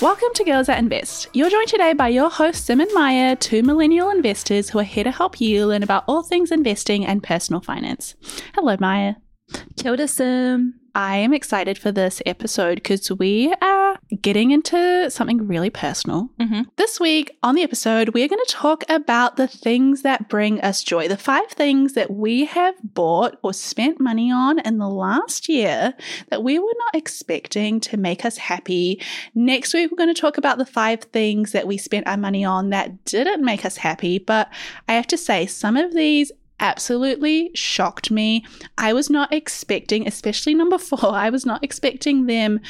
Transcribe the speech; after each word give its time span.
Welcome 0.00 0.28
to 0.36 0.44
Girls 0.44 0.68
That 0.68 0.78
Invest. 0.78 1.28
You're 1.34 1.50
joined 1.50 1.68
today 1.68 1.92
by 1.92 2.08
your 2.08 2.30
hosts, 2.30 2.64
Sim 2.64 2.80
and 2.80 2.90
Maia, 2.94 3.36
two 3.36 3.62
millennial 3.62 4.08
investors 4.08 4.70
who 4.70 4.78
are 4.78 4.82
here 4.82 5.04
to 5.04 5.10
help 5.10 5.42
you 5.42 5.66
learn 5.66 5.82
about 5.82 6.04
all 6.08 6.22
things 6.22 6.50
investing 6.50 7.04
and 7.04 7.22
personal 7.22 7.60
finance. 7.60 8.14
Hello, 8.54 8.78
Maia. 8.80 9.16
Kia 9.76 10.06
Sim. 10.08 10.79
I 10.94 11.16
am 11.16 11.32
excited 11.32 11.78
for 11.78 11.92
this 11.92 12.20
episode 12.26 12.76
because 12.76 13.10
we 13.12 13.54
are 13.62 13.98
getting 14.22 14.50
into 14.50 15.10
something 15.10 15.46
really 15.46 15.70
personal. 15.70 16.30
Mhm. 16.40 16.66
This 16.76 16.98
week 16.98 17.36
on 17.42 17.54
the 17.54 17.62
episode, 17.62 18.10
we 18.10 18.22
are 18.24 18.28
going 18.28 18.44
to 18.44 18.52
talk 18.52 18.82
about 18.88 19.36
the 19.36 19.46
things 19.46 20.02
that 20.02 20.28
bring 20.28 20.60
us 20.60 20.82
joy. 20.82 21.06
The 21.06 21.16
five 21.16 21.48
things 21.50 21.92
that 21.94 22.10
we 22.10 22.44
have 22.46 22.74
bought 22.82 23.38
or 23.42 23.52
spent 23.52 24.00
money 24.00 24.32
on 24.32 24.58
in 24.60 24.78
the 24.78 24.88
last 24.88 25.48
year 25.48 25.94
that 26.30 26.42
we 26.42 26.58
were 26.58 26.74
not 26.78 26.94
expecting 26.94 27.80
to 27.80 27.96
make 27.96 28.24
us 28.24 28.36
happy. 28.38 29.00
Next 29.34 29.72
week, 29.72 29.90
we're 29.90 29.96
going 29.96 30.12
to 30.14 30.20
talk 30.20 30.38
about 30.38 30.58
the 30.58 30.66
five 30.66 31.02
things 31.12 31.52
that 31.52 31.66
we 31.66 31.78
spent 31.78 32.08
our 32.08 32.16
money 32.16 32.44
on 32.44 32.70
that 32.70 33.04
didn't 33.04 33.44
make 33.44 33.64
us 33.64 33.76
happy. 33.76 34.18
But 34.18 34.48
I 34.88 34.94
have 34.94 35.06
to 35.08 35.16
say, 35.16 35.46
some 35.46 35.76
of 35.76 35.94
these 35.94 36.32
absolutely 36.60 37.50
shocked 37.54 38.10
me. 38.10 38.44
I 38.78 38.92
was 38.92 39.10
not 39.10 39.32
expecting, 39.32 40.06
especially 40.06 40.54
number 40.54 40.78
four, 40.78 40.98
I 41.12 41.30
was 41.30 41.44
not 41.44 41.64
expecting 41.64 42.26
them 42.26 42.60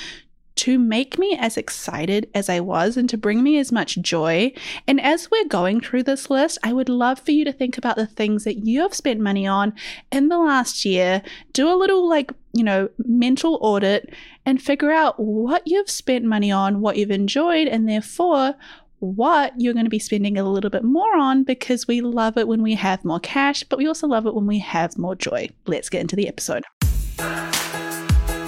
to 0.56 0.78
make 0.78 1.18
me 1.18 1.34
as 1.40 1.56
excited 1.56 2.28
as 2.34 2.50
I 2.50 2.60
was 2.60 2.98
and 2.98 3.08
to 3.08 3.16
bring 3.16 3.42
me 3.42 3.58
as 3.58 3.72
much 3.72 3.98
joy. 4.02 4.52
And 4.86 5.00
as 5.00 5.30
we're 5.30 5.46
going 5.46 5.80
through 5.80 6.02
this 6.02 6.28
list, 6.28 6.58
I 6.62 6.74
would 6.74 6.90
love 6.90 7.18
for 7.18 7.30
you 7.30 7.46
to 7.46 7.52
think 7.52 7.78
about 7.78 7.96
the 7.96 8.06
things 8.06 8.44
that 8.44 8.66
you 8.66 8.82
have 8.82 8.92
spent 8.92 9.20
money 9.20 9.46
on 9.46 9.72
in 10.12 10.28
the 10.28 10.36
last 10.36 10.84
year. 10.84 11.22
Do 11.54 11.72
a 11.72 11.78
little, 11.78 12.06
like, 12.06 12.32
you 12.52 12.62
know, 12.62 12.90
mental 12.98 13.58
audit 13.62 14.12
and 14.44 14.60
figure 14.60 14.90
out 14.90 15.18
what 15.18 15.62
you've 15.64 15.88
spent 15.88 16.26
money 16.26 16.52
on, 16.52 16.82
what 16.82 16.96
you've 16.96 17.10
enjoyed, 17.10 17.66
and 17.66 17.88
therefore 17.88 18.54
what 19.00 19.52
you're 19.58 19.74
going 19.74 19.86
to 19.86 19.90
be 19.90 19.98
spending 19.98 20.38
a 20.38 20.44
little 20.44 20.70
bit 20.70 20.84
more 20.84 21.16
on 21.16 21.42
because 21.42 21.88
we 21.88 22.00
love 22.00 22.36
it 22.36 22.46
when 22.46 22.62
we 22.62 22.74
have 22.74 23.04
more 23.04 23.20
cash, 23.20 23.64
but 23.64 23.78
we 23.78 23.86
also 23.86 24.06
love 24.06 24.26
it 24.26 24.34
when 24.34 24.46
we 24.46 24.58
have 24.58 24.96
more 24.96 25.14
joy. 25.14 25.48
Let's 25.66 25.88
get 25.88 26.02
into 26.02 26.16
the 26.16 26.28
episode. 26.28 26.64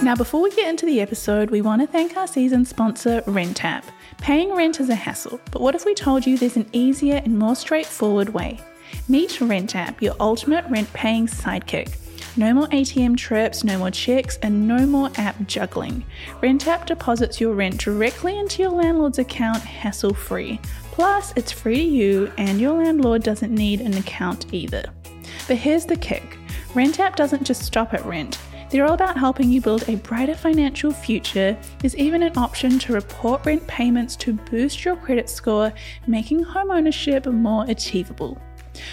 Now, 0.03 0.17
before 0.17 0.43
we 0.43 0.51
get 0.51 0.69
into 0.69 0.85
the 0.85 1.01
episode, 1.01 1.51
we 1.51 1.63
want 1.63 1.81
to 1.81 1.87
thank 1.87 2.17
our 2.17 2.27
season 2.27 2.65
sponsor, 2.65 3.23
RentApp. 3.23 3.85
Paying 4.19 4.53
rent 4.53 4.81
is 4.81 4.89
a 4.89 4.95
hassle, 4.95 5.41
but 5.51 5.63
what 5.63 5.75
if 5.75 5.85
we 5.85 5.95
told 5.95 6.27
you 6.27 6.37
there's 6.37 6.57
an 6.57 6.69
easier 6.73 7.23
and 7.25 7.39
more 7.39 7.55
straightforward 7.55 8.31
way? 8.31 8.61
Meet 9.09 9.31
RentApp, 9.31 10.01
your 10.03 10.17
ultimate 10.19 10.65
rent 10.69 10.93
paying 10.93 11.29
sidekick. 11.29 12.02
No 12.35 12.55
more 12.55 12.67
ATM 12.69 13.19
trips, 13.19 13.63
no 13.63 13.77
more 13.77 13.91
checks, 13.91 14.39
and 14.39 14.67
no 14.67 14.87
more 14.87 15.11
app 15.17 15.47
juggling. 15.47 16.03
RentApp 16.41 16.87
deposits 16.87 17.43
your 17.43 17.53
rent 17.53 17.79
directly 17.79 18.39
into 18.39 18.63
your 18.63 18.71
landlord's 18.71 19.19
account 19.19 19.63
hassle 19.63 20.15
free. 20.15 20.59
Plus, 20.93 21.35
it's 21.37 21.53
free 21.53 21.77
to 21.77 21.83
you, 21.83 22.33
and 22.39 22.59
your 22.59 22.83
landlord 22.83 23.23
doesn't 23.23 23.55
need 23.55 23.83
an 23.83 23.93
account 23.99 24.47
either. 24.55 24.83
But 25.47 25.59
here's 25.59 25.85
the 25.85 25.97
kick 25.97 26.39
RentApp 26.73 27.17
doesn't 27.17 27.45
just 27.45 27.65
stop 27.65 27.93
at 27.93 28.07
rent. 28.07 28.39
They're 28.71 28.87
all 28.87 28.95
about 28.95 29.19
helping 29.19 29.51
you 29.51 29.61
build 29.61 29.87
a 29.87 29.97
brighter 29.97 30.35
financial 30.35 30.91
future. 30.91 31.59
There's 31.81 31.97
even 31.97 32.23
an 32.23 32.39
option 32.39 32.79
to 32.79 32.95
report 32.95 33.45
rent 33.45 33.67
payments 33.67 34.17
to 34.17 34.33
boost 34.33 34.87
your 34.87 34.97
credit 34.97 35.29
score, 35.29 35.71
making 36.07 36.47
homeownership 36.47 37.31
more 37.31 37.67
achievable. 37.69 38.39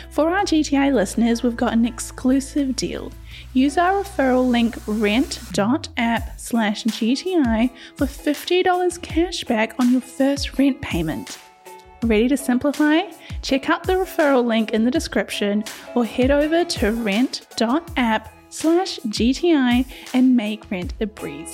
For 0.09 0.29
our 0.29 0.43
GTI 0.43 0.93
listeners, 0.93 1.43
we've 1.43 1.55
got 1.55 1.71
an 1.71 1.85
exclusive 1.85 2.75
deal. 2.75 3.13
Use 3.53 3.77
our 3.77 4.03
referral 4.03 4.47
link 4.47 4.75
rent.app 4.85 6.39
slash 6.39 6.83
GTI 6.83 7.71
for 7.95 8.05
$50 8.05 9.01
cash 9.01 9.43
back 9.43 9.73
on 9.79 9.91
your 9.91 10.01
first 10.01 10.57
rent 10.59 10.79
payment. 10.81 11.39
Ready 12.03 12.27
to 12.27 12.37
simplify? 12.37 13.01
Check 13.41 13.69
out 13.69 13.83
the 13.83 13.93
referral 13.93 14.45
link 14.45 14.71
in 14.71 14.85
the 14.85 14.91
description 14.91 15.63
or 15.95 16.05
head 16.05 16.31
over 16.31 16.63
to 16.63 16.91
rent.app 16.91 18.33
slash 18.49 18.99
GTI 18.99 19.85
and 20.13 20.35
make 20.35 20.69
rent 20.71 20.93
a 21.01 21.07
breeze. 21.07 21.51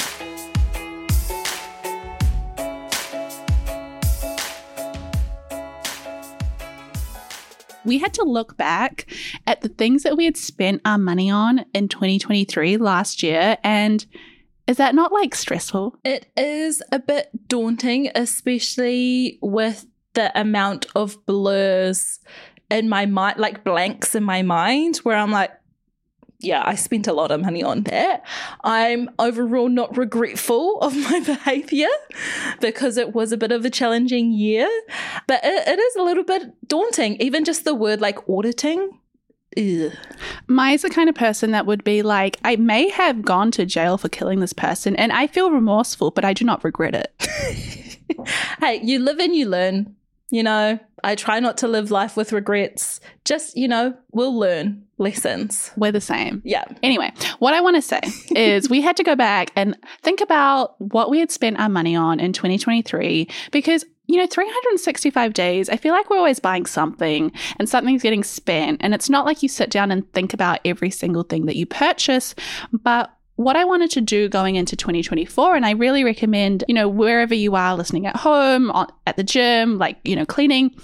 We 7.85 7.99
had 7.99 8.13
to 8.15 8.23
look 8.23 8.57
back 8.57 9.07
at 9.47 9.61
the 9.61 9.69
things 9.69 10.03
that 10.03 10.17
we 10.17 10.25
had 10.25 10.37
spent 10.37 10.81
our 10.85 10.97
money 10.97 11.29
on 11.29 11.65
in 11.73 11.87
2023 11.87 12.77
last 12.77 13.23
year. 13.23 13.57
And 13.63 14.05
is 14.67 14.77
that 14.77 14.95
not 14.95 15.11
like 15.11 15.35
stressful? 15.35 15.95
It 16.03 16.25
is 16.35 16.81
a 16.91 16.99
bit 16.99 17.29
daunting, 17.47 18.09
especially 18.15 19.37
with 19.41 19.85
the 20.13 20.37
amount 20.39 20.87
of 20.95 21.23
blurs 21.25 22.19
in 22.71 22.89
my 22.89 23.05
mind, 23.05 23.39
like 23.39 23.63
blanks 23.63 24.15
in 24.15 24.23
my 24.23 24.41
mind, 24.41 24.97
where 24.97 25.17
I'm 25.17 25.31
like, 25.31 25.51
yeah, 26.39 26.61
I 26.65 26.75
spent 26.75 27.07
a 27.07 27.13
lot 27.13 27.31
of 27.31 27.41
money 27.41 27.63
on 27.63 27.83
that. 27.83 28.23
I'm 28.63 29.09
overall 29.19 29.69
not 29.69 29.97
regretful 29.97 30.79
of 30.81 30.95
my 31.09 31.19
behavior 31.21 31.87
because 32.59 32.97
it 32.97 33.13
was 33.13 33.31
a 33.31 33.37
bit 33.37 33.51
of 33.51 33.65
a 33.65 33.69
challenging 33.69 34.31
year, 34.31 34.69
but 35.27 35.41
it, 35.43 35.67
it 35.67 35.79
is 35.79 35.95
a 35.95 36.03
little 36.03 36.23
bit 36.23 36.67
daunting. 36.67 37.15
Even 37.21 37.45
just 37.45 37.63
the 37.63 37.75
word 37.75 38.01
like 38.01 38.29
auditing. 38.29 38.99
Ugh. 39.57 39.93
Maia's 40.47 40.81
the 40.81 40.89
kind 40.89 41.07
of 41.07 41.15
person 41.15 41.51
that 41.51 41.65
would 41.65 41.83
be 41.83 42.01
like, 42.01 42.37
I 42.43 42.57
may 42.57 42.89
have 42.89 43.21
gone 43.21 43.51
to 43.51 43.65
jail 43.65 43.97
for 43.97 44.09
killing 44.09 44.41
this 44.41 44.53
person 44.53 44.95
and 44.97 45.11
I 45.11 45.27
feel 45.27 45.51
remorseful, 45.51 46.11
but 46.11 46.25
I 46.25 46.33
do 46.33 46.43
not 46.43 46.63
regret 46.63 46.93
it. 46.95 47.97
hey, 48.59 48.81
you 48.83 48.99
live 48.99 49.19
and 49.19 49.35
you 49.35 49.47
learn. 49.47 49.95
You 50.31 50.43
know, 50.43 50.79
I 51.03 51.15
try 51.15 51.39
not 51.39 51.57
to 51.59 51.67
live 51.67 51.91
life 51.91 52.17
with 52.17 52.33
regrets. 52.33 52.99
Just, 53.23 53.55
you 53.55 53.67
know, 53.67 53.95
we'll 54.11 54.37
learn 54.37 54.84
lessons. 54.97 55.71
We're 55.75 55.91
the 55.91 56.01
same. 56.01 56.41
Yeah. 56.45 56.65
Anyway, 56.81 57.11
what 57.39 57.53
I 57.53 57.61
want 57.61 57.75
to 57.75 57.81
say 57.81 58.01
is 58.35 58.69
we 58.69 58.81
had 58.81 58.97
to 58.97 59.03
go 59.03 59.15
back 59.15 59.51
and 59.55 59.75
think 60.01 60.21
about 60.21 60.79
what 60.79 61.09
we 61.09 61.19
had 61.19 61.31
spent 61.31 61.59
our 61.59 61.69
money 61.69 61.95
on 61.95 62.19
in 62.19 62.33
2023 62.33 63.27
because 63.51 63.85
you 64.07 64.17
know, 64.17 64.27
365 64.27 65.33
days, 65.33 65.67
I 65.67 65.77
feel 65.77 65.91
like 65.91 66.09
we're 66.11 66.17
always 66.17 66.39
buying 66.39 66.67
something 66.67 67.31
and 67.57 67.67
something's 67.67 68.03
getting 68.03 68.23
spent. 68.23 68.81
And 68.81 68.93
it's 68.93 69.09
not 69.09 69.25
like 69.25 69.41
you 69.41 69.49
sit 69.49 69.71
down 69.71 69.91
and 69.91 70.11
think 70.13 70.31
about 70.31 70.59
every 70.63 70.91
single 70.91 71.23
thing 71.23 71.47
that 71.47 71.55
you 71.55 71.65
purchase. 71.65 72.35
But 72.71 73.11
what 73.35 73.55
I 73.55 73.65
wanted 73.65 73.89
to 73.91 74.01
do 74.01 74.29
going 74.29 74.55
into 74.55 74.75
2024, 74.75 75.55
and 75.55 75.65
I 75.65 75.71
really 75.71 76.03
recommend, 76.03 76.63
you 76.67 76.75
know, 76.75 76.87
wherever 76.87 77.33
you 77.33 77.55
are 77.55 77.75
listening 77.75 78.05
at 78.05 78.15
home, 78.15 78.71
at 79.07 79.17
the 79.17 79.23
gym, 79.23 79.77
like, 79.77 79.97
you 80.03 80.15
know, 80.15 80.25
cleaning, 80.25 80.75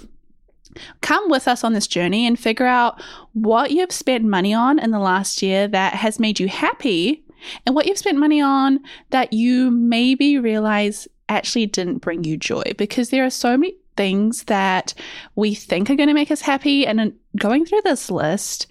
come 1.00 1.28
with 1.30 1.48
us 1.48 1.64
on 1.64 1.72
this 1.72 1.86
journey 1.86 2.26
and 2.26 2.38
figure 2.38 2.66
out 2.66 3.00
what 3.32 3.70
you've 3.70 3.92
spent 3.92 4.24
money 4.24 4.54
on 4.54 4.78
in 4.78 4.90
the 4.90 4.98
last 4.98 5.42
year 5.42 5.68
that 5.68 5.94
has 5.94 6.18
made 6.18 6.40
you 6.40 6.48
happy 6.48 7.24
and 7.66 7.74
what 7.74 7.86
you've 7.86 7.98
spent 7.98 8.18
money 8.18 8.40
on 8.40 8.80
that 9.10 9.32
you 9.32 9.70
maybe 9.70 10.38
realize 10.38 11.08
actually 11.28 11.66
didn't 11.66 11.98
bring 11.98 12.24
you 12.24 12.36
joy 12.36 12.62
because 12.76 13.10
there 13.10 13.24
are 13.24 13.30
so 13.30 13.56
many 13.56 13.74
things 13.96 14.44
that 14.44 14.94
we 15.34 15.54
think 15.54 15.90
are 15.90 15.96
going 15.96 16.08
to 16.08 16.14
make 16.14 16.30
us 16.30 16.40
happy 16.40 16.86
and 16.86 17.12
going 17.36 17.64
through 17.64 17.82
this 17.82 18.10
list 18.10 18.66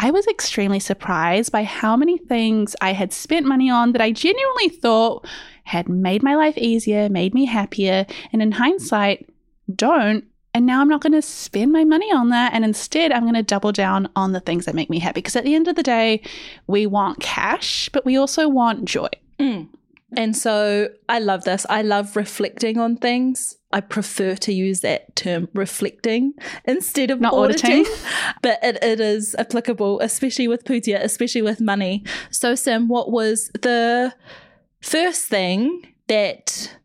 I 0.00 0.12
was 0.12 0.28
extremely 0.28 0.78
surprised 0.78 1.50
by 1.50 1.64
how 1.64 1.96
many 1.96 2.18
things 2.18 2.76
I 2.80 2.92
had 2.92 3.12
spent 3.12 3.46
money 3.46 3.68
on 3.68 3.92
that 3.92 4.00
I 4.00 4.12
genuinely 4.12 4.68
thought 4.68 5.26
had 5.64 5.88
made 5.88 6.22
my 6.22 6.36
life 6.36 6.56
easier, 6.56 7.08
made 7.08 7.34
me 7.34 7.46
happier, 7.46 8.06
and 8.32 8.40
in 8.40 8.52
hindsight, 8.52 9.28
don't. 9.74 10.24
And 10.58 10.66
now 10.66 10.80
I'm 10.80 10.88
not 10.88 11.02
going 11.02 11.12
to 11.12 11.22
spend 11.22 11.70
my 11.70 11.84
money 11.84 12.12
on 12.12 12.30
that. 12.30 12.52
And 12.52 12.64
instead, 12.64 13.12
I'm 13.12 13.22
going 13.22 13.34
to 13.34 13.44
double 13.44 13.70
down 13.70 14.08
on 14.16 14.32
the 14.32 14.40
things 14.40 14.64
that 14.64 14.74
make 14.74 14.90
me 14.90 14.98
happy. 14.98 15.20
Because 15.20 15.36
at 15.36 15.44
the 15.44 15.54
end 15.54 15.68
of 15.68 15.76
the 15.76 15.84
day, 15.84 16.20
we 16.66 16.84
want 16.84 17.20
cash, 17.20 17.88
but 17.92 18.04
we 18.04 18.16
also 18.16 18.48
want 18.48 18.84
joy. 18.84 19.06
Mm. 19.38 19.68
And 20.16 20.36
so 20.36 20.88
I 21.08 21.20
love 21.20 21.44
this. 21.44 21.64
I 21.70 21.82
love 21.82 22.16
reflecting 22.16 22.76
on 22.76 22.96
things. 22.96 23.56
I 23.70 23.80
prefer 23.80 24.34
to 24.34 24.52
use 24.52 24.80
that 24.80 25.14
term 25.14 25.48
reflecting 25.54 26.32
instead 26.64 27.12
of 27.12 27.20
Not 27.20 27.34
auditing, 27.34 27.82
auditing. 27.82 27.94
but 28.42 28.58
it, 28.60 28.82
it 28.82 28.98
is 28.98 29.36
applicable, 29.38 30.00
especially 30.00 30.48
with 30.48 30.64
Pūtea, 30.64 31.00
especially 31.00 31.42
with 31.42 31.60
money. 31.60 32.02
So, 32.32 32.56
Sim, 32.56 32.88
what 32.88 33.12
was 33.12 33.52
the 33.62 34.12
first 34.80 35.26
thing 35.26 35.94
that 36.08 36.77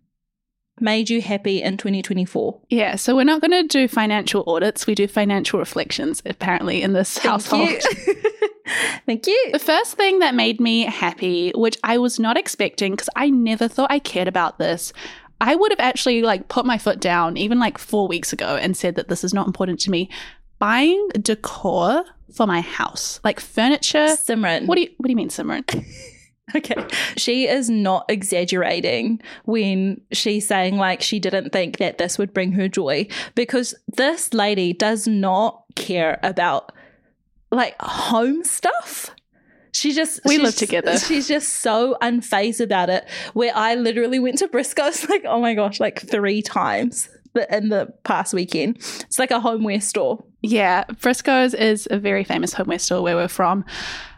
made 0.79 1.09
you 1.09 1.21
happy 1.21 1.61
in 1.61 1.77
2024? 1.77 2.59
Yeah, 2.69 2.95
so 2.95 3.15
we're 3.15 3.23
not 3.23 3.41
going 3.41 3.51
to 3.51 3.63
do 3.63 3.87
financial 3.87 4.43
audits. 4.47 4.87
We 4.87 4.95
do 4.95 5.07
financial 5.07 5.59
reflections, 5.59 6.21
apparently, 6.25 6.81
in 6.81 6.93
this 6.93 7.17
household. 7.17 7.69
Thank 7.69 8.07
you. 8.07 8.31
Thank 9.05 9.27
you. 9.27 9.49
The 9.51 9.59
first 9.59 9.95
thing 9.95 10.19
that 10.19 10.35
made 10.35 10.59
me 10.59 10.83
happy, 10.83 11.51
which 11.55 11.77
I 11.83 11.97
was 11.97 12.19
not 12.19 12.37
expecting 12.37 12.91
because 12.93 13.09
I 13.15 13.29
never 13.29 13.67
thought 13.67 13.91
I 13.91 13.99
cared 13.99 14.27
about 14.27 14.57
this, 14.57 14.93
I 15.41 15.55
would 15.55 15.71
have 15.71 15.79
actually 15.79 16.21
like 16.21 16.47
put 16.47 16.65
my 16.65 16.77
foot 16.77 17.01
down 17.01 17.35
even 17.35 17.59
like 17.59 17.77
4 17.77 18.07
weeks 18.07 18.31
ago 18.31 18.55
and 18.55 18.77
said 18.77 18.95
that 18.95 19.09
this 19.09 19.23
is 19.23 19.33
not 19.33 19.47
important 19.47 19.79
to 19.81 19.91
me. 19.91 20.09
Buying 20.59 21.09
decor 21.21 22.05
for 22.33 22.47
my 22.47 22.61
house, 22.61 23.19
like 23.23 23.39
furniture. 23.39 24.07
Simran. 24.07 24.65
What 24.65 24.75
do 24.75 24.81
you 24.81 24.89
what 24.97 25.07
do 25.07 25.11
you 25.11 25.17
mean, 25.17 25.29
Simran? 25.29 25.85
Okay. 26.55 26.75
She 27.17 27.47
is 27.47 27.69
not 27.69 28.05
exaggerating 28.09 29.21
when 29.45 30.01
she's 30.11 30.47
saying, 30.47 30.77
like, 30.77 31.01
she 31.01 31.19
didn't 31.19 31.51
think 31.51 31.77
that 31.77 31.97
this 31.97 32.17
would 32.17 32.33
bring 32.33 32.51
her 32.51 32.67
joy 32.67 33.07
because 33.33 33.73
this 33.87 34.33
lady 34.33 34.73
does 34.73 35.07
not 35.07 35.63
care 35.75 36.19
about 36.21 36.71
like 37.51 37.75
home 37.81 38.43
stuff. 38.43 39.09
She 39.73 39.93
just 39.93 40.19
We 40.25 40.37
live 40.37 40.55
together. 40.55 40.97
She's 40.99 41.27
just 41.27 41.49
so 41.49 41.97
unfazed 42.01 42.59
about 42.59 42.89
it. 42.89 43.07
Where 43.33 43.51
I 43.55 43.75
literally 43.75 44.19
went 44.19 44.37
to 44.39 44.47
Briscoe's 44.47 45.07
like, 45.09 45.23
oh 45.25 45.41
my 45.41 45.55
gosh, 45.55 45.79
like 45.79 45.99
three 46.01 46.41
times 46.41 47.09
in 47.49 47.69
the 47.69 47.91
past 48.03 48.33
weekend. 48.33 48.77
It's 48.77 49.17
like 49.17 49.31
a 49.31 49.39
homeware 49.39 49.81
store. 49.81 50.23
Yeah, 50.41 50.83
Briscoe's 51.01 51.53
is 51.53 51.87
a 51.89 51.97
very 51.97 52.23
famous 52.23 52.53
homeware 52.53 52.79
store 52.79 53.01
where 53.01 53.15
we're 53.15 53.27
from. 53.27 53.65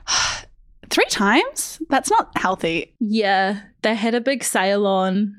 Three 0.90 1.06
times? 1.10 1.82
That's 1.90 2.10
not 2.10 2.38
healthy. 2.38 2.94
Yeah, 3.00 3.62
they 3.82 3.96
had 3.96 4.16
a 4.16 4.22
big 4.22 4.44
sale 4.44 4.86
on. 4.86 5.36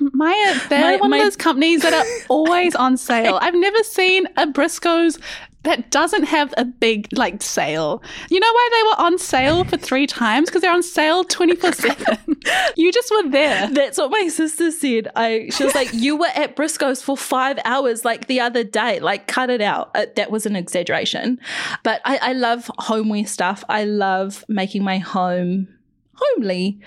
Maia, 0.00 0.58
they're 0.68 0.80
My- 0.80 0.96
one 0.96 1.10
my- 1.10 1.18
of 1.18 1.24
those 1.24 1.36
companies 1.36 1.82
that 1.82 1.92
are 1.92 2.04
always 2.28 2.74
on 2.74 2.96
sale. 2.96 3.38
I've 3.42 3.54
never 3.54 3.82
seen 3.84 4.26
a 4.36 4.46
Briscoe's 4.46 5.18
that 5.64 5.90
doesn't 5.90 6.24
have 6.24 6.54
a 6.56 6.64
big 6.64 7.08
like 7.12 7.42
sale. 7.42 8.02
You 8.30 8.40
know 8.40 8.52
why 8.52 8.68
they 8.72 8.82
were 8.82 9.06
on 9.06 9.18
sale 9.18 9.64
for 9.64 9.76
three 9.76 10.06
times? 10.06 10.48
Because 10.48 10.62
they're 10.62 10.72
on 10.72 10.82
sale 10.82 11.24
24 11.24 11.72
7. 11.72 12.18
You 12.76 12.92
just 12.92 13.10
were 13.10 13.30
there. 13.30 13.70
That's 13.70 13.96
what 13.96 14.10
my 14.10 14.28
sister 14.28 14.70
said. 14.70 15.08
I 15.16 15.48
she 15.50 15.64
was 15.64 15.74
like, 15.74 15.92
"You 15.94 16.16
were 16.16 16.28
at 16.34 16.56
Briscoe's 16.56 17.00
for 17.00 17.16
five 17.16 17.58
hours, 17.64 18.04
like 18.04 18.26
the 18.26 18.40
other 18.40 18.62
day. 18.62 19.00
Like, 19.00 19.26
cut 19.26 19.48
it 19.48 19.62
out." 19.62 19.90
Uh, 19.94 20.06
that 20.16 20.30
was 20.30 20.44
an 20.44 20.54
exaggeration, 20.54 21.40
but 21.82 22.02
I, 22.04 22.18
I 22.18 22.32
love 22.34 22.70
homeware 22.78 23.24
stuff. 23.26 23.64
I 23.70 23.84
love 23.84 24.44
making 24.46 24.84
my 24.84 24.98
home 24.98 25.68
homely. 26.14 26.80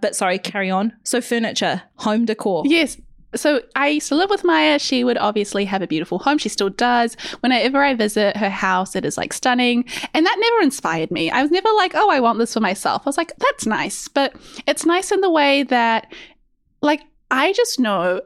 But 0.00 0.14
sorry, 0.16 0.38
carry 0.38 0.70
on. 0.70 0.92
So 1.02 1.20
furniture, 1.20 1.82
home 1.96 2.24
decor. 2.24 2.62
Yes. 2.66 2.96
So 3.34 3.62
I 3.74 3.88
used 3.88 4.08
to 4.08 4.14
live 4.14 4.30
with 4.30 4.44
Maia. 4.44 4.78
She 4.78 5.04
would 5.04 5.18
obviously 5.18 5.64
have 5.64 5.82
a 5.82 5.86
beautiful 5.86 6.18
home. 6.18 6.38
She 6.38 6.48
still 6.48 6.68
does. 6.68 7.16
Whenever 7.40 7.82
I 7.82 7.94
visit 7.94 8.36
her 8.36 8.50
house, 8.50 8.94
it 8.94 9.04
is 9.04 9.16
like 9.16 9.32
stunning. 9.32 9.84
And 10.14 10.26
that 10.26 10.36
never 10.38 10.62
inspired 10.62 11.10
me. 11.10 11.30
I 11.30 11.42
was 11.42 11.50
never 11.50 11.68
like, 11.76 11.92
oh, 11.94 12.10
I 12.10 12.20
want 12.20 12.38
this 12.38 12.54
for 12.54 12.60
myself. 12.60 13.02
I 13.04 13.08
was 13.08 13.16
like, 13.16 13.32
that's 13.38 13.66
nice. 13.66 14.08
But 14.08 14.34
it's 14.66 14.84
nice 14.84 15.12
in 15.12 15.20
the 15.20 15.30
way 15.30 15.62
that, 15.64 16.12
like, 16.82 17.02
I 17.30 17.52
just 17.52 17.80
know 17.80 18.20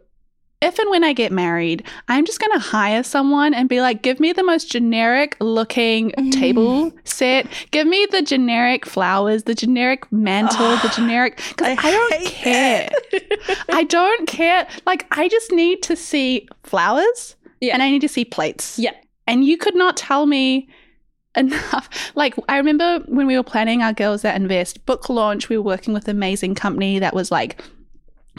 if 0.67 0.79
and 0.79 0.91
when 0.91 1.05
I 1.05 1.13
get 1.13 1.33
married, 1.33 1.83
I'm 2.09 2.25
just 2.25 2.41
going 2.41 2.53
to 2.53 2.59
hire 2.59 3.03
someone 3.03 3.55
and 3.55 3.69
be 3.69 3.81
like, 3.81 4.03
give 4.03 4.21
me 4.21 4.33
the 4.33 4.43
most 4.43 4.71
generic 4.71 5.37
looking 5.41 6.11
Mm. 6.19 6.33
table 6.33 6.93
set. 7.05 7.47
Give 7.71 7.87
me 7.87 8.07
the 8.11 8.23
generic 8.23 8.85
flowers, 8.87 9.45
the 9.45 9.55
generic 9.55 10.11
mantle, 10.13 10.77
the 10.79 10.93
generic. 10.95 11.41
Because 11.51 11.79
I, 11.81 11.91
don't 11.91 12.25
care. 12.27 12.89
I 13.73 13.85
don't 13.85 14.27
care. 14.27 14.67
Like, 14.87 15.07
I 15.17 15.29
just 15.29 15.53
need 15.53 15.83
to 15.85 15.97
see 15.97 16.49
flowers 16.63 17.37
Yeah. 17.61 17.75
and 17.75 17.83
I 17.83 17.91
need 17.91 18.01
to 18.03 18.09
see 18.09 18.25
plates. 18.25 18.79
Yeah. 18.79 18.93
And 19.27 19.45
you 19.45 19.57
could 19.57 19.75
not 19.75 19.97
tell 19.97 20.27
me 20.27 20.69
enough. 21.37 21.89
Like, 22.15 22.35
I 22.49 22.57
remember 22.57 23.01
when 23.09 23.27
we 23.27 23.37
were 23.37 23.43
planning 23.43 23.83
our 23.83 23.93
Girls 23.93 24.23
That 24.23 24.37
Invest 24.37 24.87
book 24.87 25.09
launch, 25.11 25.49
we 25.49 25.57
were 25.59 25.63
working 25.65 25.93
with 25.95 26.09
an 26.09 26.17
amazing 26.17 26.55
company 26.55 26.99
that 26.99 27.15
was 27.15 27.31
like 27.31 27.61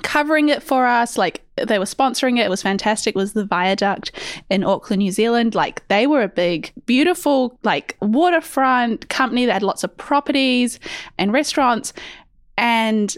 covering 0.03 0.49
it 0.49 0.63
for 0.63 0.85
us. 0.85 1.17
Like, 1.17 1.43
they 1.55 1.79
were 1.79 1.85
sponsoring 1.85 2.37
it. 2.37 2.45
It 2.45 2.49
was 2.49 2.61
fantastic. 2.61 3.15
It 3.15 3.17
was 3.17 3.33
the 3.33 3.45
Viaduct 3.45 4.11
in 4.49 4.63
Auckland, 4.63 4.99
New 4.99 5.11
Zealand. 5.11 5.55
Like, 5.55 5.87
they 5.87 6.07
were 6.07 6.21
a 6.21 6.27
big, 6.27 6.71
beautiful, 6.85 7.57
like, 7.63 7.97
waterfront 8.01 9.09
company 9.09 9.45
that 9.45 9.53
had 9.53 9.63
lots 9.63 9.83
of 9.83 9.95
properties 9.97 10.79
and 11.17 11.33
restaurants. 11.33 11.93
And 12.57 13.15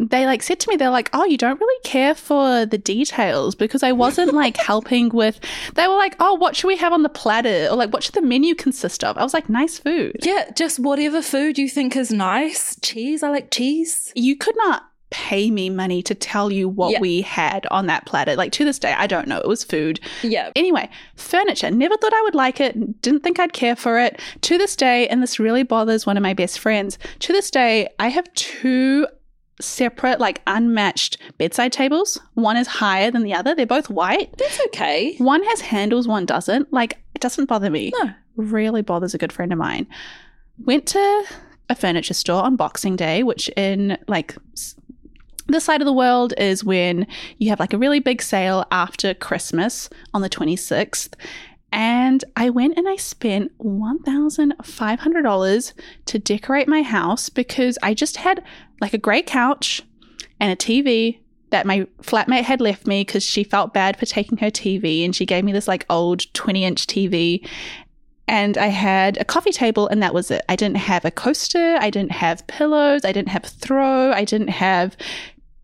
they 0.00 0.24
like 0.24 0.42
said 0.42 0.58
to 0.58 0.68
me, 0.70 0.76
they're 0.76 0.88
like, 0.88 1.10
oh, 1.12 1.24
you 1.24 1.36
don't 1.36 1.60
really 1.60 1.80
care 1.84 2.14
for 2.14 2.64
the 2.64 2.78
details 2.78 3.54
because 3.54 3.82
I 3.82 3.92
wasn't 3.92 4.32
like 4.32 4.56
helping 4.66 5.10
with. 5.10 5.38
They 5.74 5.86
were 5.86 5.96
like, 5.96 6.16
oh, 6.20 6.34
what 6.34 6.56
should 6.56 6.68
we 6.68 6.78
have 6.78 6.94
on 6.94 7.02
the 7.02 7.10
platter, 7.10 7.68
or 7.70 7.76
like, 7.76 7.92
what 7.92 8.02
should 8.02 8.14
the 8.14 8.22
menu 8.22 8.54
consist 8.54 9.04
of? 9.04 9.18
I 9.18 9.22
was 9.22 9.34
like, 9.34 9.50
nice 9.50 9.78
food. 9.78 10.16
Yeah, 10.22 10.50
just 10.56 10.78
whatever 10.78 11.20
food 11.20 11.58
you 11.58 11.68
think 11.68 11.96
is 11.96 12.10
nice. 12.10 12.80
Cheese, 12.80 13.22
I 13.22 13.28
like 13.28 13.50
cheese. 13.50 14.10
You 14.16 14.36
could 14.36 14.56
not 14.56 14.89
pay 15.10 15.50
me 15.50 15.68
money 15.70 16.02
to 16.02 16.14
tell 16.14 16.52
you 16.52 16.68
what 16.68 16.92
Yeah. 16.92 17.00
we 17.00 17.22
had 17.22 17.66
on 17.66 17.86
that 17.86 18.06
platter. 18.06 18.36
Like 18.36 18.52
to 18.52 18.64
this 18.64 18.78
day, 18.78 18.92
I 18.96 19.06
don't 19.06 19.26
know. 19.28 19.38
It 19.38 19.48
was 19.48 19.64
food. 19.64 19.98
Yeah. 20.22 20.50
Anyway, 20.54 20.88
furniture. 21.16 21.70
Never 21.70 21.96
thought 21.96 22.14
I 22.14 22.22
would 22.22 22.34
like 22.34 22.60
it. 22.60 23.02
Didn't 23.02 23.20
think 23.24 23.38
I'd 23.40 23.52
care 23.52 23.74
for 23.76 23.98
it. 23.98 24.20
To 24.42 24.56
this 24.56 24.76
day, 24.76 25.08
and 25.08 25.22
this 25.22 25.38
really 25.40 25.64
bothers 25.64 26.06
one 26.06 26.16
of 26.16 26.22
my 26.22 26.32
best 26.34 26.58
friends. 26.60 26.98
To 27.20 27.32
this 27.32 27.50
day, 27.50 27.88
I 27.98 28.08
have 28.08 28.32
two 28.34 29.06
separate, 29.60 30.20
like 30.20 30.40
unmatched 30.46 31.18
bedside 31.38 31.72
tables. 31.72 32.18
One 32.34 32.56
is 32.56 32.66
higher 32.66 33.10
than 33.10 33.24
the 33.24 33.34
other. 33.34 33.54
They're 33.54 33.66
both 33.66 33.90
white. 33.90 34.36
That's 34.38 34.60
okay. 34.66 35.16
One 35.18 35.42
has 35.42 35.60
handles, 35.60 36.08
one 36.08 36.24
doesn't. 36.24 36.72
Like, 36.72 36.98
it 37.14 37.20
doesn't 37.20 37.46
bother 37.46 37.68
me. 37.68 37.92
No. 38.00 38.10
Really 38.36 38.80
bothers 38.82 39.12
a 39.12 39.18
good 39.18 39.32
friend 39.32 39.52
of 39.52 39.58
mine. 39.58 39.86
Went 40.64 40.86
to 40.86 41.24
a 41.68 41.74
furniture 41.74 42.14
store 42.14 42.42
on 42.42 42.56
Boxing 42.56 42.96
Day, 42.96 43.22
which 43.22 43.48
in 43.56 43.98
like 44.08 44.34
this 45.52 45.64
side 45.64 45.80
of 45.80 45.86
the 45.86 45.92
world 45.92 46.34
is 46.38 46.64
when 46.64 47.06
you 47.38 47.50
have 47.50 47.60
like 47.60 47.72
a 47.72 47.78
really 47.78 48.00
big 48.00 48.22
sale 48.22 48.64
after 48.70 49.14
Christmas 49.14 49.90
on 50.14 50.22
the 50.22 50.30
26th. 50.30 51.14
And 51.72 52.24
I 52.36 52.50
went 52.50 52.76
and 52.76 52.88
I 52.88 52.96
spent 52.96 53.56
$1,500 53.58 55.72
to 56.06 56.18
decorate 56.18 56.68
my 56.68 56.82
house 56.82 57.28
because 57.28 57.78
I 57.82 57.94
just 57.94 58.16
had 58.16 58.42
like 58.80 58.92
a 58.92 58.98
great 58.98 59.26
couch 59.26 59.82
and 60.40 60.52
a 60.52 60.56
TV 60.56 61.20
that 61.50 61.66
my 61.66 61.86
flatmate 62.02 62.42
had 62.42 62.60
left 62.60 62.86
me 62.86 63.02
because 63.02 63.22
she 63.22 63.44
felt 63.44 63.74
bad 63.74 63.98
for 63.98 64.06
taking 64.06 64.38
her 64.38 64.50
TV 64.50 65.04
and 65.04 65.14
she 65.14 65.26
gave 65.26 65.44
me 65.44 65.52
this 65.52 65.68
like 65.68 65.86
old 65.90 66.32
20 66.34 66.64
inch 66.64 66.86
TV. 66.86 67.46
And 68.26 68.56
I 68.56 68.68
had 68.68 69.18
a 69.18 69.24
coffee 69.24 69.50
table 69.50 69.88
and 69.88 70.02
that 70.02 70.14
was 70.14 70.30
it. 70.30 70.42
I 70.48 70.54
didn't 70.54 70.76
have 70.76 71.04
a 71.04 71.10
coaster. 71.10 71.76
I 71.80 71.90
didn't 71.90 72.12
have 72.12 72.46
pillows. 72.46 73.04
I 73.04 73.12
didn't 73.12 73.30
have 73.30 73.44
throw. 73.44 74.12
I 74.12 74.24
didn't 74.24 74.50
have 74.50 74.96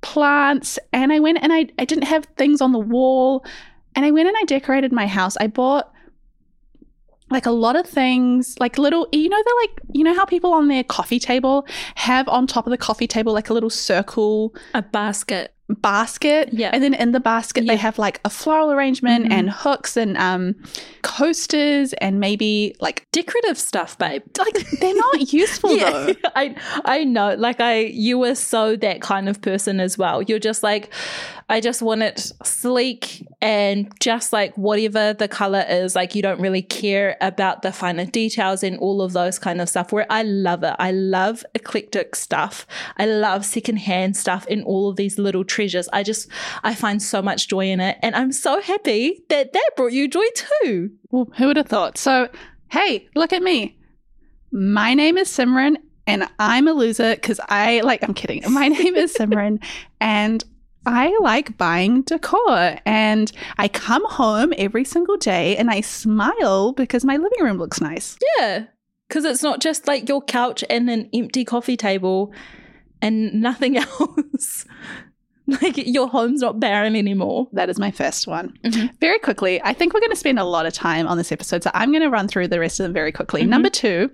plants. 0.07 0.79
And 0.93 1.13
I 1.13 1.19
went 1.19 1.39
and 1.43 1.53
I, 1.53 1.67
I 1.81 1.85
didn't 1.85 2.05
have 2.05 2.27
things 2.37 2.61
on 2.61 2.71
the 2.71 2.79
wall. 2.79 3.45
And 3.97 4.07
I 4.07 4.13
went 4.13 4.29
and 4.29 4.37
I 4.39 4.45
decorated 4.45 4.93
my 4.93 5.09
house. 5.09 5.37
I 5.41 5.49
bought 5.49 5.93
like 7.29 7.45
a 7.45 7.51
lot 7.51 7.75
of 7.75 7.87
things, 7.87 8.57
like 8.61 8.79
little, 8.79 9.09
you 9.11 9.29
know, 9.29 9.43
they're 9.45 9.55
like, 9.63 9.81
you 9.93 10.05
know 10.05 10.15
how 10.15 10.25
people 10.25 10.53
on 10.53 10.69
their 10.69 10.85
coffee 10.85 11.19
table 11.19 11.67
have 11.97 12.29
on 12.29 12.47
top 12.47 12.69
of 12.69 12.71
the 12.71 12.79
coffee 12.79 13.09
table 13.09 13.33
like 13.33 13.51
a 13.51 13.53
little 13.53 13.69
circle 13.69 14.55
A 14.75 14.83
basket. 14.83 15.53
Basket. 15.69 16.51
Yeah. 16.53 16.71
And 16.73 16.83
then 16.83 16.95
in 16.95 17.13
the 17.13 17.21
basket, 17.21 17.65
Yeah. 17.65 17.73
they 17.73 17.77
have 17.77 17.99
like 17.99 18.21
a 18.25 18.31
floral 18.31 18.71
arrangement 18.71 19.27
Mhm. 19.27 19.33
and 19.33 19.51
hooks 19.51 19.97
and 19.97 20.17
um, 20.17 20.55
coasters 21.03 21.93
and 21.95 22.21
maybe 22.21 22.75
like, 22.81 23.07
Decorative 23.13 23.59
stuff, 23.59 23.97
babe. 23.99 24.23
like 24.39 24.55
they're 24.81 24.95
not 24.95 25.33
useful 25.33 25.71
though. 25.77 26.15
I 26.37 26.55
I 26.85 27.05
know. 27.05 27.35
Like 27.35 27.61
I 27.61 27.79
you 27.81 28.19
were 28.19 28.35
so 28.35 28.77
that 28.77 29.01
kind 29.01 29.29
of 29.29 29.41
person 29.41 29.81
as 29.81 29.97
well. 29.97 30.21
You're 30.23 30.39
just 30.39 30.63
like 30.63 30.93
I 31.49 31.61
just 31.61 31.81
want 31.81 32.03
it 32.03 32.33
sleek 32.45 33.25
and 33.41 33.91
just 34.01 34.33
like 34.33 34.55
whatever 34.59 35.15
the 35.15 35.29
color 35.29 35.65
is, 35.69 35.95
like 35.95 36.15
you 36.15 36.21
don't 36.21 36.41
really 36.41 36.61
care 36.63 37.17
about 37.21 37.63
the 37.63 37.73
finer 37.73 38.05
details 38.05 38.63
and 38.63 38.79
all 38.79 39.01
of 39.01 39.13
those 39.15 39.39
kind 39.39 39.61
of 39.63 39.69
stuff. 39.69 39.93
Where 39.93 40.07
I 40.11 40.23
love 40.25 40.63
it. 40.65 40.75
I 40.79 40.91
love 40.91 41.45
eclectic 41.55 42.17
stuff. 42.17 42.67
I 42.99 43.07
love 43.07 43.45
secondhand 43.47 44.17
stuff 44.17 44.45
and 44.51 44.63
all 44.65 44.91
of 44.91 44.97
these 44.97 45.19
little 45.19 45.45
treasures. 45.57 45.89
I 45.93 46.03
just 46.03 46.29
I 46.63 46.75
find 46.75 47.03
so 47.03 47.23
much 47.23 47.49
joy 47.49 47.67
in 47.71 47.81
it. 47.81 47.97
And 48.03 48.15
I'm 48.15 48.31
so 48.31 48.61
happy 48.61 49.25
that 49.31 49.55
that 49.55 49.71
brought 49.77 49.93
you 49.93 50.07
joy 50.07 50.27
too. 50.35 50.91
Well, 51.11 51.29
who 51.37 51.47
would 51.47 51.57
have 51.57 51.67
thought? 51.67 51.97
So, 51.97 52.29
hey, 52.69 53.09
look 53.15 53.33
at 53.33 53.43
me. 53.43 53.79
My 54.53 54.93
name 54.93 55.17
is 55.17 55.29
Simran 55.29 55.77
and 56.07 56.29
I'm 56.39 56.69
a 56.69 56.73
loser 56.73 57.15
because 57.15 57.41
I 57.49 57.81
like, 57.81 58.03
I'm 58.03 58.15
kidding. 58.15 58.43
My 58.53 58.69
name 58.81 58.97
is 58.97 59.15
Simran 59.15 59.65
and 59.99 60.45
I 60.85 61.17
like 61.23 61.57
buying 61.57 62.03
decor 62.03 62.77
and 62.85 63.33
I 63.57 63.67
come 63.69 64.05
home 64.05 64.53
every 64.59 64.85
single 64.85 65.17
day 65.17 65.57
and 65.57 65.71
I 65.71 65.81
smile 65.81 66.73
because 66.73 67.05
my 67.05 67.17
living 67.17 67.43
room 67.43 67.57
looks 67.57 67.81
nice. 67.81 68.19
Yeah. 68.37 68.67
Because 69.09 69.25
it's 69.25 69.43
not 69.43 69.61
just 69.61 69.87
like 69.87 70.09
your 70.09 70.21
couch 70.21 70.63
and 70.69 70.91
an 70.91 71.09
empty 71.15 71.45
coffee 71.45 71.77
table 71.77 72.33
and 73.01 73.41
nothing 73.41 73.77
else. 74.01 74.67
like 75.63 75.77
your 75.77 76.09
home's 76.09 76.41
not 76.41 76.59
barren 76.61 76.97
anymore. 76.97 77.49
That 77.53 77.69
is 77.71 77.79
my 77.79 77.91
first 77.91 78.27
one. 78.27 78.57
Mhm. 78.65 78.91
Very 79.01 79.19
quickly, 79.19 79.61
I 79.63 79.73
think 79.73 79.95
we're 79.95 80.01
going 80.01 80.11
to 80.11 80.17
spend 80.17 80.39
a 80.39 80.45
lot 80.45 80.67
of 80.67 80.73
time 80.73 81.07
on 81.07 81.17
this 81.19 81.31
episode, 81.33 81.63
so 81.63 81.71
I'm 81.75 81.91
going 81.93 82.03
to 82.03 82.11
run 82.11 82.29
through 82.29 82.49
the 82.49 82.61
rest 82.61 82.81
of 82.81 82.85
them 82.85 82.93
very 82.93 83.13
quickly. 83.13 83.43
Mhm. 83.43 83.49
Number 83.49 83.71
two, 83.71 84.11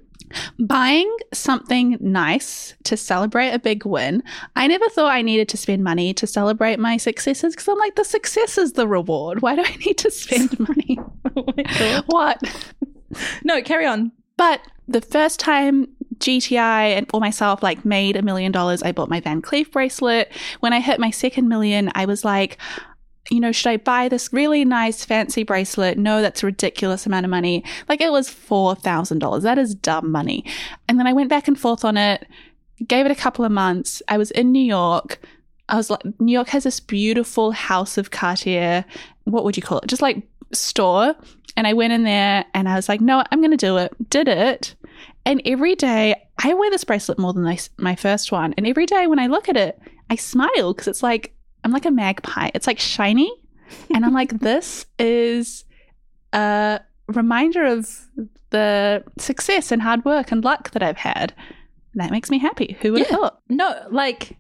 buying 0.59 1.15
something 1.33 1.97
nice 2.01 2.75
to 2.85 2.97
celebrate 2.97 3.51
a 3.51 3.59
big 3.59 3.85
win. 3.85 4.23
I 4.57 4.67
never 4.67 4.89
thought 4.89 5.12
I 5.12 5.23
needed 5.23 5.49
to 5.51 5.57
spend 5.57 5.83
money 5.85 6.15
to 6.15 6.27
celebrate 6.27 6.79
my 6.79 6.97
successes 6.97 7.55
because 7.55 7.69
I'm 7.69 7.79
like, 7.79 7.97
the 7.97 8.05
success 8.05 8.57
is 8.59 8.73
the 8.73 8.87
reward. 8.89 9.43
Why 9.43 9.57
do 9.57 9.62
I 9.65 9.77
need 9.77 9.99
to 9.99 10.11
spend 10.11 10.59
money? 10.69 10.99
Oh 11.37 12.03
what? 12.07 12.43
No, 13.45 13.61
carry 13.62 13.87
on. 13.87 14.12
But 14.37 14.61
the 14.89 15.01
first 15.03 15.39
time 15.39 15.87
GTI 16.23 16.97
and 16.97 17.09
for 17.09 17.21
myself, 17.21 17.62
like 17.62 17.85
made 17.85 18.17
a 18.17 18.23
million 18.23 18.52
dollars. 18.52 18.83
I 18.83 18.93
bought 18.93 19.11
my 19.11 19.21
Van 19.21 19.43
Cleef 19.43 19.71
bracelet. 19.71 20.33
When 20.61 20.73
I 20.73 20.81
hit 20.81 21.00
my 21.00 21.11
second 21.11 21.49
million, 21.49 21.91
I 21.95 22.07
was 22.07 22.25
like, 22.25 22.59
you 23.31 23.41
know, 23.41 23.52
should 23.52 23.71
I 23.71 23.76
buy 23.76 24.09
this 24.09 24.33
really 24.33 24.64
nice 24.64 25.05
fancy 25.05 25.43
bracelet? 25.43 25.99
No, 25.99 26.23
that's 26.23 26.43
a 26.43 26.47
ridiculous 26.47 27.07
amount 27.07 27.25
of 27.25 27.31
money. 27.31 27.64
Like 27.88 28.00
it 28.00 28.11
was 28.11 28.29
$4,000. 28.29 29.43
That 29.43 29.59
is 29.59 29.75
dumb 29.75 30.11
money. 30.11 30.45
And 30.88 30.99
then 30.99 31.07
I 31.07 31.12
went 31.12 31.29
back 31.29 31.49
and 31.49 31.59
forth 31.59 31.85
on 31.85 31.97
it, 31.97 32.26
gave 32.87 33.07
it 33.07 33.12
a 33.12 33.17
couple 33.17 33.45
of 33.45 33.52
months. 33.52 34.02
I 34.09 34.19
was 34.19 34.31
in 34.33 34.52
New 34.52 34.64
York. 34.64 35.21
I 35.69 35.76
was 35.76 35.91
like, 35.91 36.02
New 36.21 36.33
York 36.33 36.49
has 36.49 36.64
this 36.64 36.81
beautiful 36.81 37.52
house 37.52 37.97
of 37.97 38.11
Cartier. 38.11 38.85
What 39.25 39.45
would 39.45 39.57
you 39.57 39.62
call 39.62 39.79
it? 39.79 39.87
Just 39.87 40.02
like 40.02 40.23
store. 40.52 41.14
And 41.57 41.67
I 41.67 41.73
went 41.75 41.93
in 41.93 42.02
there 42.02 42.45
and 42.55 42.69
I 42.69 42.76
was 42.76 42.88
like, 42.88 43.00
no, 43.00 43.25
I'm 43.31 43.41
going 43.41 43.50
to 43.50 43.57
do 43.57 43.76
it. 43.76 44.11
Did 44.11 44.29
it. 44.29 44.75
And 45.25 45.41
every 45.45 45.75
day 45.75 46.14
I 46.43 46.55
wear 46.55 46.71
this 46.71 46.85
bracelet 46.85 47.19
more 47.19 47.33
than 47.33 47.57
my 47.79 47.95
first 47.95 48.33
one. 48.33 48.55
And 48.57 48.67
every 48.67 48.87
day 48.87 49.07
when 49.07 49.19
I 49.19 49.26
look 49.29 49.49
at 49.49 49.57
it, 49.57 49.79
I 50.11 50.17
smile 50.17 50.73
because 50.75 50.88
it's 50.88 51.02
like, 51.02 51.35
I'm 51.64 51.71
like 51.71 51.87
a 51.87 51.91
magpie. 51.91 52.50
It's 52.55 52.67
like 52.67 52.79
shiny. 52.81 53.33
And 53.95 54.05
I'm 54.05 54.12
like, 54.12 54.38
this 54.41 54.87
is 54.99 55.64
a 56.33 56.81
reminder 57.07 57.64
of 57.64 57.88
the 58.50 59.05
success 59.19 59.71
and 59.73 59.81
hard 59.83 60.05
work 60.05 60.33
and 60.33 60.45
luck 60.45 60.73
that 60.73 60.83
I've 60.83 60.97
had. 60.99 61.33
That 61.95 62.11
makes 62.11 62.31
me 62.31 62.38
happy. 62.38 62.76
Who 62.83 62.93
would 62.93 63.02
have 63.02 63.11
Yeah. 63.11 63.17
thought? 63.17 63.41
No, 63.49 63.87
like, 63.91 64.37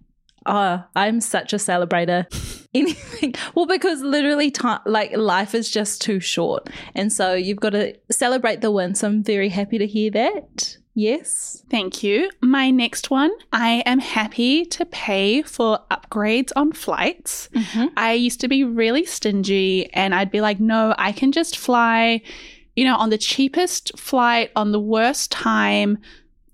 oh, 0.46 0.84
I'm 0.94 1.20
such 1.20 1.52
a 1.52 1.56
celebrator. 1.56 2.26
Anything. 2.74 3.34
Well, 3.54 3.66
because 3.66 4.00
literally, 4.02 4.50
time 4.50 4.80
like 4.86 5.16
life 5.16 5.54
is 5.54 5.70
just 5.70 6.00
too 6.00 6.20
short, 6.20 6.70
and 6.94 7.12
so 7.12 7.34
you've 7.34 7.60
got 7.60 7.70
to 7.70 7.94
celebrate 8.10 8.60
the 8.60 8.70
win. 8.70 8.94
So 8.94 9.08
I'm 9.08 9.22
very 9.22 9.50
happy 9.50 9.78
to 9.78 9.86
hear 9.86 10.10
that. 10.12 10.78
Yes. 10.94 11.62
Thank 11.70 12.02
you. 12.02 12.30
My 12.42 12.70
next 12.70 13.10
one 13.10 13.30
I 13.52 13.82
am 13.86 13.98
happy 13.98 14.66
to 14.66 14.84
pay 14.84 15.42
for 15.42 15.80
upgrades 15.90 16.52
on 16.54 16.72
flights. 16.72 17.48
Mm-hmm. 17.54 17.86
I 17.96 18.12
used 18.12 18.40
to 18.40 18.48
be 18.48 18.64
really 18.64 19.06
stingy 19.06 19.90
and 19.94 20.14
I'd 20.14 20.30
be 20.30 20.42
like, 20.42 20.60
no, 20.60 20.94
I 20.98 21.12
can 21.12 21.32
just 21.32 21.56
fly, 21.56 22.20
you 22.76 22.84
know, 22.84 22.96
on 22.96 23.08
the 23.08 23.18
cheapest 23.18 23.98
flight 23.98 24.50
on 24.54 24.72
the 24.72 24.80
worst 24.80 25.30
time. 25.32 25.98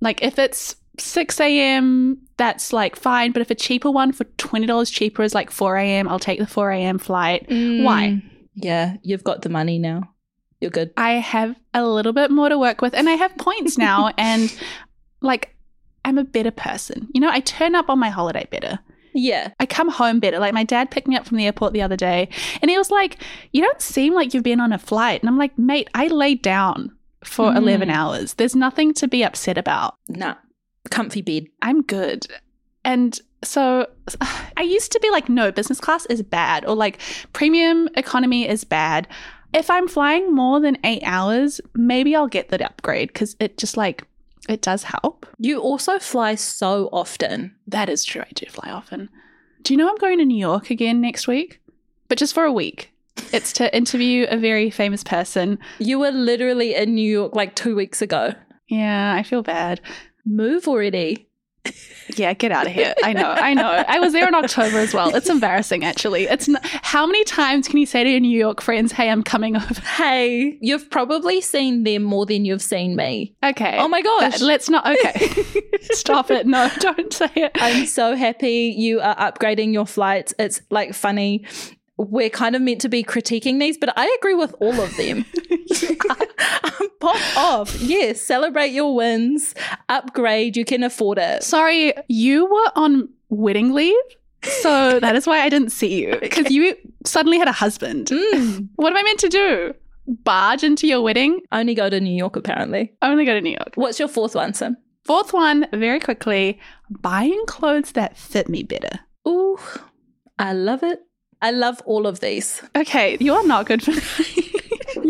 Like 0.01 0.23
if 0.23 0.39
it's 0.39 0.77
6 0.99 1.41
a.m., 1.41 2.28
that's 2.39 2.73
like 2.73 2.97
fine. 2.97 3.33
But 3.33 3.43
if 3.43 3.51
a 3.51 3.55
cheaper 3.55 3.91
one 3.91 4.13
for 4.13 4.25
$20 4.25 4.91
cheaper 4.93 5.23
is 5.23 5.35
like 5.35 5.51
4 5.51 5.77
a.m., 5.77 6.09
I'll 6.09 6.19
take 6.19 6.39
the 6.39 6.47
4 6.47 6.71
a.m. 6.71 6.99
flight. 6.99 7.45
Why? 7.49 7.53
Mm. 7.55 8.23
Yeah, 8.55 8.97
you've 9.03 9.25
got 9.25 9.43
the 9.43 9.49
money 9.51 9.79
now. 9.79 10.15
You're 10.61 10.71
good. 10.71 10.91
I 10.97 11.13
have 11.13 11.55
a 11.75 11.85
little 11.87 12.13
bit 12.13 12.31
more 12.31 12.49
to 12.49 12.59
work 12.59 12.81
with 12.81 12.95
and 12.95 13.09
I 13.09 13.13
have 13.13 13.37
points 13.37 13.77
now. 13.89 14.13
and 14.17 14.53
like, 15.21 15.55
I'm 16.05 16.17
a 16.19 16.25
better 16.25 16.51
person. 16.51 17.09
You 17.13 17.21
know, 17.21 17.29
I 17.31 17.41
turn 17.41 17.75
up 17.75 17.91
on 17.91 17.99
my 17.99 18.09
holiday 18.09 18.47
better. 18.51 18.79
Yeah. 19.15 19.51
I 19.61 19.67
come 19.67 19.89
home 19.89 20.21
better. 20.21 20.39
Like 20.39 20.55
my 20.55 20.65
dad 20.65 20.91
picked 20.91 21.07
me 21.09 21.17
up 21.17 21.27
from 21.27 21.37
the 21.39 21.47
airport 21.47 21.73
the 21.73 21.83
other 21.83 21.97
day 21.97 22.29
and 22.63 22.71
he 22.71 22.79
was 22.79 22.91
like, 22.91 23.19
You 23.53 23.63
don't 23.63 23.81
seem 23.83 24.15
like 24.15 24.33
you've 24.33 24.43
been 24.45 24.61
on 24.61 24.73
a 24.73 24.79
flight. 24.79 25.21
And 25.23 25.29
I'm 25.29 25.39
like, 25.39 25.57
Mate, 25.59 25.89
I 25.95 26.07
laid 26.09 26.43
down 26.43 26.93
for 27.25 27.51
Mm. 27.51 27.57
11 27.57 27.91
hours. 27.91 28.35
There's 28.35 28.55
nothing 28.55 28.95
to 28.95 29.09
be 29.09 29.25
upset 29.25 29.59
about. 29.59 29.97
Nah. 30.09 30.35
Comfy 30.91 31.23
bed. 31.23 31.47
I'm 31.63 31.83
good. 31.83 32.27
And 32.85 33.19
so 33.45 33.87
I 34.57 34.63
used 34.63 34.93
to 34.93 35.01
be 35.01 35.11
like, 35.11 35.29
No, 35.29 35.53
business 35.53 35.81
class 35.81 36.07
is 36.07 36.23
bad 36.23 36.65
or 36.65 36.75
like 36.75 37.01
premium 37.33 37.89
economy 37.97 38.49
is 38.49 38.65
bad. 38.65 39.09
If 39.55 39.71
I'm 39.71 39.89
flying 39.89 40.35
more 40.35 40.61
than 40.61 40.77
eight 40.85 41.03
hours, 41.05 41.61
maybe 41.75 42.15
I'll 42.15 42.29
get 42.29 42.51
that 42.51 42.61
upgrade 42.61 43.09
because 43.09 43.35
it 43.41 43.57
just 43.57 43.77
like, 43.79 44.05
it 44.47 44.61
does 44.61 44.83
help. 44.83 45.27
You 45.39 45.61
also 45.61 45.99
fly 45.99 46.35
so 46.35 46.91
often. 46.93 47.55
That 47.67 47.89
is 47.89 48.05
true. 48.05 48.23
I 48.23 48.29
do 48.35 48.47
fly 48.47 48.71
often. 48.71 49.09
Do 49.63 49.73
you 49.73 49.79
know 49.79 49.89
I'm 49.89 49.97
going 49.97 50.19
to 50.19 50.25
New 50.25 50.39
York 50.39 50.71
again 50.71 51.01
next 51.01 51.27
week? 51.27 51.61
But 52.09 52.19
just 52.19 52.35
for 52.35 52.45
a 52.45 52.53
week. 52.53 52.93
It's 53.33 53.53
to 53.55 53.75
interview 53.77 54.27
a 54.31 54.37
very 54.37 54.71
famous 54.71 55.03
person. 55.03 55.59
You 55.79 55.99
were 55.99 56.13
literally 56.13 56.75
in 56.75 56.95
New 56.95 57.11
York 57.11 57.35
like 57.35 57.55
two 57.55 57.75
weeks 57.75 58.01
ago. 58.01 58.35
Yeah, 58.69 59.15
I 59.15 59.23
feel 59.23 59.43
bad. 59.43 59.81
Move 60.29 60.69
already. 60.69 61.25
Yeah, 62.17 62.33
get 62.33 62.51
out 62.53 62.67
of 62.67 62.73
here. 62.73 62.95
I 63.05 63.13
know, 63.13 63.31
I 63.31 63.53
know. 63.53 63.85
I 63.87 63.99
was 63.99 64.13
there 64.15 64.27
in 64.27 64.35
October 64.35 64.79
as 64.79 64.95
well. 64.95 65.15
It's 65.15 65.29
embarrassing, 65.29 65.85
actually. 65.85 66.25
It's 66.25 66.49
n- 66.49 66.57
how 66.63 67.07
many 67.07 67.23
times 67.25 67.69
can 67.69 67.79
you 67.79 67.85
say 67.85 68.03
to 68.05 68.11
your 68.11 68.21
New 68.21 68.37
York 68.39 68.63
friends, 68.63 68.93
"Hey, 68.93 69.11
I'm 69.11 69.23
coming 69.23 69.57
over"? 69.57 69.81
Hey, 69.83 70.57
you've 70.63 70.89
probably 70.91 71.43
seen 71.43 71.85
them 71.85 72.03
more 72.05 72.25
than 72.25 72.47
you've 72.47 72.63
seen 72.63 72.97
me. 72.97 73.35
Okay. 73.43 73.77
Oh 73.79 73.89
my 73.89 74.01
gosh. 74.01 74.33
But 74.39 74.41
let's 74.41 74.71
not. 74.71 74.87
Okay, 74.87 75.45
stop 75.83 76.31
it. 76.31 76.47
No, 76.47 76.71
don't 76.79 77.13
say 77.13 77.31
it. 77.37 77.53
I'm 77.57 77.85
so 77.85 78.17
happy 78.17 78.75
you 78.77 79.01
are 79.01 79.17
upgrading 79.17 79.75
your 79.75 79.87
flights. 79.87 80.33
It's 80.39 80.63
like 80.71 80.95
funny. 80.95 81.45
We're 81.99 82.31
kind 82.31 82.55
of 82.57 82.63
meant 82.63 82.81
to 82.83 82.89
be 82.89 83.03
critiquing 83.05 83.59
these, 83.61 83.77
but 83.77 83.93
I 83.99 84.15
agree 84.19 84.35
with 84.35 84.55
all 84.61 84.81
of 84.81 84.97
them. 84.97 85.27
Pop 87.01 87.37
off. 87.37 87.81
Yes, 87.81 88.21
celebrate 88.21 88.69
your 88.73 88.95
wins, 88.95 89.55
upgrade, 89.89 90.57
you 90.57 90.65
can 90.65 90.83
afford 90.83 91.19
it. 91.19 91.43
Sorry, 91.43 91.93
you 92.09 92.47
were 92.47 92.73
on 92.75 93.09
wedding 93.29 93.73
leave, 93.73 93.95
so 94.43 94.99
that 95.01 95.15
is 95.17 95.27
why 95.27 95.41
I 95.41 95.49
didn't 95.49 95.71
see 95.71 96.03
you 96.03 96.17
because 96.21 96.51
you 96.51 96.75
suddenly 97.07 97.39
had 97.39 97.49
a 97.49 97.53
husband. 97.53 98.09
Mm. 98.09 98.69
What 98.77 98.91
am 98.91 98.97
I 98.97 99.03
meant 99.03 99.21
to 99.21 99.29
do? 99.29 99.75
Barge 100.25 100.65
into 100.65 100.87
your 100.87 101.03
wedding? 101.03 101.41
Only 101.53 101.75
go 101.75 101.91
to 101.91 102.01
New 102.01 102.15
York, 102.17 102.35
apparently. 102.37 102.95
Only 103.03 103.25
go 103.25 103.35
to 103.35 103.41
New 103.41 103.51
York. 103.51 103.73
What's 103.75 103.99
your 103.99 104.09
fourth 104.09 104.35
one, 104.35 104.55
Sim? 104.55 104.77
Fourth 105.05 105.33
one, 105.33 105.67
very 105.73 106.01
quickly, 106.01 106.59
buying 106.91 107.43
clothes 107.47 107.93
that 107.93 108.17
fit 108.17 108.49
me 108.49 108.63
better. 108.63 109.01
Ooh, 109.27 109.59
I 110.39 110.53
love 110.53 110.83
it. 110.83 111.01
I 111.41 111.51
love 111.51 111.81
all 111.87 112.07
of 112.07 112.21
these. 112.21 112.63
Okay, 112.75 113.17
you 113.21 113.33
are 113.35 113.47
not 113.47 113.67
good 113.67 113.83
for 113.83 113.93
me. 114.41 114.48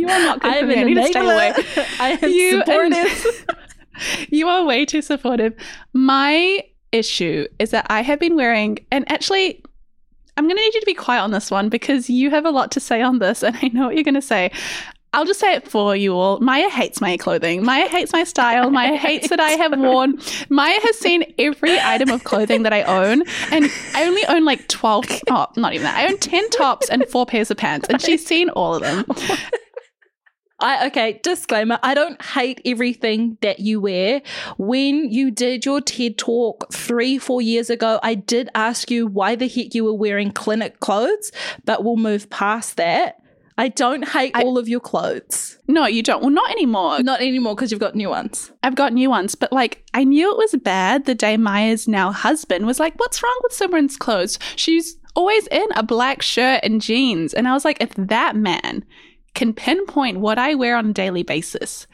You 0.09 0.15
are 0.15 0.25
not 0.25 0.41
good 0.41 0.53
I 0.53 0.61
for 0.61 0.67
me. 0.67 0.79
I 0.79 0.83
need 0.85 0.95
to 0.95 1.07
stay 1.07 1.21
away. 1.21 1.53
I 2.01 2.19
am 2.23 2.31
You- 2.31 2.59
supportive. 2.61 3.47
you 4.31 4.49
are 4.49 4.65
way 4.65 4.85
too 4.85 5.03
supportive. 5.03 5.55
My 5.93 6.65
issue 6.93 7.47
is 7.59 7.71
that 7.71 7.87
I 7.91 8.03
have 8.03 8.19
been 8.19 8.37
wearing, 8.37 8.79
and 8.91 9.11
actually, 9.11 9.63
I'm 10.37 10.45
going 10.45 10.57
to 10.57 10.63
need 10.63 10.75
you 10.75 10.81
to 10.81 10.87
be 10.87 10.95
quiet 10.95 11.21
on 11.23 11.33
this 11.33 11.51
one 11.51 11.69
because 11.69 12.09
you 12.09 12.31
have 12.31 12.45
a 12.47 12.51
lot 12.51 12.71
to 12.73 12.81
say 12.81 13.03
on 13.03 13.19
this, 13.19 13.43
and 13.43 13.57
I 13.61 13.69
know 13.69 13.87
what 13.87 13.95
you're 13.95 14.05
going 14.05 14.15
to 14.15 14.23
say. 14.23 14.51
I'll 15.15 15.25
just 15.25 15.41
say 15.41 15.55
it 15.55 15.67
for 15.67 15.97
you 15.97 16.15
all. 16.15 16.39
Maia 16.41 16.69
hates 16.69 17.01
my 17.01 17.17
clothing. 17.17 17.65
Maia 17.65 17.89
hates 17.89 18.13
my 18.13 18.25
style. 18.25 18.71
Maia 18.79 18.95
hates 18.97 19.31
that 19.31 19.41
I 19.41 19.53
have 19.53 19.79
worn. 19.79 20.19
Maia 20.51 20.79
has 20.83 20.99
seen 20.99 21.25
every 21.39 21.81
item 21.81 22.11
of 22.11 22.25
clothing 22.25 22.63
that 22.65 22.75
I 22.75 22.83
own, 22.83 23.23
and 23.51 23.71
I 23.95 24.05
only 24.05 24.25
own 24.27 24.45
like 24.45 24.69
12, 24.69 25.07
oh, 25.31 25.47
not 25.57 25.73
even 25.73 25.85
that. 25.85 25.97
I 25.97 26.07
own 26.09 26.19
10 26.19 26.51
tops 26.51 26.91
and 26.91 27.05
four 27.09 27.25
pairs 27.25 27.51
of 27.51 27.57
pants, 27.57 27.89
and 27.89 28.01
she's 28.03 28.25
seen 28.25 28.51
all 28.51 28.75
of 28.75 28.83
them. 28.83 29.07
I 30.61 30.87
okay, 30.89 31.21
disclaimer, 31.23 31.79
I 31.83 31.95
don't 31.95 32.21
hate 32.21 32.61
everything 32.65 33.39
that 33.43 33.61
you 33.61 33.81
wear. 33.81 34.23
When 34.57 35.11
you 35.11 35.31
did 35.31 35.65
your 35.65 35.81
TED 35.81 36.19
talk 36.19 36.73
3 36.73 37.19
4 37.19 37.41
years 37.43 37.71
ago, 37.71 38.01
I 38.03 38.15
did 38.15 38.49
ask 38.55 38.91
you 38.91 39.07
why 39.07 39.37
the 39.37 39.47
heck 39.49 39.75
you 39.75 39.85
were 39.85 39.95
wearing 39.95 40.33
clinic 40.33 40.81
clothes, 40.81 41.31
but 41.65 41.85
we'll 41.85 41.97
move 41.97 42.29
past 42.31 42.77
that. 42.77 43.23
I 43.57 43.69
don't 43.69 44.09
hate 44.09 44.33
I- 44.35 44.43
all 44.43 44.57
of 44.59 44.69
your 44.69 44.81
clothes. 44.81 45.59
No, 45.69 45.87
you 45.87 46.03
don't. 46.03 46.23
Well, 46.23 46.31
not 46.31 46.51
anymore. 46.51 47.03
Not 47.03 47.21
anymore 47.21 47.55
because 47.55 47.71
you've 47.71 47.81
got 47.81 47.95
new 47.95 48.09
ones. 48.09 48.51
I've 48.63 48.77
got 48.77 48.93
new 48.93 49.11
ones, 49.11 49.35
but 49.35 49.53
like 49.53 49.85
I 49.95 50.05
knew 50.05 50.31
it 50.31 50.37
was 50.37 50.55
bad 50.63 51.05
the 51.07 51.15
day 51.15 51.37
Maia's 51.37 51.87
now 51.87 52.11
husband 52.13 52.67
was 52.67 52.81
like, 52.81 52.99
What's 52.99 53.23
wrong 53.23 53.39
with 53.43 53.53
Simran's 53.53 53.97
clothes? 53.97 54.39
She's 54.57 54.97
always 55.15 55.47
in 55.49 55.67
a 55.75 55.83
black 55.83 56.23
shirt 56.23 56.61
and 56.63 56.81
jeans. 56.81 57.35
And 57.35 57.47
I 57.49 57.53
was 57.53 57.65
like, 57.65 57.81
If 57.81 57.95
that 57.97 58.35
man 58.37 58.85
can 59.39 59.55
pinpoint 59.55 60.19
what 60.19 60.37
I 60.37 60.57
wear 60.57 60.77
on 60.77 60.91
a 60.91 60.93
daily 60.93 61.23
basis, 61.23 61.87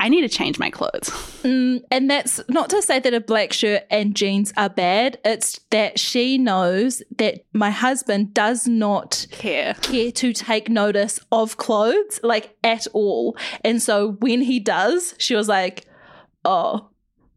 I 0.00 0.08
need 0.08 0.22
to 0.22 0.28
change 0.28 0.58
my 0.58 0.68
clothes. 0.68 1.10
Mm, 1.42 1.82
and 1.90 2.08
that's 2.08 2.40
not 2.48 2.70
to 2.70 2.80
say 2.80 3.00
that 3.00 3.14
a 3.14 3.20
black 3.20 3.52
shirt 3.52 3.82
and 3.90 4.14
jeans 4.14 4.52
are 4.56 4.68
bad. 4.68 5.18
It's 5.24 5.58
that 5.70 5.98
she 5.98 6.38
knows 6.38 7.02
that 7.18 7.44
my 7.52 7.70
husband 7.70 8.32
does 8.32 8.68
not 8.68 9.26
Care. 9.32 9.74
care 9.82 10.12
to 10.12 10.32
take 10.32 10.68
notice 10.68 11.18
of 11.32 11.56
clothes, 11.56 12.20
like 12.22 12.56
at 12.62 12.86
all. 12.92 13.36
And 13.64 13.82
so 13.82 14.12
when 14.20 14.40
he 14.40 14.60
does, 14.60 15.16
she 15.18 15.34
was 15.34 15.48
like, 15.48 15.84
oh, 16.44 16.90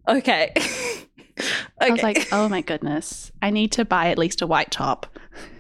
okay. 0.07 0.53
okay. 0.55 1.07
I 1.81 1.89
was 1.89 2.03
like, 2.03 2.27
oh 2.31 2.47
my 2.47 2.61
goodness, 2.61 3.31
I 3.41 3.49
need 3.49 3.71
to 3.71 3.85
buy 3.85 4.11
at 4.11 4.19
least 4.19 4.43
a 4.43 4.47
white 4.47 4.69
top. 4.69 5.07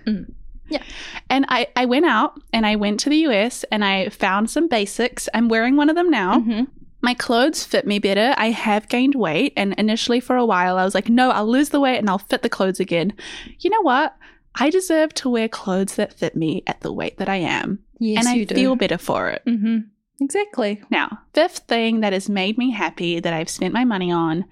Mm. 0.05 0.34
Yeah. 0.69 0.83
And 1.29 1.45
I, 1.49 1.67
I 1.75 1.85
went 1.85 2.05
out 2.05 2.39
and 2.53 2.65
I 2.65 2.75
went 2.75 2.99
to 3.01 3.09
the 3.09 3.17
US 3.27 3.63
and 3.71 3.83
I 3.85 4.09
found 4.09 4.49
some 4.49 4.67
basics. 4.67 5.27
I'm 5.33 5.47
wearing 5.49 5.75
one 5.75 5.89
of 5.89 5.95
them 5.95 6.09
now. 6.09 6.39
Mhm. 6.39 6.67
My 7.01 7.13
clothes 7.13 7.63
fit 7.63 7.85
me 7.85 7.99
better. 7.99 8.33
I 8.37 8.49
have 8.49 8.89
gained 8.89 9.13
weight. 9.13 9.53
And 9.55 9.73
initially, 9.77 10.19
for 10.19 10.35
a 10.37 10.45
while, 10.45 10.77
I 10.79 10.83
was 10.85 10.95
like, 10.95 11.07
no, 11.09 11.29
I'll 11.29 11.45
lose 11.47 11.69
the 11.69 11.79
weight 11.79 11.99
and 11.99 12.09
I'll 12.09 12.17
fit 12.17 12.41
the 12.41 12.49
clothes 12.49 12.79
again. 12.79 13.13
You 13.59 13.69
know 13.69 13.81
what? 13.81 14.15
I 14.55 14.69
deserve 14.71 15.13
to 15.15 15.29
wear 15.29 15.47
clothes 15.47 15.95
that 15.97 16.13
fit 16.13 16.35
me 16.35 16.63
at 16.65 16.81
the 16.81 16.91
weight 16.91 17.17
that 17.17 17.29
I 17.29 17.35
am. 17.35 17.79
yes, 17.99 18.19
and 18.25 18.27
I 18.27 18.35
you 18.35 18.45
do. 18.45 18.55
feel 18.55 18.75
better 18.75 18.97
for 18.97 19.29
it. 19.29 19.43
hmm 19.45 19.79
Exactly. 20.21 20.81
Now, 20.89 21.19
fifth 21.33 21.59
thing 21.67 21.99
that 21.99 22.13
has 22.13 22.29
made 22.29 22.57
me 22.57 22.71
happy 22.71 23.19
that 23.19 23.33
I've 23.33 23.49
spent 23.49 23.73
my 23.73 23.83
money 23.83 24.11
on 24.11 24.45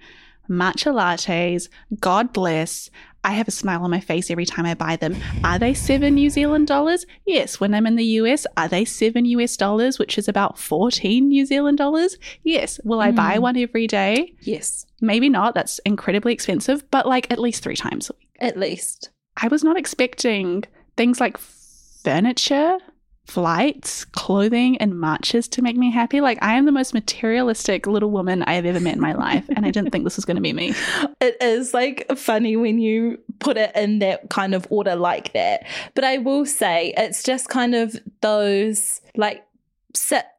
matcha 0.48 0.92
lattes. 0.92 1.68
God 2.00 2.32
bless. 2.34 2.90
I 3.24 3.32
have 3.32 3.48
a 3.48 3.50
smile 3.52 3.82
on 3.82 3.90
my 3.90 4.00
face 4.00 4.30
every 4.30 4.44
time 4.46 4.66
I 4.66 4.74
buy 4.74 4.96
them. 4.96 5.16
Are 5.42 5.58
they 5.58 5.72
seven 5.74 6.14
New 6.14 6.28
Zealand 6.30 6.66
dollars? 6.66 7.06
Yes. 7.26 7.58
When 7.58 7.72
I'm 7.74 7.86
in 7.86 7.96
the 7.96 8.04
US, 8.20 8.46
are 8.56 8.68
they 8.68 8.84
seven 8.84 9.24
US 9.24 9.56
dollars, 9.56 9.98
which 9.98 10.18
is 10.18 10.28
about 10.28 10.58
14 10.58 11.26
New 11.28 11.46
Zealand 11.46 11.78
dollars? 11.78 12.16
Yes. 12.42 12.78
Will 12.84 13.00
I 13.00 13.10
buy 13.10 13.36
Mm. 13.38 13.40
one 13.40 13.56
every 13.56 13.86
day? 13.86 14.34
Yes. 14.42 14.84
Maybe 15.00 15.28
not. 15.30 15.54
That's 15.54 15.78
incredibly 15.86 16.32
expensive, 16.34 16.88
but 16.90 17.06
like 17.06 17.30
at 17.32 17.38
least 17.38 17.62
three 17.62 17.76
times 17.76 18.10
a 18.10 18.12
week. 18.18 18.28
At 18.40 18.58
least. 18.58 19.10
I 19.36 19.48
was 19.48 19.64
not 19.64 19.76
expecting 19.78 20.64
things 20.96 21.18
like 21.20 21.38
furniture, 21.38 22.76
flights, 23.24 24.04
clothing, 24.04 24.76
and 24.78 24.92
matchas 24.92 25.48
to 25.50 25.62
make 25.62 25.76
me 25.76 25.90
happy. 25.90 26.20
Like, 26.20 26.38
I 26.42 26.54
am 26.54 26.66
the 26.66 26.72
most 26.72 26.94
materialistic 26.94 27.86
little 27.86 28.10
woman 28.10 28.42
I 28.42 28.54
have 28.54 28.66
ever 28.66 28.80
met 28.80 28.94
in 28.94 29.00
my 29.00 29.12
life, 29.12 29.44
and 29.48 29.64
I 29.64 29.70
didn't 29.70 29.90
think 29.90 30.04
this 30.04 30.16
was 30.16 30.24
going 30.24 30.36
to 30.36 30.42
be 30.42 30.52
me. 30.52 30.74
It 31.20 31.36
is 31.40 31.72
like 31.72 32.06
funny 32.16 32.54
when 32.54 32.78
you 32.78 33.18
put 33.38 33.56
it 33.56 33.74
in 33.74 34.00
that 34.00 34.28
kind 34.28 34.54
of 34.54 34.66
order 34.68 34.94
like 34.94 35.32
that. 35.32 35.66
But 35.94 36.04
I 36.04 36.18
will 36.18 36.44
say 36.44 36.92
it's 36.98 37.22
just 37.22 37.48
kind 37.48 37.74
of 37.74 37.96
those 38.20 39.00
like 39.16 39.42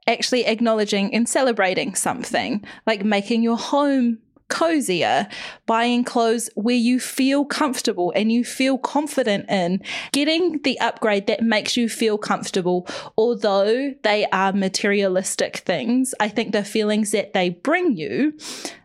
actually 0.06 0.46
acknowledging 0.46 1.14
and 1.14 1.28
celebrating 1.28 1.96
something, 1.96 2.64
like 2.86 3.04
making 3.04 3.42
your 3.42 3.58
home 3.58 4.20
cozier, 4.48 5.28
buying 5.66 6.04
clothes 6.04 6.50
where 6.56 6.76
you 6.76 7.00
feel 7.00 7.46
comfortable 7.46 8.14
and 8.16 8.32
you 8.32 8.44
feel 8.44 8.78
confident 8.78 9.50
in, 9.50 9.82
getting 10.12 10.62
the 10.64 10.80
upgrade 10.80 11.28
that 11.28 11.42
makes 11.42 11.76
you 11.76 11.90
feel 11.90 12.18
comfortable. 12.18 12.88
Although 13.18 13.94
they 14.04 14.26
are 14.28 14.54
materialistic 14.54 15.58
things, 15.58 16.14
I 16.20 16.30
think 16.30 16.52
the 16.52 16.64
feelings 16.64 17.12
that 17.12 17.34
they 17.34 17.50
bring 17.50 17.98
you 17.98 18.38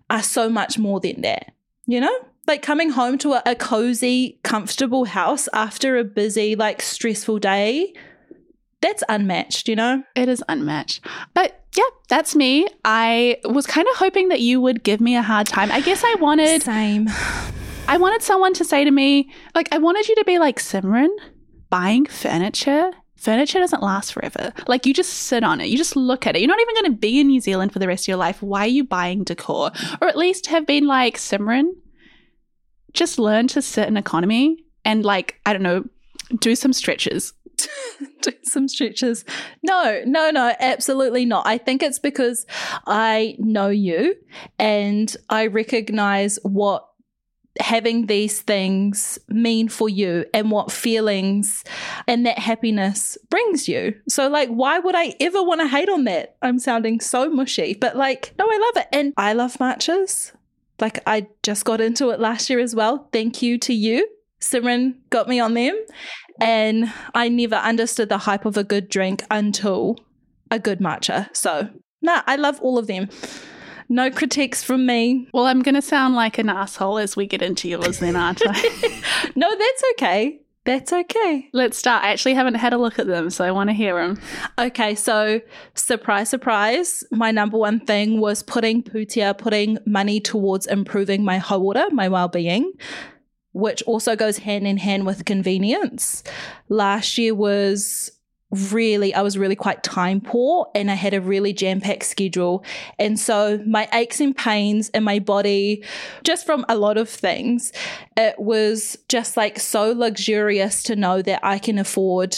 are 0.09 0.23
so 0.23 0.49
much 0.49 0.79
more 0.79 1.01
than 1.01 1.21
that. 1.23 1.53
You 1.87 2.01
know? 2.01 2.19
Like 2.47 2.63
coming 2.63 2.91
home 2.91 3.19
to 3.19 3.35
a, 3.35 3.43
a 3.47 3.55
cozy, 3.55 4.41
comfortable 4.43 5.05
house 5.05 5.49
after 5.53 5.99
a 5.99 6.05
busy, 6.05 6.57
like 6.57 6.83
stressful 6.83 7.39
day, 7.39 7.93
that's 8.81 9.03
unmatched, 9.09 9.69
you 9.69 9.77
know? 9.77 10.03
It 10.15 10.29
is 10.29 10.43
unmatched. 10.49 11.05
But 11.35 11.65
yeah, 11.77 11.85
that's 12.09 12.35
me. 12.35 12.67
I 12.85 13.39
was 13.45 13.67
kind 13.67 13.87
of 13.89 13.97
hoping 13.97 14.29
that 14.29 14.41
you 14.41 14.61
would 14.61 14.83
give 14.83 15.01
me 15.01 15.17
a 15.17 15.23
hard 15.23 15.47
time. 15.47 15.71
I 15.71 15.81
guess 15.81 16.03
I 16.05 16.15
wanted 16.21 16.63
Same. 16.63 17.09
I 17.89 17.97
wanted 17.99 18.23
someone 18.23 18.55
to 18.55 18.65
say 18.65 18.85
to 18.85 18.91
me, 18.91 19.33
like, 19.55 19.69
I 19.73 19.79
wanted 19.79 20.09
you 20.09 20.15
to 20.17 20.25
be 20.25 20.39
like 20.39 20.59
Simran, 20.59 21.09
buying 21.71 22.07
furniture. 22.07 22.91
Furniture 23.17 23.59
doesn't 23.59 23.83
last 23.83 24.13
forever. 24.13 24.53
Like, 24.67 24.87
you 24.87 24.95
just 24.95 25.13
sit 25.13 25.45
on 25.45 25.61
it, 25.61 25.67
you 25.67 25.77
just 25.77 25.97
look 25.97 26.27
at 26.27 26.37
it. 26.37 26.41
You're 26.41 26.49
not 26.49 26.61
even 26.61 26.75
going 26.77 26.93
to 26.93 26.99
be 26.99 27.21
in 27.21 27.27
New 27.27 27.41
Zealand 27.41 27.73
for 27.73 27.81
the 27.81 27.89
rest 27.89 28.05
of 28.05 28.09
your 28.09 28.17
life. 28.17 28.43
Why 28.43 28.61
are 28.61 28.69
you 28.69 28.85
buying 28.85 29.25
decor? 29.25 29.73
Or 30.01 30.09
at 30.09 30.17
least 30.17 30.47
have 30.47 30.67
been 30.67 30.87
like 30.87 31.19
Simran, 31.19 31.71
just 32.93 33.19
learn 33.19 33.47
to 33.49 33.61
sit 33.61 33.89
in 33.89 33.97
economy 33.97 34.65
and, 34.85 35.05
like, 35.05 35.41
I 35.45 35.53
don't 35.53 35.63
know, 35.63 35.85
do 36.39 36.55
some 36.55 36.73
stretches. 36.73 37.33
do 38.23 38.33
some 38.43 38.69
stretches. 38.69 39.25
No, 39.63 40.03
no, 40.07 40.31
no, 40.31 40.55
absolutely 40.61 41.25
not. 41.25 41.47
I 41.47 41.59
think 41.59 41.83
it's 41.83 41.99
because 41.99 42.47
I 42.87 43.37
know 43.39 43.69
you 43.69 44.17
and 44.59 45.15
I 45.29 45.47
recognize 45.47 46.39
what 46.43 46.87
having 47.59 48.07
these 48.07 48.41
things 48.41 49.19
mean 49.29 49.69
for 49.69 49.89
you 49.89 50.25
and 50.33 50.51
what 50.51 50.71
feelings 50.71 51.65
and 52.07 52.25
that 52.25 52.39
happiness 52.39 53.19
brings 53.29 53.69
you. 53.69 53.95
So 54.09 54.29
like 54.29 54.49
why 54.49 54.79
would 54.79 54.95
I 54.95 55.15
ever 55.21 55.43
want 55.43 55.61
to 55.61 55.67
hate 55.69 55.89
on 55.89 56.05
that? 56.05 56.37
I'm 56.43 56.59
sounding 56.59 57.01
so 57.01 57.29
mushy, 57.29 57.75
but 57.75 57.97
like 57.97 58.35
no, 58.39 58.47
I 58.47 58.59
love 58.59 58.85
it. 58.85 58.89
And 58.93 59.13
I 59.17 59.33
love 59.33 59.55
matchas. 59.55 60.33
Like 60.81 61.03
I 61.07 61.27
just 61.43 61.65
got 61.65 61.81
into 61.81 62.11
it 62.11 62.21
last 62.21 62.49
year 62.49 62.61
as 62.61 62.75
well. 62.75 63.09
Thank 63.13 63.43
you 63.43 63.59
to 63.59 63.75
you. 63.75 64.09
Simran 64.41 64.95
got 65.11 65.29
me 65.29 65.39
on 65.39 65.55
them 65.55 65.79
and 66.41 66.93
I 67.15 67.29
never 67.29 67.57
understood 67.57 68.09
the 68.09 68.19
hype 68.19 68.45
of 68.45 68.57
a 68.57 68.65
good 68.65 68.89
drink 68.89 69.23
until 69.31 69.99
a 70.51 70.59
good 70.59 70.81
matcha. 70.81 71.35
So, 71.37 71.69
nah, 72.03 72.23
I 72.27 72.37
love 72.37 72.61
all 72.61 72.79
of 72.79 72.87
them. 72.87 73.09
No 73.89 74.11
critiques 74.11 74.63
from 74.63 74.87
me. 74.87 75.29
Well, 75.35 75.47
I'm 75.47 75.63
going 75.63 75.75
to 75.75 75.83
sound 75.83 76.15
like 76.15 76.39
an 76.39 76.49
asshole 76.49 76.99
as 76.99 77.17
we 77.17 77.27
get 77.27 77.43
into 77.43 77.69
yours, 77.69 77.99
then, 77.99 78.17
aren't 78.17 78.43
I? 78.47 79.03
No, 79.37 79.49
that's 79.57 79.83
okay. 79.93 80.41
That's 80.65 80.93
okay. 80.93 81.49
Let's 81.53 81.79
start. 81.79 82.05
I 82.05 82.13
actually 82.13 82.35
haven't 82.35 82.55
had 82.55 82.73
a 82.73 82.79
look 82.79 82.99
at 82.99 83.07
them, 83.07 83.31
so 83.31 83.45
I 83.45 83.51
want 83.51 83.71
to 83.71 83.75
hear 83.75 83.97
them. 83.97 84.21
Okay, 84.59 84.95
so 84.95 85.41
surprise, 85.75 86.29
surprise. 86.29 87.03
My 87.11 87.31
number 87.31 87.57
one 87.57 87.81
thing 87.81 88.21
was 88.21 88.43
putting 88.43 88.83
pūtea, 88.83 89.39
putting 89.39 89.79
money 89.87 90.21
towards 90.21 90.67
improving 90.67 91.25
my 91.25 91.39
hauora, 91.39 91.91
my 91.93 92.09
well 92.09 92.29
being, 92.29 92.73
which 93.53 93.83
also 93.83 94.17
goes 94.17 94.39
hand 94.39 94.67
in 94.67 94.77
hand 94.77 95.07
with 95.07 95.25
convenience. 95.25 96.23
Last 96.69 97.19
year 97.19 97.35
was 97.35 98.13
really, 98.51 99.15
I 99.15 99.23
was 99.23 99.39
really 99.39 99.55
quite 99.55 99.83
time 99.83 100.21
poor 100.21 100.69
and 100.75 100.91
I 100.91 100.95
had 100.95 101.15
a 101.15 101.21
really 101.21 101.53
jam 101.53 101.81
packed 101.81 102.05
schedule. 102.05 102.65
And 102.99 103.19
so 103.19 103.63
my 103.67 103.89
aches 103.93 104.21
and 104.21 104.37
pains 104.37 104.89
in 104.91 105.05
my 105.05 105.21
body, 105.21 105.85
just 106.25 106.47
from 106.47 106.65
a 106.69 106.77
lot 106.77 106.99
of 106.99 107.09
things, 107.09 107.73
it 108.17 108.39
was 108.39 108.99
just 109.09 109.37
like 109.37 109.61
so 109.61 109.93
luxurious 109.93 110.83
to 110.85 110.97
know 110.97 111.23
that 111.23 111.41
I 111.45 111.59
can 111.59 111.79
afford 111.79 112.37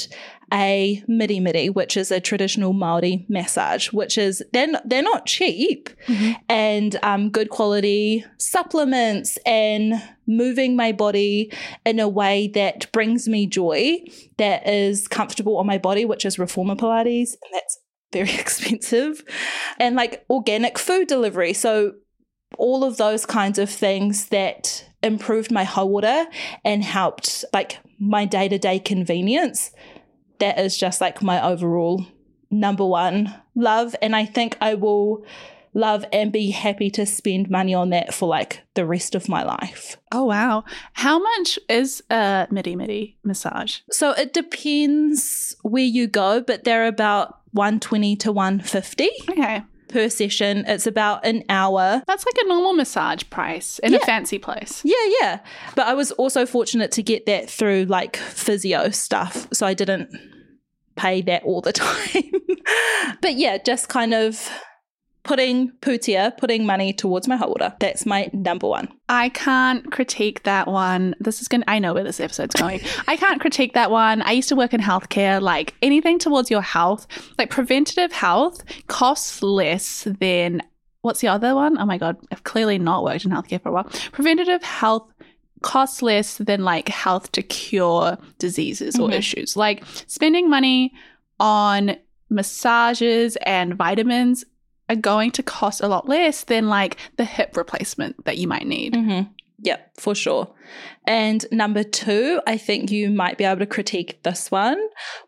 a 0.53 1.03
mirimiri, 1.09 1.75
which 1.75 1.97
is 1.97 2.11
a 2.11 2.21
traditional 2.21 2.73
Maori 2.73 3.25
massage, 3.29 3.91
which 3.91 4.19
is 4.19 4.43
they're 4.53 4.67
not, 4.67 4.89
they're 4.89 5.03
not 5.03 5.27
cheap, 5.27 5.89
and 6.49 6.99
um, 7.03 7.31
good 7.31 7.49
quality 7.49 8.25
supplements 8.39 9.39
and 9.47 9.95
moving 10.27 10.77
my 10.77 10.93
body 10.93 11.53
in 11.87 11.99
a 11.99 12.09
way 12.09 12.49
that 12.49 12.91
brings 12.93 13.29
me 13.29 13.47
joy, 13.47 13.99
that 14.37 14.67
is 14.69 15.09
comfortable 15.09 15.57
on 15.57 15.67
my 15.67 15.79
body, 15.79 16.05
which 16.05 16.27
is 16.27 16.39
reformer 16.39 16.77
Pilates, 16.77 17.31
and 17.43 17.53
that's 17.53 17.79
very 18.13 18.35
expensive, 18.39 19.25
and 19.79 19.97
like 19.97 20.25
organic 20.29 20.79
food 20.79 21.09
delivery. 21.09 21.55
So 21.55 21.95
all 22.59 22.85
of 22.85 22.99
those 22.99 23.25
kinds 23.25 23.59
of 23.59 23.71
things 23.71 24.27
that 24.27 24.85
improved 25.03 25.51
my 25.51 25.65
hauora 25.65 26.27
and 26.65 26.85
helped 26.85 27.45
like 27.53 27.79
my 27.99 28.25
day-to-day 28.25 28.79
convenience 28.79 29.73
that 30.43 30.59
is 30.59 30.77
just 30.77 31.01
like 31.01 31.23
my 31.23 31.39
overall 31.53 32.05
number 32.51 32.85
one 32.85 33.33
love 33.55 33.95
and 34.03 34.15
i 34.15 34.25
think 34.27 34.57
i 34.61 34.75
will 34.75 35.25
love 35.75 36.05
and 36.13 36.33
be 36.33 36.51
happy 36.51 36.91
to 36.91 37.07
spend 37.07 37.49
money 37.49 37.73
on 37.73 37.89
that 37.91 38.13
for 38.13 38.29
like 38.29 38.61
the 38.75 38.85
rest 38.85 39.15
of 39.15 39.27
my 39.29 39.43
life 39.43 39.97
Oh, 40.15 40.25
wow. 40.27 40.65
How 40.93 41.17
much 41.19 41.59
is 41.71 42.03
a 42.11 42.47
mirimiri 42.51 43.15
massage? 43.25 43.79
so 43.91 44.11
it 44.11 44.35
depends 44.35 45.57
where 45.63 45.83
you 45.83 46.07
go 46.07 46.43
but 46.43 46.65
they're 46.65 46.87
about 46.87 47.39
120 47.53 48.17
to 48.17 48.33
150 48.33 49.09
Okay. 49.31 49.63
per 49.89 50.09
session 50.11 50.65
it's 50.67 50.87
about 50.87 51.25
an 51.25 51.43
hour 51.49 52.03
That's 52.07 52.27
like 52.27 52.37
a 52.45 52.49
normal 52.49 52.75
massage 52.75 53.23
price 53.31 53.79
in 53.81 53.95
a 53.95 53.99
fancy 54.01 54.39
place. 54.39 54.83
Yeah, 54.85 55.05
yeah. 55.21 55.41
But 55.75 55.87
I 55.87 55.95
was 55.95 56.13
also 56.13 56.45
fortunate 56.47 56.93
to 56.93 57.03
get 57.03 57.25
that 57.27 57.49
through 57.49 57.85
like 57.87 58.17
physio 58.17 58.91
stuff. 58.91 59.49
So 59.53 59.67
I 59.67 59.75
didn't 59.75 60.09
pay 60.97 61.23
that 61.23 61.43
all 61.45 61.61
the 61.61 61.73
time. 61.73 62.31
but 63.21 63.35
yeah, 63.35 63.59
just 63.59 63.89
kind 63.89 64.15
of 64.15 64.49
putting 65.25 65.71
pūtea, 65.81 66.37
putting 66.37 66.67
money 66.67 66.93
towards 66.93 67.29
my 67.29 67.37
hauora. 67.37 67.79
That's 67.79 68.05
my 68.05 68.29
number 68.33 68.67
one. 68.67 68.89
I 69.09 69.29
can't 69.29 69.91
critique 69.93 70.43
that 70.45 70.67
one. 70.67 71.15
This 71.21 71.41
is 71.41 71.49
going 71.49 71.63
to, 71.63 71.71
I 71.71 71.79
know 71.79 71.95
where 71.95 72.05
this 72.05 72.19
episode's 72.19 72.55
going. 72.57 72.81
I 73.07 73.17
can't 73.17 73.41
critique 73.41 73.75
that 73.75 73.91
one. 73.91 74.23
I 74.23 74.33
used 74.33 74.49
to 74.49 74.57
work 74.57 74.75
in 74.75 74.81
healthcare. 74.81 75.41
Like 75.41 75.75
anything 75.83 76.19
towards 76.19 76.51
your 76.51 76.63
health, 76.63 77.07
like 77.39 77.51
preventative 77.51 78.13
health 78.13 78.65
costs 78.89 79.43
less 79.43 80.09
than 80.19 80.61
what's 81.03 81.21
the 81.21 81.29
other 81.29 81.55
one? 81.55 81.79
Oh 81.79 81.85
my 81.85 81.99
God, 81.99 82.17
I've 82.31 82.45
clearly 82.45 82.79
not 82.79 83.05
worked 83.05 83.25
in 83.25 83.31
healthcare 83.31 83.63
for 83.63 83.69
a 83.69 83.73
while. 83.73 83.91
Preventative 84.13 84.63
health 84.63 85.09
costs 85.63 86.03
less 86.03 86.37
than 86.39 86.65
like 86.65 86.89
health 86.89 87.33
to 87.33 87.43
cure 87.43 88.19
diseases 88.39 88.99
or 88.99 89.09
Mhm. 89.09 89.15
issues. 89.15 89.57
Like 89.57 89.83
spending 90.07 90.51
money 90.51 90.93
on 91.41 91.97
massages 92.31 93.37
and 93.47 93.75
vitamins 93.75 94.45
are 94.89 94.97
going 94.97 95.31
to 95.33 95.43
cost 95.43 95.81
a 95.81 95.89
lot 95.89 96.09
less 96.09 96.45
than 96.45 96.69
like 96.69 96.97
the 97.17 97.25
hip 97.25 97.57
replacement 97.57 98.25
that 98.25 98.37
you 98.39 98.47
might 98.49 98.67
need. 98.67 98.95
Mm-hmm. 98.95 99.31
Yep, 99.65 99.91
for 99.99 100.15
sure. 100.15 100.53
And 101.07 101.47
number 101.53 101.85
two, 101.85 102.41
I 102.47 102.57
think 102.57 102.91
you 102.91 103.11
might 103.11 103.39
be 103.39 103.45
able 103.45 103.61
to 103.61 103.67
critique 103.67 104.21
this 104.25 104.51
one, 104.51 104.79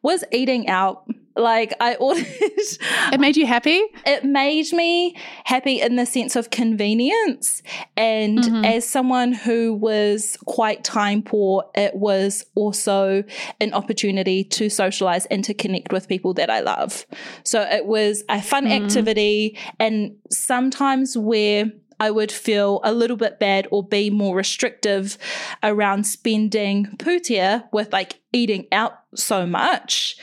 was 0.02 0.24
eating 0.32 0.68
out 0.68 1.06
Like 1.36 1.74
I 1.80 1.94
ordered 1.96 2.26
It 3.12 3.20
made 3.20 3.36
you 3.36 3.46
happy? 3.46 3.80
it 4.06 4.24
made 4.24 4.72
me 4.72 5.16
happy 5.44 5.80
in 5.80 5.96
the 5.96 6.06
sense 6.06 6.36
of 6.36 6.50
convenience. 6.50 7.62
And 7.96 8.44
Mhm. 8.44 8.64
as 8.64 8.84
someone 8.86 9.32
who 9.32 9.74
was 9.74 10.36
quite 10.46 10.84
time 10.84 11.22
poor, 11.22 11.64
it 11.74 11.94
was 11.94 12.44
also 12.54 13.24
an 13.60 13.72
opportunity 13.74 14.44
to 14.44 14.68
socialize 14.68 15.26
and 15.26 15.42
to 15.44 15.54
connect 15.54 15.92
with 15.92 16.08
people 16.08 16.34
that 16.34 16.50
I 16.50 16.60
love. 16.60 17.04
So 17.42 17.62
it 17.62 17.86
was 17.86 18.22
a 18.28 18.40
fun 18.40 18.66
Mhm. 18.66 18.84
activity. 18.84 19.58
And 19.80 20.16
sometimes 20.30 21.16
where 21.18 21.72
I 22.00 22.10
would 22.10 22.32
feel 22.32 22.80
a 22.82 22.92
little 22.92 23.16
bit 23.16 23.38
bad 23.38 23.68
or 23.70 23.82
be 23.86 24.10
more 24.10 24.34
restrictive 24.36 25.16
around 25.62 26.04
spending 26.04 26.86
pūtea 26.98 27.64
with 27.72 27.92
like 27.92 28.16
eating 28.34 28.66
out 28.72 28.98
so 29.14 29.46
much. 29.46 30.16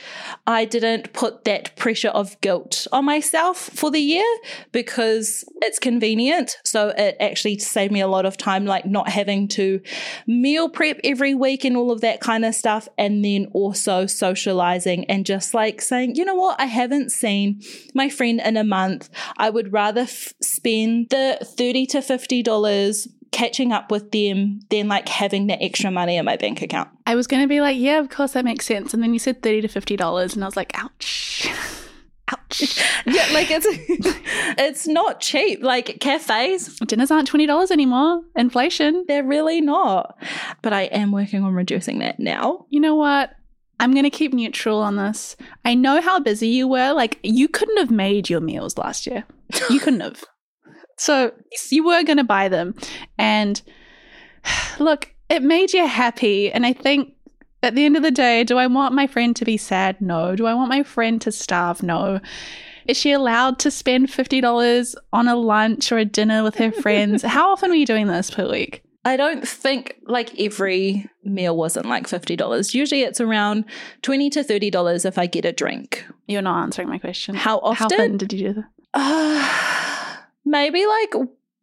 I 0.46 0.64
didn't 0.64 1.12
put 1.12 1.44
that 1.44 1.74
pressure 1.76 2.10
of 2.10 2.40
guilt 2.42 2.86
on 2.92 3.06
myself 3.06 3.56
for 3.56 3.90
the 3.90 4.00
year 4.00 4.26
because 4.70 5.44
it's 5.62 5.78
convenient. 5.78 6.58
So 6.62 6.88
it 6.90 7.16
actually 7.18 7.58
saved 7.58 7.92
me 7.92 8.00
a 8.00 8.06
lot 8.06 8.26
of 8.26 8.36
time, 8.36 8.66
like 8.66 8.84
not 8.84 9.08
having 9.08 9.48
to 9.48 9.80
meal 10.26 10.68
prep 10.68 11.00
every 11.02 11.34
week 11.34 11.64
and 11.64 11.76
all 11.76 11.90
of 11.90 12.02
that 12.02 12.20
kind 12.20 12.44
of 12.44 12.54
stuff. 12.54 12.86
And 12.98 13.24
then 13.24 13.46
also 13.52 14.06
socializing 14.06 15.06
and 15.06 15.24
just 15.24 15.54
like 15.54 15.80
saying, 15.80 16.16
you 16.16 16.24
know 16.24 16.34
what, 16.34 16.60
I 16.60 16.66
haven't 16.66 17.12
seen 17.12 17.62
my 17.94 18.08
friend 18.08 18.40
in 18.44 18.56
a 18.56 18.64
month. 18.64 19.08
I 19.38 19.48
would 19.50 19.72
rather 19.72 20.02
f- 20.02 20.34
spend 20.42 21.08
the 21.10 21.38
30 21.42 21.86
to 21.86 21.98
$50 21.98 23.08
catching 23.32 23.72
up 23.72 23.90
with 23.90 24.12
them 24.12 24.60
than 24.70 24.88
like 24.88 25.08
having 25.08 25.48
that 25.48 25.62
extra 25.62 25.90
money 25.90 26.16
in 26.16 26.24
my 26.24 26.36
bank 26.36 26.62
account. 26.62 26.88
I 27.06 27.14
was 27.14 27.26
going 27.26 27.42
to 27.42 27.48
be 27.48 27.60
like, 27.60 27.76
yeah, 27.78 27.98
of 27.98 28.10
course 28.10 28.32
that 28.32 28.44
makes 28.44 28.66
sense. 28.66 28.94
And 28.94 29.02
then 29.02 29.12
you 29.12 29.18
said 29.18 29.42
30 29.42 29.62
to 29.62 29.68
$50 29.68 30.34
and 30.34 30.44
I 30.44 30.46
was 30.46 30.56
like, 30.56 30.72
ouch. 30.78 31.48
Ouch. 32.28 32.80
Yeah, 33.04 33.26
like 33.32 33.48
it's 33.50 33.66
it's 34.58 34.86
not 34.86 35.20
cheap. 35.20 35.60
Like 35.60 35.98
cafes, 35.98 36.78
Dinners 36.86 37.10
aren't 37.10 37.28
$20 37.28 37.72
anymore. 37.72 38.22
Inflation. 38.36 39.04
they're 39.08 39.24
really 39.24 39.60
not. 39.60 40.16
But 40.62 40.72
I 40.72 40.82
am 40.82 41.10
working 41.10 41.42
on 41.42 41.52
reducing 41.52 41.98
that 41.98 42.20
now. 42.20 42.66
You 42.70 42.78
know 42.78 42.94
what? 42.94 43.34
I'm 43.80 43.90
going 43.92 44.04
to 44.04 44.10
keep 44.10 44.32
neutral 44.32 44.78
on 44.78 44.94
this. 44.94 45.34
I 45.64 45.74
know 45.74 46.00
how 46.00 46.20
busy 46.20 46.46
you 46.46 46.68
were. 46.68 46.92
Like, 46.92 47.18
you 47.24 47.48
couldn't 47.48 47.78
have 47.78 47.90
made 47.90 48.30
your 48.30 48.40
meals 48.40 48.78
last 48.78 49.08
year. 49.08 49.24
You 49.68 49.80
couldn't 49.80 50.00
have. 50.00 50.22
So, 51.02 51.32
you 51.70 51.84
were 51.84 52.04
going 52.04 52.18
to 52.18 52.24
buy 52.24 52.48
them. 52.48 52.76
And 53.18 53.60
look, 54.78 55.12
it 55.28 55.42
made 55.42 55.72
you 55.72 55.84
happy. 55.84 56.52
And 56.52 56.64
I 56.64 56.72
think 56.72 57.14
at 57.60 57.74
the 57.74 57.84
end 57.84 57.96
of 57.96 58.04
the 58.04 58.12
day, 58.12 58.44
do 58.44 58.56
I 58.56 58.68
want 58.68 58.94
my 58.94 59.08
friend 59.08 59.34
to 59.34 59.44
be 59.44 59.56
sad? 59.56 60.00
No. 60.00 60.36
Do 60.36 60.46
I 60.46 60.54
want 60.54 60.68
my 60.68 60.84
friend 60.84 61.20
to 61.22 61.32
starve? 61.32 61.82
No. 61.82 62.20
Is 62.86 62.96
she 62.96 63.10
allowed 63.10 63.58
to 63.60 63.70
spend 63.72 64.10
$50 64.10 64.94
on 65.12 65.26
a 65.26 65.34
lunch 65.34 65.90
or 65.90 65.98
a 65.98 66.04
dinner 66.04 66.44
with 66.44 66.54
her 66.56 66.70
friends? 66.70 67.22
How 67.24 67.50
often 67.50 67.70
were 67.70 67.76
you 67.76 67.86
doing 67.86 68.06
this 68.06 68.30
per 68.30 68.48
week? 68.48 68.84
I 69.04 69.16
don't 69.16 69.46
think 69.46 69.96
like 70.04 70.38
every 70.38 71.10
meal 71.24 71.56
wasn't 71.56 71.86
like 71.86 72.06
$50. 72.06 72.74
Usually 72.74 73.02
it's 73.02 73.20
around 73.20 73.64
20 74.02 74.30
to 74.30 74.44
$30 74.44 75.04
if 75.04 75.18
I 75.18 75.26
get 75.26 75.44
a 75.44 75.50
drink. 75.52 76.06
You're 76.28 76.42
not 76.42 76.62
answering 76.62 76.88
my 76.88 76.98
question. 76.98 77.34
How 77.34 77.58
How 77.58 77.86
often? 77.86 78.00
often 78.00 78.16
did 78.18 78.32
you 78.32 78.48
do 78.48 78.54
that? 78.54 78.68
Uh, 78.94 79.88
maybe 80.44 80.84
like 80.86 81.14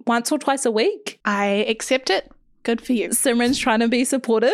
once 0.05 0.31
or 0.31 0.39
twice 0.39 0.65
a 0.65 0.71
week. 0.71 1.19
I 1.25 1.45
accept 1.67 2.09
it. 2.09 2.31
Good 2.63 2.81
for 2.81 2.93
you. 2.93 3.09
Simran's 3.09 3.57
trying 3.57 3.79
to 3.79 3.87
be 3.87 4.03
supportive. 4.03 4.51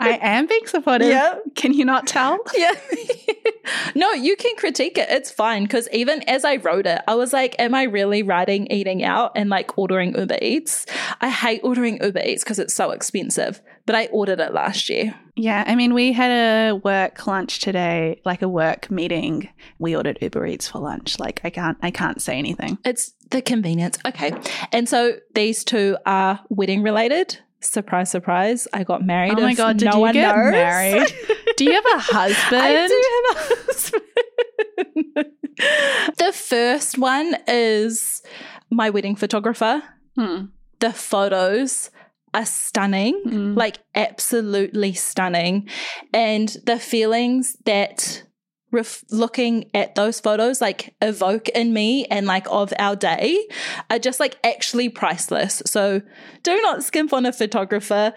I 0.00 0.18
am 0.20 0.46
being 0.46 0.66
supportive. 0.66 1.08
Yeah. 1.08 1.38
Can 1.54 1.74
you 1.74 1.84
not 1.84 2.06
tell? 2.06 2.38
Yeah. 2.56 2.72
no, 3.94 4.12
you 4.12 4.34
can 4.36 4.56
critique 4.56 4.96
it. 4.96 5.08
It's 5.10 5.30
fine. 5.30 5.64
Because 5.64 5.88
even 5.92 6.22
as 6.28 6.44
I 6.44 6.56
wrote 6.56 6.86
it, 6.86 7.02
I 7.06 7.14
was 7.14 7.32
like, 7.32 7.54
am 7.58 7.74
I 7.74 7.84
really 7.84 8.22
writing 8.22 8.66
eating 8.68 9.04
out 9.04 9.32
and 9.36 9.50
like 9.50 9.76
ordering 9.76 10.18
Uber 10.18 10.38
Eats? 10.40 10.86
I 11.20 11.28
hate 11.28 11.60
ordering 11.62 12.02
Uber 12.02 12.22
Eats 12.24 12.44
because 12.44 12.58
it's 12.58 12.74
so 12.74 12.92
expensive, 12.92 13.60
but 13.86 13.94
I 13.94 14.06
ordered 14.06 14.40
it 14.40 14.52
last 14.52 14.88
year. 14.88 15.14
Yeah, 15.36 15.64
I 15.66 15.76
mean, 15.76 15.94
we 15.94 16.12
had 16.12 16.30
a 16.30 16.76
work 16.76 17.26
lunch 17.26 17.60
today, 17.60 18.20
like 18.24 18.42
a 18.42 18.48
work 18.48 18.90
meeting. 18.90 19.48
We 19.78 19.94
ordered 19.94 20.18
Uber 20.20 20.46
Eats 20.46 20.68
for 20.68 20.78
lunch. 20.80 21.18
Like, 21.18 21.40
I 21.44 21.50
can't, 21.50 21.78
I 21.82 21.90
can't 21.90 22.20
say 22.20 22.38
anything. 22.38 22.78
It's 22.84 23.12
the 23.30 23.42
convenience. 23.42 23.98
Okay. 24.04 24.32
And 24.72 24.88
so 24.88 25.14
these 25.34 25.62
two 25.62 25.96
are 26.06 26.40
wedding 26.48 26.82
related. 26.82 27.38
Surprise, 27.60 28.10
surprise. 28.10 28.66
I 28.72 28.84
got 28.84 29.04
married. 29.04 29.38
Oh 29.38 29.42
my 29.42 29.54
god, 29.54 29.78
did 29.78 29.86
no 29.86 29.96
you 29.96 30.00
one 30.00 30.12
get 30.14 30.34
knows. 30.34 30.52
married? 30.52 31.14
Do 31.56 31.64
you 31.64 31.72
have 31.72 31.84
a 31.86 31.98
husband? 31.98 32.62
I 32.62 32.86
do 32.86 33.02
have 33.14 33.36
a 33.36 33.38
husband. 33.66 34.02
the 36.18 36.32
first 36.32 36.98
one 36.98 37.36
is 37.48 38.22
my 38.70 38.90
wedding 38.90 39.16
photographer. 39.16 39.82
Hmm. 40.16 40.46
The 40.80 40.92
photos 40.92 41.90
are 42.36 42.46
stunning, 42.46 43.20
Mm. 43.26 43.56
like 43.56 43.78
absolutely 43.94 44.92
stunning. 44.92 45.68
And 46.12 46.48
the 46.66 46.78
feelings 46.78 47.56
that 47.64 48.22
ref- 48.72 49.04
looking 49.10 49.70
at 49.74 49.94
those 49.94 50.20
photos 50.20 50.60
like 50.60 50.94
evoke 51.00 51.48
in 51.50 51.72
me 51.72 52.04
and 52.06 52.26
like 52.26 52.46
of 52.50 52.72
our 52.78 52.94
day 52.96 53.38
are 53.90 53.98
just 53.98 54.20
like 54.20 54.36
actually 54.44 54.88
priceless. 54.88 55.62
So 55.66 56.02
do 56.42 56.60
not 56.62 56.84
skimp 56.84 57.12
on 57.12 57.24
a 57.26 57.32
photographer. 57.32 58.12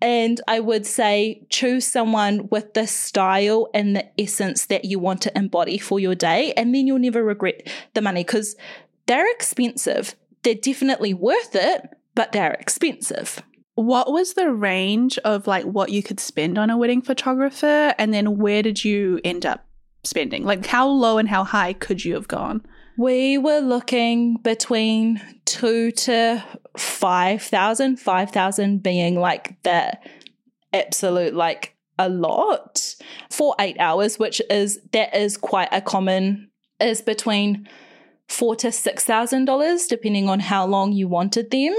And 0.00 0.40
I 0.48 0.58
would 0.60 0.86
say 0.86 1.46
choose 1.50 1.86
someone 1.86 2.48
with 2.50 2.74
the 2.74 2.86
style 2.86 3.68
and 3.74 3.94
the 3.94 4.06
essence 4.20 4.66
that 4.66 4.84
you 4.86 4.98
want 4.98 5.22
to 5.22 5.38
embody 5.38 5.78
for 5.78 6.00
your 6.00 6.14
day. 6.16 6.52
And 6.56 6.74
then 6.74 6.86
you'll 6.86 6.98
never 6.98 7.22
regret 7.22 7.68
the 7.94 8.00
money 8.02 8.24
because 8.24 8.56
they're 9.06 9.30
expensive. 9.32 10.16
They're 10.42 10.54
definitely 10.56 11.14
worth 11.14 11.54
it, 11.54 11.82
but 12.16 12.32
they're 12.32 12.54
expensive. 12.54 13.40
What 13.74 14.12
was 14.12 14.34
the 14.34 14.52
range 14.52 15.18
of 15.18 15.46
like 15.46 15.64
what 15.64 15.90
you 15.90 16.02
could 16.02 16.20
spend 16.20 16.58
on 16.58 16.70
a 16.70 16.76
wedding 16.76 17.02
photographer, 17.02 17.94
and 17.98 18.12
then 18.12 18.36
where 18.36 18.62
did 18.62 18.84
you 18.84 19.20
end 19.24 19.46
up 19.46 19.66
spending? 20.04 20.44
Like, 20.44 20.66
how 20.66 20.88
low 20.88 21.18
and 21.18 21.28
how 21.28 21.44
high 21.44 21.72
could 21.72 22.04
you 22.04 22.14
have 22.14 22.28
gone? 22.28 22.66
We 22.98 23.38
were 23.38 23.60
looking 23.60 24.36
between 24.42 25.20
two 25.46 25.90
to 25.92 26.44
five 26.76 27.42
thousand, 27.42 27.98
five 27.98 28.30
thousand 28.30 28.82
being 28.82 29.18
like 29.18 29.62
the 29.62 29.98
absolute 30.72 31.34
like 31.34 31.74
a 31.98 32.08
lot 32.08 32.94
for 33.30 33.54
eight 33.58 33.78
hours, 33.78 34.18
which 34.18 34.42
is 34.50 34.80
that 34.92 35.16
is 35.16 35.38
quite 35.38 35.68
a 35.72 35.80
common 35.80 36.50
is 36.80 37.00
between 37.00 37.68
four 38.28 38.56
to 38.56 38.70
six 38.70 39.04
thousand 39.04 39.46
dollars, 39.46 39.86
depending 39.86 40.28
on 40.28 40.40
how 40.40 40.66
long 40.66 40.92
you 40.92 41.08
wanted 41.08 41.50
them. 41.50 41.74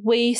We 0.00 0.36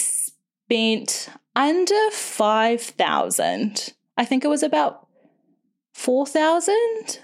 spent 0.66 1.28
under 1.54 2.10
five 2.12 2.80
thousand. 2.82 3.92
I 4.16 4.24
think 4.24 4.44
it 4.44 4.48
was 4.48 4.62
about 4.62 5.06
four 5.92 6.26
thousand, 6.26 7.20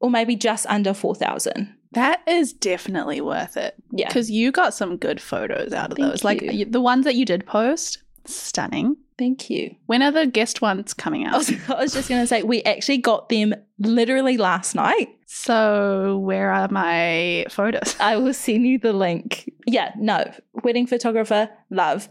or 0.00 0.10
maybe 0.10 0.36
just 0.36 0.66
under 0.66 0.94
four 0.94 1.14
thousand. 1.14 1.74
That 1.92 2.20
is 2.26 2.52
definitely 2.52 3.20
worth 3.20 3.56
it 3.56 3.74
Yeah. 3.90 4.08
because 4.08 4.30
you 4.30 4.52
got 4.52 4.74
some 4.74 4.96
good 4.96 5.20
photos 5.20 5.72
out 5.72 5.92
of 5.92 5.98
Thank 5.98 6.10
those. 6.10 6.24
Like 6.24 6.42
you. 6.42 6.64
the 6.64 6.80
ones 6.80 7.04
that 7.04 7.14
you 7.14 7.24
did 7.24 7.46
post, 7.46 8.02
stunning. 8.26 8.96
Thank 9.18 9.48
you. 9.48 9.74
When 9.86 10.02
are 10.02 10.10
the 10.12 10.26
guest 10.26 10.60
ones 10.60 10.92
coming 10.92 11.26
I 11.26 11.30
out? 11.30 11.36
was, 11.38 11.50
I 11.70 11.80
was 11.80 11.94
just 11.94 12.10
going 12.10 12.20
to 12.20 12.26
say, 12.26 12.42
we 12.42 12.62
actually 12.64 12.98
got 12.98 13.30
them 13.30 13.54
literally 13.78 14.36
last 14.36 14.74
night. 14.74 15.08
So, 15.24 16.18
where 16.18 16.50
are 16.52 16.68
my 16.70 17.46
photos? 17.48 17.96
I 17.98 18.16
will 18.18 18.34
send 18.34 18.66
you 18.66 18.78
the 18.78 18.92
link. 18.92 19.50
Yeah, 19.66 19.92
no. 19.96 20.30
Wedding 20.62 20.86
photographer, 20.86 21.48
love. 21.70 22.10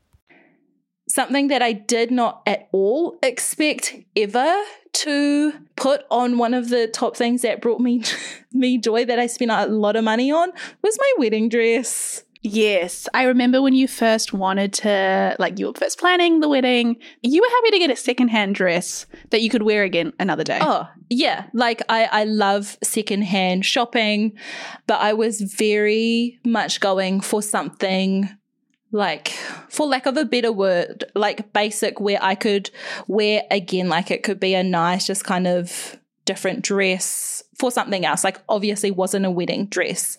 something 1.11 1.47
that 1.49 1.61
I 1.61 1.73
did 1.73 2.11
not 2.11 2.41
at 2.45 2.69
all 2.71 3.17
expect 3.21 3.95
ever 4.15 4.63
to 4.93 5.53
put 5.75 6.05
on 6.09 6.37
one 6.37 6.53
of 6.53 6.69
the 6.69 6.87
top 6.87 7.15
things 7.15 7.41
that 7.41 7.61
brought 7.61 7.79
me 7.79 8.03
me 8.51 8.77
joy 8.77 9.05
that 9.05 9.19
I 9.19 9.27
spent 9.27 9.51
a 9.51 9.65
lot 9.67 9.95
of 9.95 10.03
money 10.03 10.31
on 10.31 10.51
was 10.81 10.97
my 10.99 11.13
wedding 11.17 11.49
dress. 11.49 12.23
Yes, 12.43 13.07
I 13.13 13.23
remember 13.23 13.61
when 13.61 13.75
you 13.75 13.87
first 13.87 14.33
wanted 14.33 14.73
to, 14.73 15.35
like, 15.37 15.59
you 15.59 15.67
were 15.67 15.73
first 15.73 15.99
planning 15.99 16.39
the 16.39 16.49
wedding, 16.49 16.97
you 17.21 17.39
were 17.39 17.47
happy 17.47 17.69
to 17.69 17.77
get 17.77 17.91
a 17.91 17.95
secondhand 17.95 18.55
dress 18.55 19.05
that 19.29 19.43
you 19.43 19.49
could 19.51 19.61
wear 19.61 19.83
again 19.83 20.11
another 20.19 20.43
day. 20.43 20.57
Oh, 20.59 20.89
yeah. 21.07 21.45
Like, 21.53 21.83
I, 21.87 22.05
I 22.05 22.23
love 22.23 22.79
secondhand 22.83 23.63
shopping, 23.63 24.33
but 24.87 24.99
I 25.01 25.13
was 25.13 25.41
very 25.41 26.39
much 26.43 26.79
going 26.79 27.21
for 27.21 27.43
something 27.43 28.27
like 28.91 29.29
for 29.69 29.85
lack 29.85 30.05
of 30.05 30.17
a 30.17 30.25
better 30.25 30.51
word 30.51 31.05
like 31.15 31.53
basic 31.53 31.99
where 32.01 32.19
i 32.21 32.35
could 32.35 32.69
wear 33.07 33.43
again 33.49 33.87
like 33.87 34.11
it 34.11 34.23
could 34.23 34.39
be 34.39 34.53
a 34.53 34.63
nice 34.63 35.07
just 35.07 35.23
kind 35.23 35.47
of 35.47 35.97
different 36.25 36.63
dress 36.63 37.43
for 37.61 37.71
something 37.71 38.05
else. 38.05 38.23
Like 38.23 38.39
obviously 38.47 38.91
wasn't 38.91 39.25
a 39.25 39.31
wedding 39.31 39.67
dress. 39.67 40.17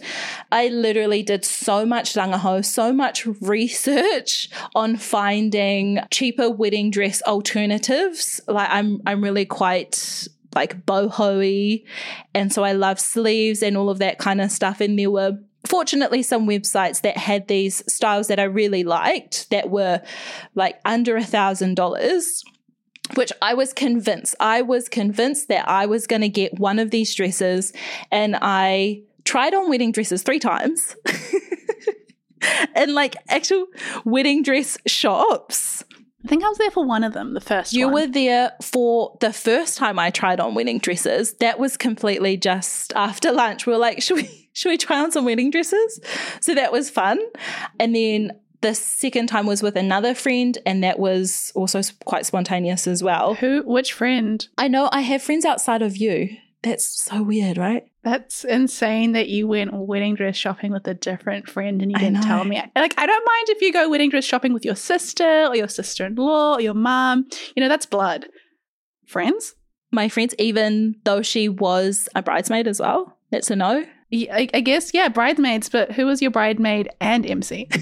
I 0.50 0.68
literally 0.68 1.22
did 1.22 1.44
so 1.44 1.86
much 1.86 2.14
rangahau 2.14 2.64
so 2.64 2.92
much 2.92 3.26
research 3.40 4.48
on 4.74 4.96
finding 4.96 5.98
cheaper 6.10 6.50
wedding 6.50 6.90
dress 6.90 7.22
alternatives. 7.22 8.40
Like 8.46 8.68
i'm 8.70 9.00
i'm 9.06 9.22
really 9.22 9.44
quite 9.44 10.28
like 10.54 10.84
boho 10.84 11.82
and 12.34 12.52
so 12.52 12.62
i 12.62 12.72
love 12.72 13.00
sleeves 13.00 13.62
and 13.62 13.76
all 13.76 13.90
of 13.90 13.98
that 13.98 14.18
kind 14.18 14.40
of 14.40 14.50
stuff. 14.50 14.80
And 14.80 14.98
there 14.98 15.10
were 15.10 15.38
fortunately 15.72 16.22
some 16.22 16.46
websites 16.46 17.00
that 17.00 17.16
had 17.16 17.48
these 17.48 17.82
styles 17.90 18.28
that 18.28 18.38
I 18.38 18.42
really 18.42 18.84
liked 18.84 19.48
that 19.48 19.70
were 19.70 20.02
like 20.54 20.78
under 20.84 21.16
a 21.16 21.24
thousand 21.24 21.76
dollars 21.76 22.44
which 23.14 23.32
I 23.40 23.54
was 23.54 23.72
convinced 23.72 24.34
I 24.38 24.60
was 24.60 24.86
convinced 24.90 25.48
that 25.48 25.66
I 25.66 25.86
was 25.86 26.06
going 26.06 26.20
to 26.20 26.28
get 26.28 26.58
one 26.58 26.78
of 26.78 26.90
these 26.90 27.14
dresses 27.14 27.72
and 28.10 28.36
I 28.42 29.00
tried 29.24 29.54
on 29.54 29.70
wedding 29.70 29.92
dresses 29.92 30.22
3 30.22 30.38
times 30.40 30.94
in 32.76 32.92
like 32.92 33.16
actual 33.30 33.64
wedding 34.04 34.42
dress 34.42 34.76
shops 34.86 35.84
I 36.22 36.28
think 36.28 36.44
I 36.44 36.48
was 36.50 36.58
there 36.58 36.70
for 36.70 36.84
one 36.86 37.02
of 37.02 37.14
them, 37.14 37.34
the 37.34 37.40
first 37.40 37.72
you 37.72 37.86
one. 37.86 37.94
were 37.94 38.06
there 38.06 38.52
for 38.62 39.16
the 39.20 39.32
first 39.32 39.76
time 39.76 39.98
I 39.98 40.10
tried 40.10 40.38
on 40.38 40.54
wedding 40.54 40.78
dresses. 40.78 41.34
That 41.40 41.58
was 41.58 41.76
completely 41.76 42.36
just 42.36 42.92
after 42.92 43.32
lunch. 43.32 43.66
We 43.66 43.72
were 43.72 43.78
like, 43.80 44.00
should 44.00 44.18
we 44.18 44.41
should 44.52 44.70
we 44.70 44.78
try 44.78 45.00
on 45.00 45.10
some 45.10 45.24
wedding 45.24 45.50
dresses? 45.50 46.00
So 46.40 46.54
that 46.54 46.72
was 46.72 46.90
fun. 46.90 47.18
And 47.78 47.94
then 47.94 48.32
the 48.60 48.74
second 48.74 49.26
time 49.26 49.46
was 49.46 49.62
with 49.62 49.76
another 49.76 50.14
friend, 50.14 50.56
and 50.64 50.84
that 50.84 50.98
was 50.98 51.52
also 51.54 51.80
quite 52.04 52.24
spontaneous 52.26 52.86
as 52.86 53.02
well. 53.02 53.34
Who? 53.34 53.62
Which 53.66 53.92
friend? 53.92 54.46
I 54.56 54.68
know 54.68 54.88
I 54.92 55.00
have 55.00 55.22
friends 55.22 55.44
outside 55.44 55.82
of 55.82 55.96
you. 55.96 56.36
That's 56.62 56.86
so 56.86 57.24
weird, 57.24 57.58
right? 57.58 57.84
That's 58.04 58.44
insane 58.44 59.12
that 59.12 59.28
you 59.28 59.48
went 59.48 59.72
wedding 59.72 60.14
dress 60.14 60.36
shopping 60.36 60.70
with 60.70 60.86
a 60.86 60.94
different 60.94 61.48
friend 61.48 61.82
and 61.82 61.90
you 61.90 61.98
didn't 61.98 62.22
tell 62.22 62.44
me. 62.44 62.62
Like, 62.76 62.94
I 62.96 63.06
don't 63.06 63.24
mind 63.24 63.48
if 63.48 63.62
you 63.62 63.72
go 63.72 63.88
wedding 63.88 64.10
dress 64.10 64.24
shopping 64.24 64.52
with 64.52 64.64
your 64.64 64.76
sister 64.76 65.46
or 65.46 65.56
your 65.56 65.66
sister 65.66 66.06
in 66.06 66.14
law 66.14 66.54
or 66.54 66.60
your 66.60 66.74
mom. 66.74 67.26
You 67.56 67.62
know, 67.62 67.68
that's 67.68 67.86
blood. 67.86 68.26
Friends? 69.06 69.56
My 69.90 70.08
friends, 70.08 70.36
even 70.38 70.96
though 71.04 71.22
she 71.22 71.48
was 71.48 72.08
a 72.14 72.22
bridesmaid 72.22 72.68
as 72.68 72.80
well, 72.80 73.18
that's 73.30 73.50
a 73.50 73.56
no. 73.56 73.84
I, 74.12 74.48
I 74.52 74.60
guess, 74.60 74.92
yeah, 74.92 75.08
bridesmaids, 75.08 75.68
but 75.68 75.92
who 75.92 76.06
was 76.06 76.20
your 76.20 76.30
bridesmaid 76.30 76.90
and 77.00 77.24
MC? 77.24 77.68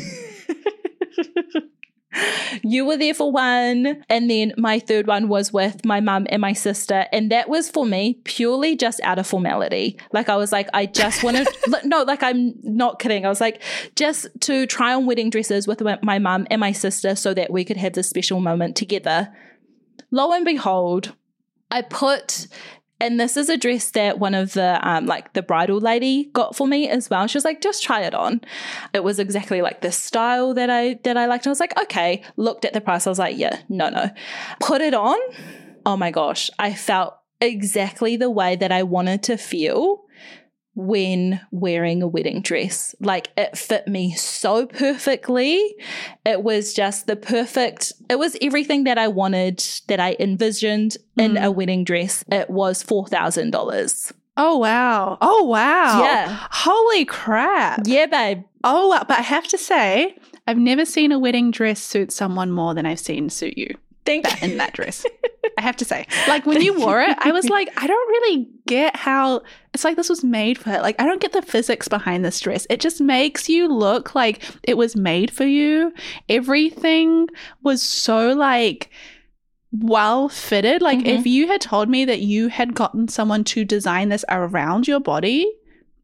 you 2.63 2.85
were 2.85 2.97
there 2.97 3.15
for 3.15 3.31
one. 3.31 4.03
And 4.09 4.31
then 4.31 4.53
my 4.57 4.79
third 4.79 5.07
one 5.07 5.29
was 5.29 5.53
with 5.53 5.85
my 5.85 6.01
mum 6.01 6.27
and 6.31 6.41
my 6.41 6.53
sister. 6.53 7.07
And 7.13 7.31
that 7.31 7.49
was 7.49 7.71
for 7.71 7.87
me 7.87 8.15
purely 8.25 8.77
just 8.77 9.01
out 9.03 9.19
of 9.19 9.27
formality. 9.27 9.99
Like 10.13 10.29
I 10.29 10.37
was 10.37 10.53
like, 10.53 10.69
I 10.73 10.87
just 10.87 11.23
wanted, 11.23 11.49
no, 11.85 12.03
like 12.03 12.23
I'm 12.23 12.55
not 12.63 12.99
kidding. 12.99 13.25
I 13.25 13.29
was 13.29 13.41
like, 13.41 13.63
just 13.97 14.29
to 14.43 14.67
try 14.67 14.95
on 14.95 15.07
wedding 15.07 15.31
dresses 15.31 15.67
with 15.67 15.83
my 16.03 16.19
mum 16.19 16.47
and 16.51 16.61
my 16.61 16.73
sister 16.73 17.15
so 17.15 17.35
that 17.35 17.51
we 17.51 17.65
could 17.65 17.77
have 17.77 17.95
this 17.95 18.09
special 18.09 18.41
moment 18.41 18.77
together. 18.77 19.33
Lo 20.11 20.33
and 20.33 20.45
behold, 20.45 21.15
I 21.71 21.83
put 21.83 22.49
and 23.01 23.19
this 23.19 23.37
is 23.37 23.49
a 23.49 23.57
dress 23.57 23.91
that 23.93 24.19
one 24.19 24.35
of 24.35 24.53
the 24.53 24.79
um, 24.87 25.07
like 25.07 25.33
the 25.33 25.43
bridal 25.43 25.81
lady 25.81 26.25
got 26.33 26.55
for 26.55 26.67
me 26.67 26.89
as 26.89 27.09
well. 27.09 27.27
She 27.27 27.37
was 27.37 27.45
like, 27.45 27.63
just 27.63 27.83
try 27.83 28.03
it 28.03 28.15
on. 28.15 28.43
It 28.93 29.03
was 29.03 29.19
exactly 29.19 29.63
like 29.63 29.81
the 29.81 29.91
style 29.91 30.53
that 30.55 30.69
I 30.69 31.01
that 31.05 31.17
I 31.17 31.27
liked. 31.27 31.47
And 31.47 31.51
I 31.51 31.53
was 31.53 31.61
like, 31.61 31.81
okay. 31.83 32.23
Looked 32.37 32.65
at 32.65 32.75
the 32.75 32.81
price. 32.81 33.07
I 33.07 33.11
was 33.11 33.19
like, 33.19 33.39
yeah, 33.39 33.61
no, 33.69 33.89
no. 33.89 34.11
Put 34.61 34.83
it 34.83 34.95
on. 34.95 35.19
Oh 35.87 35.97
my 35.97 36.11
gosh. 36.11 36.51
I 36.59 36.75
felt 36.75 37.15
exactly 37.41 38.17
the 38.17 38.31
way 38.31 38.55
that 38.57 38.71
I 38.71 38.83
wanted 38.83 39.23
to 39.25 39.39
feel 39.39 40.05
when 40.75 41.41
wearing 41.51 42.03
a 42.03 42.07
wedding 42.07 42.43
dress. 42.43 42.95
Like 43.01 43.29
it 43.37 43.57
fit 43.57 43.89
me 43.89 44.15
so 44.15 44.67
perfectly. 44.67 45.75
It 46.25 46.43
was 46.43 46.75
just 46.75 47.07
the 47.07 47.17
perfect, 47.17 47.93
it 48.09 48.19
was 48.19 48.37
everything 48.41 48.85
that 48.85 48.99
I 48.99 49.09
wanted, 49.09 49.65
that 49.89 50.01
I 50.01 50.17
envisioned 50.19 50.97
in 51.17 51.33
mm. 51.33 51.45
a 51.45 51.51
wedding 51.51 51.85
dress. 51.85 52.25
It 52.31 52.49
was 52.51 52.85
$4,000. 52.85 54.13
Oh, 54.37 54.59
wow. 54.59 55.19
Oh, 55.21 55.45
wow. 55.45 56.03
Yeah. 56.03 56.39
Holy 56.51 57.05
crap. 57.05 57.83
Yeah, 57.85 58.07
babe. 58.07 58.45
Oh. 58.65 58.97
But 59.07 59.19
I 59.19 59.23
have 59.23 59.47
to 59.49 59.59
say, 59.59 60.17
I've 60.47 60.57
never 60.57 60.85
seen 60.85 61.13
a 61.13 61.19
wedding 61.19 61.51
dress 61.51 61.81
suit 61.81 62.13
someone 62.13 62.51
more 62.51 62.75
than 62.75 62.87
I've 62.87 63.01
seen 63.01 63.29
suit 63.29 63.59
you. 63.59 63.77
Thank 64.05 64.25
that, 64.25 64.43
in 64.43 64.57
that 64.57 64.73
dress. 64.73 65.05
I 65.59 65.63
have 65.63 65.77
to 65.77 65.85
say, 65.85 66.07
like 66.27 66.47
when 66.47 66.63
you 66.63 66.79
wore 66.79 67.01
it, 67.01 67.17
I 67.21 67.33
was 67.33 67.49
like, 67.49 67.69
I 67.77 67.87
don't 67.87 68.09
really 68.09 68.49
get 68.67 68.97
how 68.97 69.43
it's 69.75 69.85
like 69.85 69.97
this 69.97 70.09
was 70.09 70.25
made 70.25 70.59
for 70.59 70.71
it. 70.71 70.83
Like 70.83 71.01
I 71.01 71.05
don't 71.05 71.21
get 71.21 71.33
the 71.33 71.43
physics 71.43 71.87
behind 71.87 72.25
this 72.25 72.41
dress. 72.41 72.67
It 72.71 72.81
just 72.81 73.01
makes 73.01 73.49
you 73.49 73.69
look 73.69 74.15
like 74.15 74.43
it 74.63 74.77
was 74.77 74.97
made 74.97 75.31
for 75.31 75.45
you. 75.45 75.93
Everything 76.29 77.29
was 77.63 77.83
so 77.83 78.33
like 78.33 78.91
well 79.73 80.29
fitted. 80.29 80.83
Like 80.83 81.01
mm-hmm. 81.01 81.09
if 81.09 81.27
you 81.27 81.49
had 81.49 81.61
told 81.61 81.89
me 81.89 82.05
that 82.05 82.21
you 82.21 82.49
had 82.49 82.75
gotten 82.75 83.09
someone 83.09 83.45
to 83.45 83.65
design 83.65 84.09
this 84.09 84.25
around 84.29 84.89
your 84.89 85.01
body, 85.01 85.51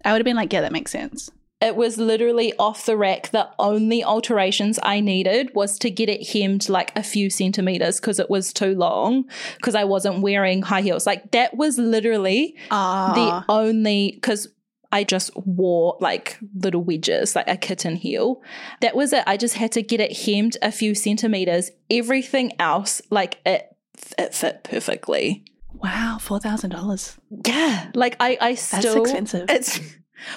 I 0.04 0.12
would 0.12 0.18
have 0.18 0.24
been 0.24 0.37
like, 0.37 0.52
yeah, 0.52 0.61
that 0.61 0.72
makes 0.72 0.92
sense. 0.92 1.30
It 1.66 1.74
was 1.74 1.98
literally 1.98 2.52
off 2.61 2.87
the 2.87 2.96
rack. 2.96 3.31
The 3.33 3.48
only 3.59 4.05
alterations 4.05 4.79
I 4.85 5.00
needed 5.00 5.52
was 5.52 5.81
to 5.81 5.90
get 5.90 6.09
it 6.09 6.29
hemmed 6.29 6.68
like 6.68 6.96
a 6.96 7.02
few 7.02 7.29
centimeters 7.29 7.98
because 7.98 8.20
it 8.20 8.31
was 8.31 8.52
too 8.52 8.76
long 8.76 9.24
because 9.57 9.74
I 9.74 9.83
wasn't 9.83 10.20
wearing 10.20 10.62
high 10.62 10.83
heels. 10.83 11.09
Like 11.09 11.33
that 11.33 11.57
was 11.57 11.76
literally 11.76 12.55
the 12.68 12.70
ah. 12.70 13.44
only 13.48 14.12
because 14.14 14.46
I 14.92 15.02
just 15.02 15.33
wore 15.37 15.96
like 16.00 16.38
little 16.55 16.85
wedges, 16.85 17.35
like 17.35 17.48
a 17.48 17.57
kitten 17.57 17.96
heel. 17.96 18.42
That 18.81 18.94
was 18.94 19.12
it. 19.12 19.24
I 19.26 19.37
just 19.37 19.57
had 19.57 19.72
to 19.72 19.83
get 19.83 20.00
it 20.00 20.16
hemmed 20.16 20.57
a 20.62 20.70
few 20.70 20.94
centimeters. 20.94 21.72
Everything 21.90 22.52
else, 22.61 23.02
like 23.11 23.40
it, 23.44 23.74
it 24.16 24.37
fit 24.37 24.62
perfectly. 24.62 25.44
Wow, 25.74 26.18
four 26.20 26.38
thousand 26.38 26.70
dollars. 26.70 27.16
Yeah, 27.44 27.90
like 27.92 28.14
I, 28.20 28.38
I 28.40 28.55
still. 28.55 29.02
That's 29.02 29.11
expensive. 29.11 29.50
It's 29.50 29.81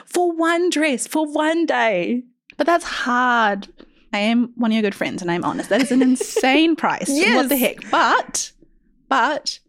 for 0.06 0.32
one 0.32 0.70
dress, 0.70 1.08
for 1.08 1.26
one 1.26 1.65
day. 1.65 2.24
But 2.58 2.65
that's 2.65 2.86
hard. 2.86 3.68
I 4.12 4.20
am 4.20 4.52
one 4.56 4.72
of 4.72 4.76
your 4.76 4.82
good 4.82 4.96
friends 4.96 5.22
and 5.22 5.30
I'm 5.30 5.44
honest. 5.44 5.70
That 5.70 5.82
is 5.82 5.92
an 5.92 6.02
insane 6.02 6.76
price. 6.78 7.10
Yes. 7.10 7.36
What 7.36 7.50
the 7.50 7.58
heck? 7.58 7.89
But, 7.92 8.52
but 9.08 9.60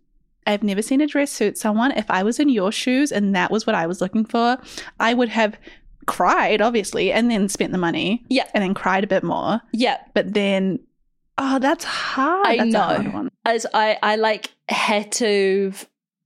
I've 0.46 0.62
never 0.62 0.83
seen 0.83 1.01
a 1.01 1.07
dress 1.07 1.31
suit 1.31 1.59
someone. 1.59 1.92
If 1.92 2.11
I 2.11 2.23
was 2.23 2.40
in 2.40 2.49
your 2.49 2.73
shoes 2.73 3.12
and 3.12 3.35
that 3.35 3.51
was 3.51 3.66
what 3.66 3.75
I 3.75 3.87
was 3.87 4.01
looking 4.01 4.25
for, 4.25 4.59
I 4.99 5.14
would 5.14 5.29
have 5.29 5.59
cried, 6.07 6.61
obviously, 6.61 7.12
and 7.12 7.31
then 7.31 7.49
spent 7.49 7.73
the 7.73 7.79
money. 7.79 8.25
Yeah. 8.29 8.46
And 8.55 8.62
then 8.62 8.75
cried 8.75 9.05
a 9.05 9.07
bit 9.07 9.23
more. 9.23 9.61
Yeah. 9.73 9.99
But 10.14 10.33
then, 10.35 10.81
oh, 11.38 11.59
that's 11.59 11.85
hard. 11.85 12.46
I 12.46 12.57
that's 12.57 12.73
know. 12.73 13.29
As 13.44 13.66
I, 13.75 13.99
I 14.03 14.16
like 14.16 14.51
had 14.68 15.12
to 15.12 15.73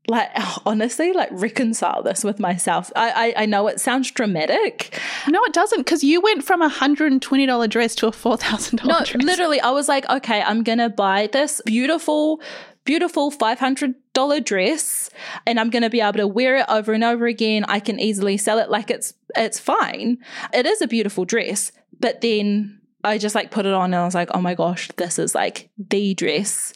like 0.09 0.31
honestly 0.67 1.13
like 1.13 1.29
reconcile 1.33 2.03
this 2.03 2.25
with 2.25 2.39
myself 2.39 2.93
I, 2.97 3.35
I, 3.37 3.43
I 3.43 3.47
know 3.47 3.67
it 3.69 3.81
sounds 3.81 4.11
dramatic 4.11 5.01
no 5.29 5.43
it 5.45 5.53
doesn't 5.53 5.81
because 5.81 6.05
you 6.05 6.21
went 6.21 6.45
from 6.45 6.63
a 6.63 6.71
$120 6.71 7.69
dress 7.71 7.95
to 7.97 8.07
a 8.09 8.11
$4000 8.11 8.85
no 8.85 9.05
dress. 9.05 9.25
literally 9.25 9.61
i 9.61 9.71
was 9.71 9.89
like 9.89 10.09
okay 10.11 10.43
i'm 10.43 10.63
gonna 10.63 10.91
buy 10.91 11.29
this 11.33 11.61
beautiful 11.65 12.41
beautiful 12.85 13.31
$500 13.31 14.45
dress 14.45 15.11
and 15.47 15.59
I'm 15.59 15.71
to 15.71 15.91
be 15.91 16.01
able 16.01 16.19
to 16.19 16.27
wear 16.27 16.57
it 16.57 16.67
over 16.69 16.93
and 16.93 17.03
over 17.03 17.27
again. 17.27 17.65
I 17.67 17.81
can 17.81 17.99
easily 17.99 18.37
sell 18.37 18.59
it 18.59 18.71
like 18.71 18.91
it's 18.91 19.15
it's 19.37 19.59
fine. 19.59 20.19
It 20.53 20.67
is 20.67 20.81
a 20.83 20.87
beautiful 20.87 21.25
dress, 21.25 21.73
but 21.99 22.21
then 22.21 22.81
I 23.03 23.19
just 23.19 23.35
like 23.35 23.51
put 23.51 23.67
it 23.67 23.73
on 23.73 23.87
and 23.87 23.97
I 23.97 24.05
was 24.05 24.15
like, 24.15 24.31
"Oh 24.33 24.41
my 24.41 24.55
gosh, 24.55 24.91
this 24.97 25.19
is 25.19 25.35
like 25.35 25.71
the 25.79 26.15
dress." 26.15 26.73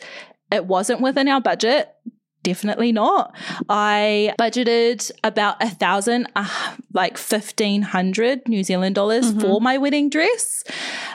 It 0.50 0.66
wasn't 0.66 1.02
within 1.02 1.28
our 1.28 1.40
budget. 1.40 1.94
Definitely 2.48 2.92
not. 2.92 3.34
I 3.68 4.32
budgeted 4.40 5.10
about 5.22 5.62
a 5.62 5.68
thousand, 5.68 6.28
uh, 6.34 6.48
like 6.94 7.18
fifteen 7.18 7.82
hundred 7.82 8.48
New 8.48 8.64
Zealand 8.64 8.94
dollars 8.94 9.32
Mhm. 9.32 9.40
for 9.42 9.60
my 9.60 9.76
wedding 9.76 10.08
dress. 10.08 10.64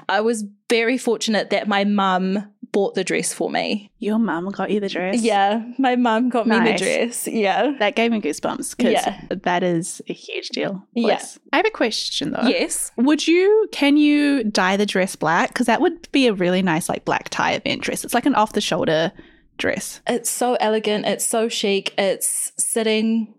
I 0.08 0.22
was 0.22 0.46
very 0.70 0.98
fortunate 0.98 1.50
that 1.50 1.68
my 1.68 1.84
mum 1.86 2.46
bought 2.72 2.96
the 2.96 3.04
dress 3.04 3.32
for 3.34 3.52
me. 3.52 3.92
Your 4.00 4.18
mum 4.18 4.50
got 4.50 4.72
you 4.72 4.80
the 4.80 4.90
dress. 4.90 5.22
Yeah, 5.22 5.64
my 5.78 5.96
mum 5.96 6.30
got 6.30 6.48
me 6.48 6.58
the 6.58 6.76
dress. 6.78 7.28
Yeah. 7.28 7.74
That 7.78 7.96
gave 7.96 8.12
me 8.12 8.20
goosebumps 8.20 8.76
because 8.76 8.94
Yeah. 8.94 9.22
that 9.30 9.62
is 9.62 10.02
a 10.10 10.14
huge 10.14 10.50
deal. 10.50 10.84
Yeah. 10.96 11.22
I 11.52 11.58
have 11.58 11.68
a 11.68 11.70
question 11.70 12.32
though. 12.32 12.48
Yes. 12.48 12.92
Would 12.98 13.28
you, 13.28 13.68
can 13.72 13.98
you 13.98 14.44
dye 14.46 14.76
the 14.78 14.88
dress 14.88 15.16
black? 15.16 15.50
Because 15.50 15.68
that 15.68 15.82
would 15.82 16.12
be 16.12 16.26
a 16.26 16.34
really 16.34 16.64
nice, 16.64 16.90
like, 16.90 17.06
black 17.06 17.30
tie 17.30 17.54
event 17.54 17.82
dress. 17.82 18.04
It's 18.04 18.16
like 18.16 18.26
an 18.26 18.34
off 18.36 18.54
the 18.54 18.62
shoulder 18.62 19.12
dress. 19.58 20.02
It's 20.08 20.30
so 20.30 20.56
elegant. 20.56 21.06
It's 21.06 21.26
so 21.26 21.50
chic. 21.50 21.94
It's 21.98 22.52
sitting 22.58 23.34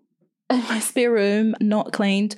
in 0.50 0.60
my 0.68 0.78
spare 0.80 1.12
room, 1.12 1.54
not 1.60 1.92
cleaned. 1.92 2.36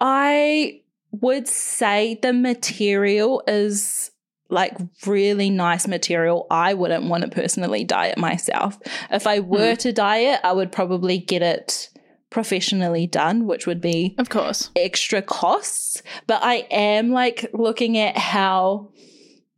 I 0.00 0.82
would 1.10 1.48
say 1.48 2.18
the 2.20 2.32
material 2.32 3.42
is 3.46 4.10
like 4.50 4.76
really 5.06 5.50
nice 5.50 5.86
material. 5.86 6.46
I 6.50 6.74
wouldn't 6.74 7.04
want 7.04 7.24
to 7.24 7.30
personally 7.30 7.84
dye 7.84 8.06
it 8.06 8.18
myself. 8.18 8.78
If 9.10 9.26
I 9.26 9.40
hmm. 9.40 9.48
were 9.48 9.74
to 9.76 9.92
dye 9.92 10.18
it, 10.18 10.40
I 10.42 10.52
would 10.52 10.72
probably 10.72 11.18
get 11.18 11.42
it 11.42 11.90
professionally 12.30 13.06
done, 13.06 13.46
which 13.46 13.66
would 13.66 13.80
be 13.80 14.14
Of 14.18 14.28
course. 14.28 14.70
extra 14.76 15.22
costs, 15.22 16.02
but 16.26 16.42
I 16.42 16.66
am 16.70 17.10
like 17.10 17.50
looking 17.54 17.96
at 17.96 18.18
how 18.18 18.90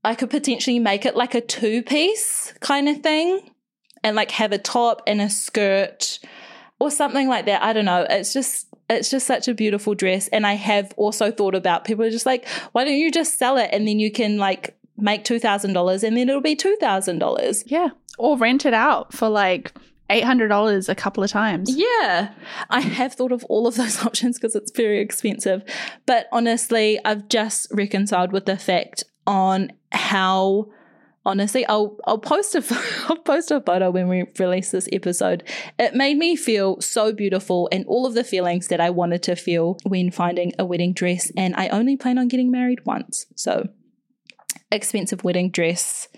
I 0.04 0.14
could 0.14 0.30
potentially 0.30 0.78
make 0.78 1.04
it 1.04 1.16
like 1.16 1.34
a 1.34 1.40
two 1.40 1.82
piece 1.82 2.54
kind 2.60 2.88
of 2.88 2.98
thing 2.98 3.40
and 4.02 4.16
like 4.16 4.30
have 4.32 4.52
a 4.52 4.58
top 4.58 5.02
and 5.06 5.20
a 5.20 5.30
skirt 5.30 6.18
or 6.78 6.90
something 6.90 7.28
like 7.28 7.46
that. 7.46 7.62
I 7.62 7.72
don't 7.72 7.84
know. 7.84 8.06
It's 8.08 8.32
just 8.32 8.66
it's 8.88 9.10
just 9.10 9.26
such 9.26 9.46
a 9.46 9.54
beautiful 9.54 9.94
dress 9.94 10.28
and 10.28 10.46
I 10.46 10.54
have 10.54 10.92
also 10.96 11.30
thought 11.30 11.54
about 11.54 11.84
people 11.84 12.04
are 12.04 12.10
just 12.10 12.26
like 12.26 12.48
why 12.72 12.84
don't 12.84 12.96
you 12.96 13.12
just 13.12 13.38
sell 13.38 13.56
it 13.56 13.70
and 13.72 13.86
then 13.86 14.00
you 14.00 14.10
can 14.10 14.36
like 14.38 14.76
make 14.96 15.24
$2000 15.24 16.04
and 16.04 16.16
then 16.16 16.28
it'll 16.28 16.40
be 16.40 16.56
$2000. 16.56 17.62
Yeah. 17.66 17.88
Or 18.18 18.36
rent 18.36 18.66
it 18.66 18.74
out 18.74 19.12
for 19.12 19.28
like 19.28 19.72
$800 20.10 20.88
a 20.88 20.94
couple 20.94 21.22
of 21.22 21.30
times. 21.30 21.74
Yeah, 21.74 22.32
I 22.68 22.80
have 22.80 23.14
thought 23.14 23.32
of 23.32 23.44
all 23.44 23.66
of 23.66 23.76
those 23.76 24.02
options 24.04 24.38
because 24.38 24.54
it's 24.54 24.72
very 24.72 25.00
expensive. 25.00 25.62
But 26.04 26.26
honestly, 26.32 26.98
I've 27.04 27.28
just 27.28 27.68
reconciled 27.70 28.32
with 28.32 28.46
the 28.46 28.58
fact 28.58 29.04
on 29.26 29.72
how 29.92 30.68
honestly 31.24 31.66
I'll 31.66 31.96
I'll 32.06 32.18
post 32.18 32.54
a 32.54 32.64
I'll 33.08 33.16
post 33.16 33.50
a 33.50 33.60
photo 33.60 33.90
when 33.90 34.08
we 34.08 34.24
release 34.38 34.70
this 34.70 34.88
episode. 34.92 35.44
It 35.78 35.94
made 35.94 36.16
me 36.16 36.36
feel 36.36 36.80
so 36.80 37.12
beautiful 37.12 37.68
and 37.72 37.84
all 37.86 38.06
of 38.06 38.14
the 38.14 38.24
feelings 38.24 38.68
that 38.68 38.80
I 38.80 38.90
wanted 38.90 39.22
to 39.24 39.36
feel 39.36 39.78
when 39.84 40.10
finding 40.10 40.52
a 40.58 40.64
wedding 40.64 40.92
dress 40.92 41.30
and 41.36 41.54
I 41.56 41.68
only 41.68 41.96
plan 41.96 42.18
on 42.18 42.28
getting 42.28 42.50
married 42.50 42.84
once. 42.86 43.26
So 43.36 43.68
expensive 44.72 45.24
wedding 45.24 45.50
dress 45.50 46.08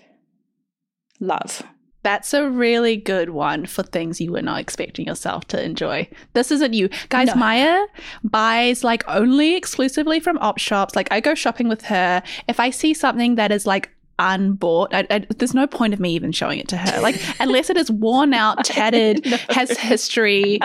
love. 1.19 1.63
That's 2.03 2.33
a 2.33 2.49
really 2.49 2.97
good 2.97 3.29
one 3.29 3.65
for 3.65 3.81
things 3.81 4.19
you 4.19 4.33
were 4.33 4.41
not 4.41 4.59
expecting 4.59 5.05
yourself 5.07 5.45
to 5.47 5.63
enjoy. 5.63 6.09
This 6.33 6.51
isn't 6.51 6.73
you. 6.73 6.89
Guys, 7.07 7.27
No. 7.27 7.35
Maia 7.35 7.85
buys 8.25 8.83
like 8.83 9.05
only 9.07 9.55
exclusively 9.55 10.19
from 10.19 10.37
op 10.39 10.57
shops. 10.57 10.97
Like 10.97 11.09
I 11.13 11.21
go 11.21 11.33
shopping 11.33 11.69
with 11.69 11.83
her. 11.83 12.21
If 12.49 12.59
I 12.59 12.71
see 12.71 12.93
something 12.93 13.35
that 13.35 13.53
is 13.53 13.65
like 13.65 13.89
unbought, 14.19 14.93
I, 14.93 15.05
I, 15.09 15.19
there's 15.37 15.53
no 15.53 15.67
point 15.67 15.93
of 15.93 15.99
me 15.99 16.13
even 16.13 16.31
showing 16.31 16.59
it 16.59 16.67
to 16.69 16.77
her. 16.77 17.01
Like 17.01 17.21
unless 17.39 17.69
it 17.69 17.77
is 17.77 17.91
worn 17.91 18.33
out, 18.33 18.63
tattered, 18.65 19.25
has 19.49 19.71
history. 19.77 20.59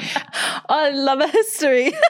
I 0.68 0.90
love 0.90 1.20
a 1.20 1.28
history. 1.28 1.92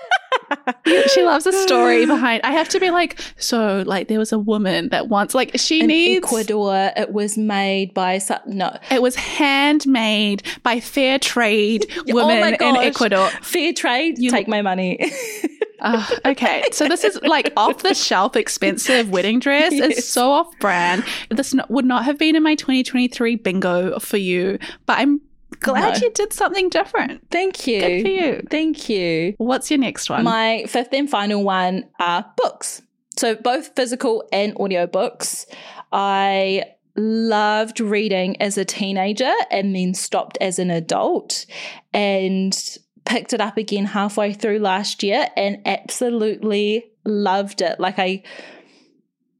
She 1.13 1.23
loves 1.23 1.47
a 1.47 1.53
story 1.53 2.07
behind. 2.15 2.43
I 2.45 2.53
have 2.53 2.69
to 2.71 2.81
be 2.81 2.91
like, 2.91 3.21
so 3.37 3.83
like 3.87 4.09
there 4.09 4.19
was 4.19 4.33
a 4.33 4.39
woman 4.39 4.89
that 4.91 5.09
once 5.09 5.35
like 5.35 5.53
she 5.57 5.81
in 5.81 5.89
needs 5.89 6.27
Ecuador. 6.27 6.91
It 6.97 7.13
was 7.13 7.37
made 7.37 7.93
by 7.95 8.19
some, 8.19 8.39
no 8.47 8.77
It 8.91 9.03
was 9.03 9.15
handmade 9.17 10.43
by 10.63 10.81
fair 10.81 11.19
trade 11.19 11.87
Oh 12.09 12.15
women 12.15 12.41
my 12.41 12.67
in. 12.67 12.77
Ecuador. 12.77 13.29
fair 13.43 13.73
trade. 13.73 14.19
You- 14.19 14.31
take 14.31 14.49
my 14.49 14.63
money. 14.63 14.99
Uh, 15.81 16.05
okay, 16.27 16.65
so 16.73 16.89
this 16.89 17.05
is 17.05 17.21
like 17.23 17.53
off 17.57 17.85
the 17.85 17.95
shelf, 17.95 18.35
expensive 18.35 19.11
wedding 19.11 19.39
dress. 19.39 19.73
Yes. 19.73 19.99
It's 19.99 20.09
so 20.09 20.33
off 20.33 20.59
brand. 20.59 21.05
This 21.31 21.55
would 21.69 21.85
not 21.85 22.05
have 22.05 22.19
been 22.19 22.35
in 22.35 22.43
my 22.43 22.57
2023 22.57 23.37
bingo 23.37 23.97
for 24.01 24.17
you, 24.17 24.59
but 24.87 24.99
I'm 24.99 25.21
glad 25.61 25.95
No. 26.01 26.07
you 26.07 26.13
did 26.13 26.33
something 26.33 26.69
different. 26.69 27.23
Thank 27.31 27.67
you. 27.67 27.81
Good 27.81 28.03
for 28.03 28.09
you. 28.09 28.47
Thank 28.51 28.89
you. 28.89 29.35
What's 29.39 29.71
your 29.71 29.79
next 29.79 30.09
one? 30.11 30.25
My 30.25 30.65
fifth 30.69 30.93
and 30.93 31.09
final 31.09 31.43
one 31.45 31.85
are 32.01 32.25
books. 32.37 32.83
So 33.17 33.35
both 33.35 33.75
physical 33.75 34.29
and 34.33 34.55
audio 34.61 34.87
books. 34.87 35.47
I 35.93 36.65
loved 36.97 37.81
reading 37.81 38.41
as 38.43 38.59
a 38.59 38.65
teenager 38.65 39.33
and 39.51 39.75
then 39.75 39.95
stopped 39.95 40.37
as 40.41 40.59
an 40.59 40.71
adult 40.71 41.47
and 41.93 42.79
picked 43.05 43.33
it 43.33 43.41
up 43.41 43.57
again 43.57 43.87
halfway 43.87 44.33
through 44.35 44.59
last 44.59 45.03
year 45.03 45.29
and 45.37 45.59
absolutely 45.67 46.85
loved 47.05 47.61
it. 47.63 47.81
Like 47.81 47.99
I 47.99 48.23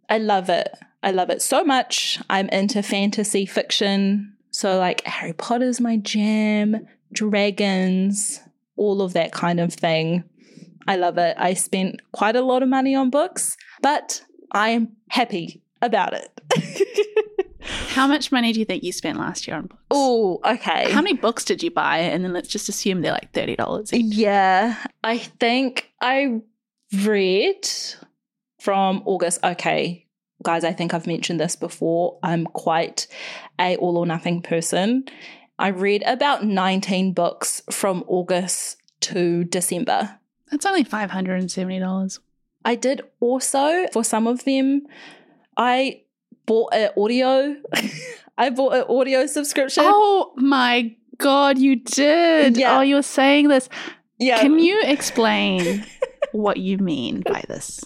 I 0.09 0.19
love 0.19 0.49
it. 0.49 0.69
I 1.03 1.11
love 1.11 1.31
it 1.31 1.43
so 1.43 1.63
much. 1.65 2.19
I'm 2.31 2.49
into 2.49 2.83
fantasy 2.83 3.45
fiction. 3.47 4.35
So 4.51 4.79
like 4.79 5.05
Harry 5.05 5.33
Potter's 5.33 5.81
my 5.81 5.97
jam, 5.97 6.87
dragons, 7.13 8.41
all 8.77 9.03
of 9.03 9.13
that 9.13 9.33
kind 9.33 9.61
of 9.61 9.73
thing. 9.73 10.25
I 10.87 10.97
love 10.97 11.19
it. 11.19 11.37
I 11.39 11.55
spent 11.55 12.01
quite 12.13 12.37
a 12.37 12.41
lot 12.41 12.63
of 12.63 12.69
money 12.69 12.95
on 12.95 13.11
books, 13.11 13.57
but 13.83 14.23
I 14.53 14.71
am 14.71 14.97
happy 15.11 15.63
about 15.83 16.15
it. 16.15 17.39
How 17.89 18.07
much 18.07 18.33
money 18.33 18.53
do 18.53 18.61
you 18.61 18.65
think 18.65 18.83
you 18.83 18.93
spent 18.93 19.19
last 19.19 19.47
year 19.47 19.57
on 19.57 19.67
books? 19.67 19.83
oh, 19.91 20.41
okay. 20.45 20.91
How 20.91 21.03
many 21.03 21.15
books 21.15 21.45
did 21.45 21.63
you 21.63 21.71
buy? 21.71 21.99
And 21.99 22.25
then 22.25 22.33
let's 22.33 22.49
just 22.49 22.69
assume 22.69 23.03
they're 23.03 23.13
like 23.13 23.33
$30 23.33 23.93
each. 23.93 24.15
Yeah, 24.15 24.77
I 25.05 25.19
think 25.19 25.91
I 26.01 26.41
read 27.05 27.69
from 28.61 29.03
August. 29.05 29.41
Okay, 29.45 30.07
guys, 30.49 30.65
I 30.65 30.73
think 30.73 30.95
I've 30.95 31.07
mentioned 31.07 31.39
this 31.39 31.57
before. 31.57 32.19
I'm 32.23 32.47
quite 32.47 33.07
a 33.61 33.77
all 33.77 33.99
or 33.99 34.07
nothing 34.07 34.41
person. 34.41 35.05
I 35.59 35.69
read 35.69 36.03
about 36.07 36.43
19 36.43 37.13
books 37.13 37.61
from 37.71 38.03
August 38.07 38.79
to 39.01 39.45
December. 39.45 40.19
That's 40.51 40.65
only 40.65 40.85
$570. 40.85 42.19
I 42.65 42.75
did 42.77 43.03
also 43.21 43.89
for 43.93 44.03
some 44.03 44.27
of 44.27 44.45
them, 44.47 44.87
I 45.59 46.01
bought 46.47 46.73
an 46.73 46.93
audio. 46.97 47.55
I 48.39 48.49
bought 48.49 48.73
an 48.73 48.85
audio 48.89 49.27
subscription. 49.27 49.85
Oh 49.87 50.33
my 50.37 50.97
God, 51.19 51.59
you 51.59 51.77
did. 51.77 52.57
Yeah. 52.57 52.79
Oh, 52.79 52.81
you're 52.81 53.03
saying 53.03 53.49
this. 53.49 53.69
yeah. 54.19 54.41
Can 54.41 54.59
you 54.59 54.81
explain 54.83 55.85
what 56.33 56.57
you 56.57 56.79
mean 56.79 57.21
by 57.21 57.45
this? 57.49 57.85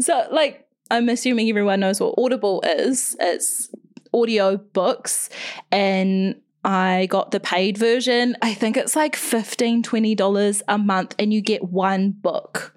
so, 0.00 0.26
like, 0.32 0.67
I'm 0.90 1.08
assuming 1.08 1.48
everyone 1.48 1.80
knows 1.80 2.00
what 2.00 2.14
Audible 2.18 2.62
is. 2.66 3.16
It's 3.20 3.70
audio 4.12 4.56
books, 4.56 5.28
and 5.70 6.40
I 6.64 7.06
got 7.10 7.30
the 7.30 7.40
paid 7.40 7.76
version. 7.78 8.36
I 8.42 8.54
think 8.54 8.76
it's 8.76 8.96
like 8.96 9.14
$15, 9.16 9.82
$20 9.82 10.62
a 10.68 10.78
month, 10.78 11.14
and 11.18 11.32
you 11.32 11.40
get 11.40 11.64
one 11.64 12.10
book. 12.10 12.74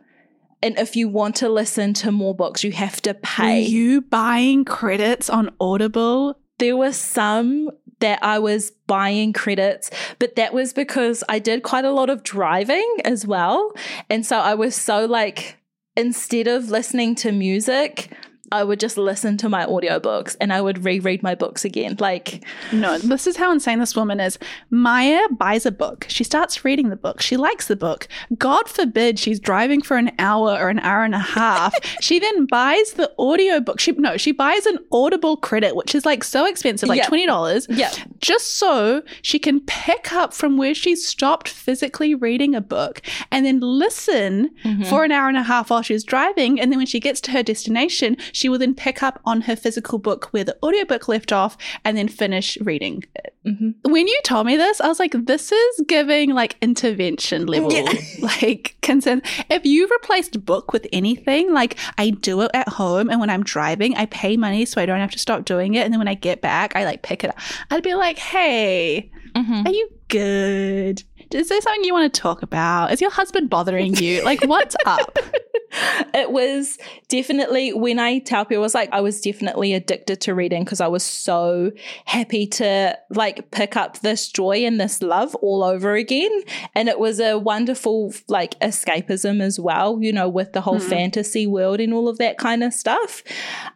And 0.63 0.77
if 0.77 0.95
you 0.95 1.09
want 1.09 1.35
to 1.37 1.49
listen 1.49 1.93
to 1.95 2.11
more 2.11 2.35
books, 2.35 2.63
you 2.63 2.71
have 2.73 3.01
to 3.03 3.11
Were 3.13 3.19
pay. 3.23 3.61
you 3.61 4.01
buying 4.01 4.65
credits 4.65 5.29
on 5.29 5.49
Audible? 5.59 6.37
there 6.59 6.77
were 6.77 6.93
some 6.93 7.71
that 8.01 8.19
I 8.23 8.37
was 8.37 8.69
buying 8.85 9.33
credits, 9.33 9.89
but 10.19 10.35
that 10.35 10.53
was 10.53 10.73
because 10.73 11.23
I 11.27 11.39
did 11.39 11.63
quite 11.63 11.85
a 11.85 11.91
lot 11.91 12.11
of 12.11 12.21
driving 12.21 12.97
as 13.03 13.25
well. 13.25 13.73
And 14.11 14.23
so 14.23 14.37
I 14.37 14.53
was 14.53 14.75
so 14.75 15.05
like, 15.05 15.57
instead 15.95 16.47
of 16.47 16.69
listening 16.69 17.15
to 17.15 17.31
music, 17.31 18.11
I 18.51 18.63
would 18.63 18.79
just 18.79 18.97
listen 18.97 19.37
to 19.37 19.49
my 19.49 19.65
audiobooks 19.65 20.35
and 20.41 20.51
I 20.51 20.61
would 20.61 20.83
reread 20.83 21.23
my 21.23 21.35
books 21.35 21.63
again. 21.63 21.95
Like, 21.99 22.43
No, 22.73 22.97
this 22.97 23.27
is 23.27 23.37
how 23.37 23.51
insane 23.51 23.79
this 23.79 23.95
woman 23.95 24.19
is. 24.19 24.37
Maia 24.69 25.21
buys 25.29 25.65
a 25.65 25.71
book. 25.71 26.05
She 26.09 26.23
starts 26.23 26.65
reading 26.65 26.89
the 26.89 26.95
book. 26.95 27.21
She 27.21 27.37
likes 27.37 27.67
the 27.67 27.75
book. 27.75 28.07
God 28.37 28.67
forbid 28.67 29.19
she's 29.19 29.39
driving 29.39 29.81
for 29.81 29.97
an 29.97 30.11
hour 30.19 30.51
or 30.51 30.69
an 30.69 30.79
hour 30.79 31.03
and 31.03 31.15
a 31.15 31.19
half. 31.19 31.73
she 32.01 32.19
then 32.19 32.45
buys 32.47 32.93
the 32.93 33.11
audiobook. 33.17 33.79
She 33.79 33.91
no, 33.93 34.17
she 34.17 34.31
buys 34.31 34.65
an 34.65 34.79
Audible 34.91 35.37
credit, 35.37 35.75
which 35.75 35.95
is 35.95 36.05
like 36.05 36.23
so 36.23 36.45
expensive, 36.45 36.89
like 36.89 36.97
Yeah. 36.97 37.07
$20. 37.07 37.67
yeah, 37.69 37.91
just 38.19 38.57
so 38.57 39.01
she 39.21 39.39
can 39.39 39.61
pick 39.61 40.11
up 40.11 40.33
from 40.33 40.57
where 40.57 40.73
she 40.73 40.95
stopped 40.95 41.47
physically 41.47 42.13
reading 42.15 42.55
a 42.55 42.61
book 42.61 43.01
and 43.31 43.45
then 43.45 43.59
listen 43.59 44.49
Mhm. 44.65 44.85
for 44.87 45.03
an 45.03 45.11
hour 45.11 45.27
and 45.27 45.37
a 45.37 45.43
half 45.43 45.69
while 45.69 45.81
she's 45.81 46.03
driving. 46.03 46.59
And 46.59 46.71
then 46.71 46.77
when 46.79 46.87
she 46.87 46.99
gets 46.99 47.21
to 47.21 47.31
her 47.31 47.43
destination, 47.43 48.17
she 48.41 48.49
will 48.49 48.57
then 48.57 48.73
pick 48.73 49.03
up 49.03 49.19
on 49.25 49.41
her 49.41 49.55
physical 49.55 49.99
book 49.99 50.25
where 50.31 50.43
the 50.43 50.57
audiobook 50.63 51.07
left 51.07 51.31
off 51.31 51.55
and 51.85 51.95
then 51.95 52.07
finish 52.07 52.57
reading 52.61 53.03
it. 53.15 53.35
Mhm. 53.45 53.75
When 53.83 54.07
you 54.07 54.19
told 54.23 54.47
me 54.47 54.57
this, 54.57 54.81
I 54.81 54.87
was 54.87 54.99
like, 54.99 55.13
this 55.25 55.51
is 55.51 55.81
giving 55.87 56.31
like 56.33 56.57
intervention 56.61 57.45
level, 57.45 57.71
Yeah. 57.71 57.91
like 58.21 58.75
concern. 58.81 59.21
If 59.49 59.65
you 59.65 59.87
replaced 59.87 60.43
book 60.45 60.73
with 60.73 60.87
anything, 60.91 61.53
like 61.53 61.77
I 61.97 62.09
do 62.09 62.41
it 62.41 62.51
at 62.53 62.67
home 62.69 63.09
and 63.09 63.19
when 63.19 63.29
I'm 63.29 63.43
driving, 63.43 63.95
I 63.95 64.05
pay 64.07 64.37
money 64.37 64.65
so 64.65 64.81
I 64.81 64.85
don't 64.87 64.99
have 64.99 65.11
to 65.11 65.19
stop 65.19 65.45
doing 65.45 65.75
it. 65.75 65.83
And 65.85 65.93
then 65.93 65.99
when 65.99 66.07
I 66.07 66.15
get 66.15 66.41
back, 66.41 66.75
I 66.75 66.83
like 66.85 67.03
pick 67.03 67.23
it 67.23 67.29
up. 67.29 67.37
I'd 67.69 67.83
be 67.83 67.93
like, 67.95 68.17
hey, 68.17 69.11
Mhm. 69.35 69.65
are 69.67 69.71
you 69.71 69.87
good? 70.07 71.03
Is 71.33 71.47
there 71.49 71.61
something 71.61 71.83
you 71.85 71.93
want 71.93 72.13
to 72.13 72.21
talk 72.21 72.41
about? 72.41 72.91
Is 72.91 72.99
your 73.01 73.11
husband 73.11 73.49
bothering 73.49 73.95
you? 73.95 74.23
Like, 74.23 74.43
what's 74.45 74.75
up? 74.85 75.17
it 76.13 76.31
was 76.31 76.77
definitely 77.07 77.73
when 77.73 77.99
I 77.99 78.19
tell 78.19 78.45
people, 78.45 78.61
I 78.63 78.65
was 78.65 78.73
like 78.75 78.89
I 78.91 79.01
was 79.01 79.21
definitely 79.21 79.73
addicted 79.73 80.21
to 80.21 80.33
reading 80.35 80.63
because 80.63 80.81
I 80.81 80.87
was 80.87 81.03
so 81.03 81.71
happy 82.05 82.45
to 82.47 82.97
like 83.09 83.51
pick 83.51 83.75
up 83.75 83.99
this 83.99 84.27
joy 84.29 84.65
and 84.65 84.79
this 84.79 85.01
love 85.01 85.35
all 85.35 85.63
over 85.63 85.95
again. 85.95 86.31
And 86.75 86.89
it 86.89 86.99
was 86.99 87.19
a 87.19 87.37
wonderful 87.37 88.13
like 88.27 88.59
escapism 88.59 89.41
as 89.41 89.59
well, 89.59 89.99
you 90.01 90.11
know, 90.11 90.27
with 90.29 90.53
the 90.53 90.61
whole 90.61 90.79
Mhm. 90.79 90.89
fantasy 90.89 91.47
world 91.47 91.79
and 91.79 91.93
all 91.93 92.07
of 92.07 92.17
that 92.17 92.37
kind 92.37 92.63
of 92.63 92.73
stuff. 92.73 93.23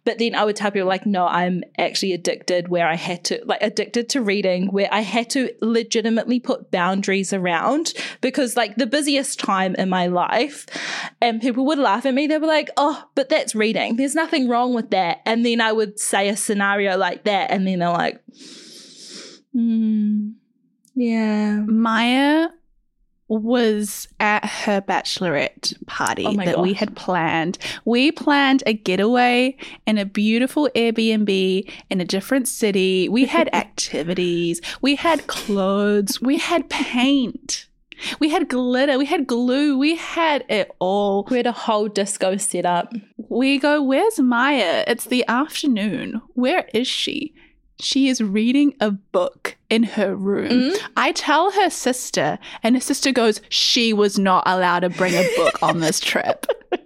But 0.04 0.20
then 0.20 0.36
I 0.36 0.44
would 0.46 0.56
tell 0.56 0.72
people, 0.72 0.88
like, 0.88 1.06
no, 1.06 1.26
I'm 1.28 1.64
actually 1.78 2.14
addicted 2.14 2.68
where 2.68 2.88
I 2.88 2.96
had 2.96 3.24
to, 3.26 3.42
like, 3.46 3.62
addicted 3.62 4.10
to 4.10 4.22
reading, 4.22 4.68
where 4.68 4.88
I 4.92 5.02
had 5.02 5.30
to 5.32 5.50
legitimately 5.62 6.40
put 6.40 6.72
boundaries 6.72 7.34
around 7.34 7.94
because, 8.22 8.56
like, 8.56 8.76
the 8.76 8.86
busiest 8.86 9.40
time 9.40 9.76
in 9.76 9.90
my 9.90 10.08
life, 10.08 10.66
and 11.22 11.42
people 11.42 11.66
would 11.66 11.80
laugh 11.86 12.06
at 12.06 12.14
me, 12.14 12.28
they 12.28 12.38
were 12.38 12.48
like, 12.48 12.70
oh, 12.76 13.06
but 13.16 13.30
that's 13.30 13.56
reading. 13.56 13.96
There's 13.96 14.16
nothing 14.16 14.50
wrong 14.50 14.74
with 14.74 14.90
that. 14.90 15.22
And 15.26 15.46
then 15.46 15.62
I 15.62 15.72
would 15.72 16.00
say 16.00 16.28
a 16.28 16.36
scenario 16.36 16.98
like 16.98 17.24
that, 17.24 17.52
and 17.52 17.66
then 17.66 17.80
they're 17.80 17.90
like, 17.90 18.22
hmm, 19.54 20.32
yeah. 20.96 21.62
Maia 21.62 22.50
was 23.28 24.08
at 24.20 24.46
her 24.46 24.82
bachelorette 24.82 25.74
party 25.88 26.26
Oh 26.28 26.34
that 26.34 26.60
we 26.60 26.74
had 26.74 26.96
planned. 26.96 27.58
We 27.84 28.12
planned 28.12 28.64
a 28.66 28.74
getaway 28.74 29.58
in 29.88 29.98
a 29.98 30.06
beautiful 30.06 30.70
Airbnb 30.76 31.72
in 31.90 32.02
a 32.02 32.06
different 32.06 32.48
city. 32.48 33.10
We 33.10 33.26
had 33.26 33.50
activities, 33.54 34.62
we 34.82 34.96
had 34.96 35.28
clothes, 35.28 36.22
we 36.22 36.38
had 36.38 36.70
paint. 36.70 37.68
We 38.20 38.30
had 38.30 38.50
glitter, 38.50 38.98
we 38.98 39.06
had 39.06 39.28
glue, 39.28 39.78
we 39.78 39.96
had 39.96 40.44
it 40.50 40.72
all. 40.80 41.28
We 41.30 41.38
had 41.38 41.48
a 41.48 41.52
whole 41.52 41.88
disco 41.88 42.38
set 42.38 42.66
up. 42.66 42.94
We 43.30 43.60
go, 43.60 43.82
Where's 43.82 44.20
Maia? 44.20 44.84
It's 44.88 45.06
the 45.06 45.26
afternoon. 45.28 46.22
Where 46.34 46.68
is 46.74 46.88
she? 46.88 47.34
She 47.80 48.08
is 48.08 48.22
reading 48.22 48.74
a 48.80 48.92
book 48.92 49.58
in 49.70 49.84
her 49.84 50.16
room. 50.16 50.72
Mm. 50.72 50.78
I 50.96 51.12
tell 51.12 51.52
her 51.52 51.70
sister, 51.70 52.40
and 52.64 52.76
her 52.76 52.82
sister 52.82 53.12
goes, 53.12 53.42
She 53.50 53.92
was 53.92 54.18
not 54.18 54.44
allowed 54.46 54.80
to 54.80 54.90
bring 54.90 55.14
a 55.14 55.28
book 55.36 55.62
on 55.62 55.80
this 55.80 56.00
trip. 56.00 56.46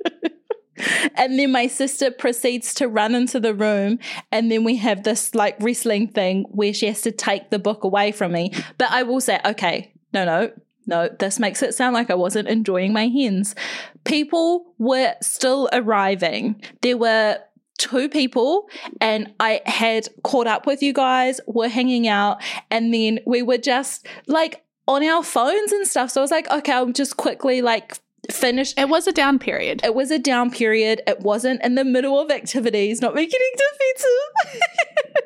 And 1.16 1.38
then 1.38 1.51
my 1.51 1.68
sister 1.68 2.10
proceeds 2.10 2.74
to 2.76 2.88
run 2.88 3.14
into 3.14 3.39
the 3.39 3.53
room, 3.53 3.99
and 4.32 4.49
then 4.51 4.64
we 4.64 4.78
have 4.78 5.03
this 5.03 5.36
like 5.36 5.57
wrestling 5.60 6.07
thing 6.07 6.45
where 6.49 6.74
she 6.74 6.88
has 6.88 7.01
to 7.01 7.12
take 7.12 7.49
the 7.49 7.60
book 7.60 7.84
away 7.84 8.12
from 8.12 8.32
me. 8.32 8.53
But 8.78 8.89
I 8.91 9.03
will 9.03 9.22
say, 9.22 9.39
okay, 9.45 9.93
no, 10.14 10.26
no, 10.26 10.51
no, 10.89 11.07
this 11.19 11.39
makes 11.39 11.61
it 11.63 11.73
sound 11.75 11.93
like 11.93 12.09
I 12.09 12.15
wasn't 12.15 12.47
enjoying 12.47 12.91
my 12.91 13.07
hens. 13.07 13.55
People 14.03 14.73
were 14.77 15.13
still 15.21 15.69
arriving. 15.71 16.61
There 16.81 16.97
were 16.97 17.39
two 17.77 18.09
people, 18.09 18.67
and 18.99 19.33
I 19.39 19.61
had 19.65 20.09
caught 20.23 20.47
up 20.47 20.65
with 20.65 20.81
you 20.83 20.91
guys, 20.91 21.39
we're 21.47 21.69
hanging 21.69 22.07
out, 22.07 22.41
and 22.69 22.93
then 22.93 23.19
we 23.25 23.41
were 23.41 23.57
just 23.57 24.05
like 24.27 24.63
on 24.87 25.03
our 25.03 25.23
phones 25.23 25.71
and 25.71 25.87
stuff. 25.87 26.11
So 26.11 26.21
I 26.21 26.23
was 26.23 26.31
like, 26.31 26.49
okay, 26.49 26.73
I'll 26.73 26.91
just 26.91 27.15
quickly 27.15 27.61
like 27.61 27.97
finish 28.31 28.73
It 28.77 28.89
was 28.89 29.07
a 29.07 29.11
down 29.11 29.39
period. 29.39 29.81
it 29.83 29.95
was 29.95 30.11
a 30.11 30.19
down 30.19 30.51
period. 30.51 31.01
It 31.07 31.21
wasn't 31.21 31.63
in 31.63 31.75
the 31.75 31.85
middle 31.85 32.19
of 32.19 32.31
activities, 32.31 33.01
not 33.01 33.15
making 33.15 33.39
it 33.39 33.61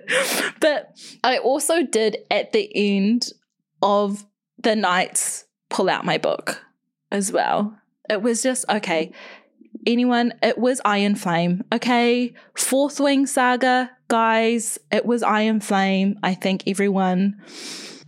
defensive. 0.09 0.55
but 0.59 0.97
I 1.23 1.37
also 1.37 1.83
did 1.83 2.17
at 2.29 2.51
the 2.51 2.69
end 2.75 3.29
of 3.81 4.25
the 4.57 4.75
nights 4.75 5.45
pull 5.73 5.89
out 5.89 6.05
my 6.05 6.17
book 6.17 6.63
as 7.11 7.31
well. 7.31 7.77
It 8.09 8.21
was 8.21 8.41
just 8.41 8.65
okay. 8.69 9.11
Anyone, 9.85 10.33
it 10.41 10.57
was 10.57 10.79
Iron 10.85 11.15
Flame. 11.15 11.63
Okay. 11.73 12.33
Fourth 12.55 12.99
Wing 12.99 13.25
Saga, 13.25 13.91
guys, 14.07 14.79
it 14.91 15.05
was 15.05 15.23
Iron 15.23 15.59
Flame. 15.59 16.17
I 16.23 16.35
think 16.35 16.63
everyone 16.67 17.41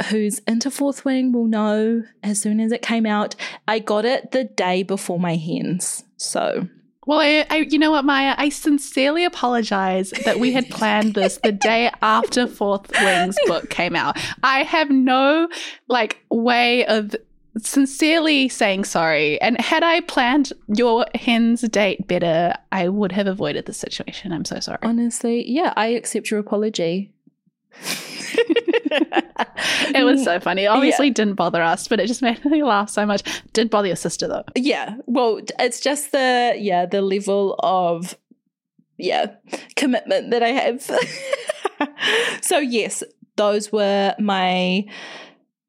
who's 0.09 0.39
into 0.39 0.69
Fourth 0.69 1.03
Wing 1.05 1.31
will 1.31 1.47
know 1.47 2.03
as 2.23 2.39
soon 2.39 2.59
as 2.59 2.71
it 2.71 2.81
came 2.81 3.05
out. 3.05 3.35
I 3.67 3.79
got 3.79 4.05
it 4.05 4.31
the 4.31 4.43
day 4.43 4.83
before 4.83 5.19
my 5.19 5.35
hens. 5.35 6.03
So 6.17 6.67
Well, 7.05 7.19
I, 7.19 7.45
I, 7.49 7.57
you 7.57 7.79
know 7.79 7.91
what, 7.91 8.05
Maia? 8.05 8.35
I 8.37 8.49
sincerely 8.49 9.25
apologize 9.25 10.11
that 10.25 10.39
we 10.39 10.51
had 10.51 10.69
planned 10.69 11.13
this 11.13 11.39
the 11.43 11.51
day 11.51 11.91
after 12.01 12.47
Fourth 12.47 12.91
Wings 13.01 13.37
book 13.47 13.69
came 13.69 13.95
out. 13.95 14.17
I 14.43 14.63
have 14.63 14.89
no 14.89 15.47
like 15.87 16.23
way 16.29 16.85
of 16.85 17.15
sincerely 17.57 18.49
saying 18.49 18.85
sorry. 18.85 19.39
And 19.41 19.59
had 19.59 19.83
I 19.83 20.01
planned 20.01 20.53
your 20.67 21.05
hen's 21.15 21.61
date 21.61 22.07
better, 22.07 22.55
I 22.71 22.89
would 22.89 23.11
have 23.11 23.27
avoided 23.27 23.65
the 23.65 23.73
situation. 23.73 24.31
I'm 24.31 24.45
so 24.45 24.59
sorry. 24.59 24.79
honestly, 24.83 25.49
yeah, 25.49 25.73
I 25.75 25.87
accept 25.87 26.31
your 26.31 26.39
apology. 26.39 27.13
it 28.91 30.05
was 30.05 30.23
so 30.23 30.39
funny. 30.39 30.67
Obviously 30.67 31.09
didn't 31.09 31.35
bother 31.35 31.61
us, 31.61 31.87
but 31.87 31.99
it 31.99 32.07
just 32.07 32.21
made 32.21 32.43
me 32.45 32.63
laugh 32.63 32.89
so 32.89 33.05
much. 33.05 33.23
Did 33.53 33.69
bother 33.69 33.87
your 33.87 33.95
sister 33.95 34.27
though. 34.27 34.43
Yeah. 34.55 34.97
Well, 35.05 35.41
it's 35.59 35.79
just 35.79 36.11
the 36.11 36.55
yeah, 36.57 36.85
the 36.85 37.01
level 37.01 37.55
of 37.59 38.17
yeah, 38.97 39.33
commitment 39.75 40.31
that 40.31 40.41
I 40.43 40.49
have. 40.49 40.89
so 42.41 42.59
yes, 42.59 43.03
those 43.35 43.71
were 43.71 44.15
my 44.19 44.85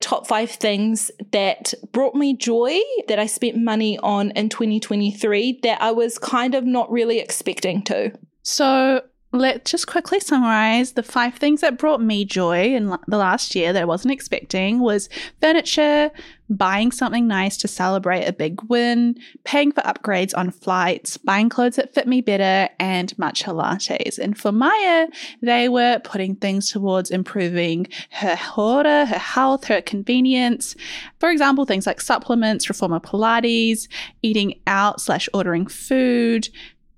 top 0.06 0.24
5 0.24 0.50
things 0.52 1.10
that 1.32 1.74
brought 1.90 2.14
me 2.14 2.32
joy 2.32 2.78
that 3.08 3.18
I 3.18 3.26
spent 3.26 3.56
money 3.56 3.98
on 3.98 4.30
in 4.30 4.48
2023 4.48 5.58
that 5.64 5.82
I 5.82 5.90
was 5.90 6.16
kind 6.16 6.54
of 6.54 6.64
not 6.64 6.88
really 6.92 7.18
expecting 7.18 7.82
to. 7.84 8.12
So 8.44 9.02
let's 9.36 9.70
just 9.70 9.86
quickly 9.86 10.20
summarize 10.20 10.92
the 10.92 11.02
five 11.02 11.34
things 11.34 11.60
that 11.60 11.78
brought 11.78 12.00
me 12.00 12.24
joy 12.24 12.74
in 12.74 12.96
the 13.06 13.16
last 13.16 13.54
year 13.54 13.72
that 13.72 13.82
I 13.82 13.86
wasn't 13.86 14.12
expecting 14.12 14.80
was 14.80 15.08
furniture, 15.40 16.10
buying 16.48 16.92
something 16.92 17.26
nice 17.26 17.56
to 17.58 17.68
celebrate 17.68 18.24
a 18.24 18.32
big 18.32 18.62
win, 18.68 19.16
paying 19.44 19.72
for 19.72 19.80
upgrades 19.82 20.36
on 20.36 20.50
flights, 20.50 21.16
buying 21.16 21.48
clothes 21.48 21.76
that 21.76 21.92
fit 21.94 22.06
me 22.06 22.20
better, 22.20 22.72
and 22.78 23.14
matcha 23.16 23.52
lattes. 23.52 24.18
And 24.18 24.38
for 24.38 24.52
Maia, 24.52 25.08
they 25.42 25.68
were 25.68 26.00
putting 26.04 26.36
things 26.36 26.70
towards 26.70 27.10
improving 27.10 27.86
her 28.10 28.36
hauora, 28.36 29.06
her 29.06 29.18
health, 29.18 29.64
her 29.64 29.82
convenience. 29.82 30.76
For 31.18 31.30
example, 31.30 31.64
things 31.64 31.86
like 31.86 32.00
supplements, 32.00 32.68
reformer 32.68 33.00
Pilates, 33.00 33.88
eating 34.22 34.60
out 34.66 35.00
slash 35.00 35.28
ordering 35.34 35.66
food, 35.66 36.48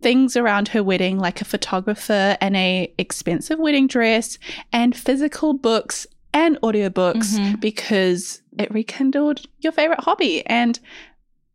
things 0.00 0.36
around 0.36 0.68
her 0.68 0.82
wedding 0.82 1.18
like 1.18 1.40
a 1.40 1.44
photographer 1.44 2.36
and 2.40 2.56
a 2.56 2.92
expensive 2.98 3.58
wedding 3.58 3.86
dress 3.86 4.38
and 4.72 4.94
physical 4.96 5.52
books 5.54 6.06
and 6.32 6.56
audiobooks 6.62 7.36
Mhm. 7.38 7.60
because 7.60 8.42
it 8.58 8.70
rekindled 8.72 9.40
your 9.60 9.72
favorite 9.72 10.00
hobby 10.00 10.44
and 10.46 10.78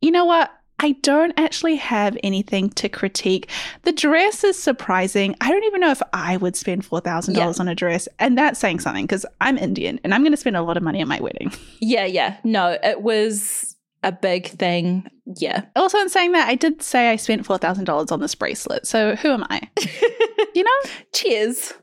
you 0.02 0.12
know 0.12 0.26
what 0.26 0.52
I 0.80 0.94
don't 1.04 1.34
actually 1.40 1.76
have 1.78 2.18
anything 2.24 2.70
to 2.72 2.90
critique. 2.90 3.50
The 3.84 3.94
dress 3.94 4.44
is 4.44 4.58
surprising. 4.62 5.34
I 5.40 5.50
don't 5.50 5.64
even 5.64 5.80
know 5.80 5.92
if 5.92 6.02
I 6.12 6.36
would 6.36 6.58
spend 6.58 6.84
$4,000 6.84 7.38
Yeah. 7.38 7.62
on 7.62 7.68
a 7.70 7.76
dress. 7.76 8.10
And 8.20 8.38
that's 8.38 8.60
saying 8.60 8.80
something 8.82 9.06
because 9.06 9.26
I'm 9.40 9.58
Indian 9.58 10.00
and 10.04 10.14
I'm 10.14 10.24
going 10.24 10.34
to 10.34 10.38
spend 10.38 10.58
a 10.58 10.62
lot 10.64 10.76
of 10.76 10.84
money 10.84 11.02
on 11.02 11.08
my 11.08 11.22
wedding. 11.22 11.54
Yeah, 11.80 12.04
yeah. 12.06 12.36
No, 12.44 12.78
it 12.84 13.02
was 13.02 13.73
a 14.04 14.12
big 14.12 14.48
thing. 14.48 15.06
Yeah. 15.38 15.64
Also, 15.76 15.98
in 16.00 16.10
saying 16.10 16.34
that, 16.34 16.48
I 16.48 16.56
did 16.56 16.82
say 16.82 17.10
I 17.10 17.16
spent 17.16 17.46
$4,000 17.48 18.12
on 18.12 18.20
this 18.20 18.36
bracelet. 18.36 18.86
So 18.86 19.16
who 19.16 19.30
am 19.32 19.46
I? 19.50 19.62
you 20.56 20.64
know, 20.64 20.90
Cheers. 21.14 21.74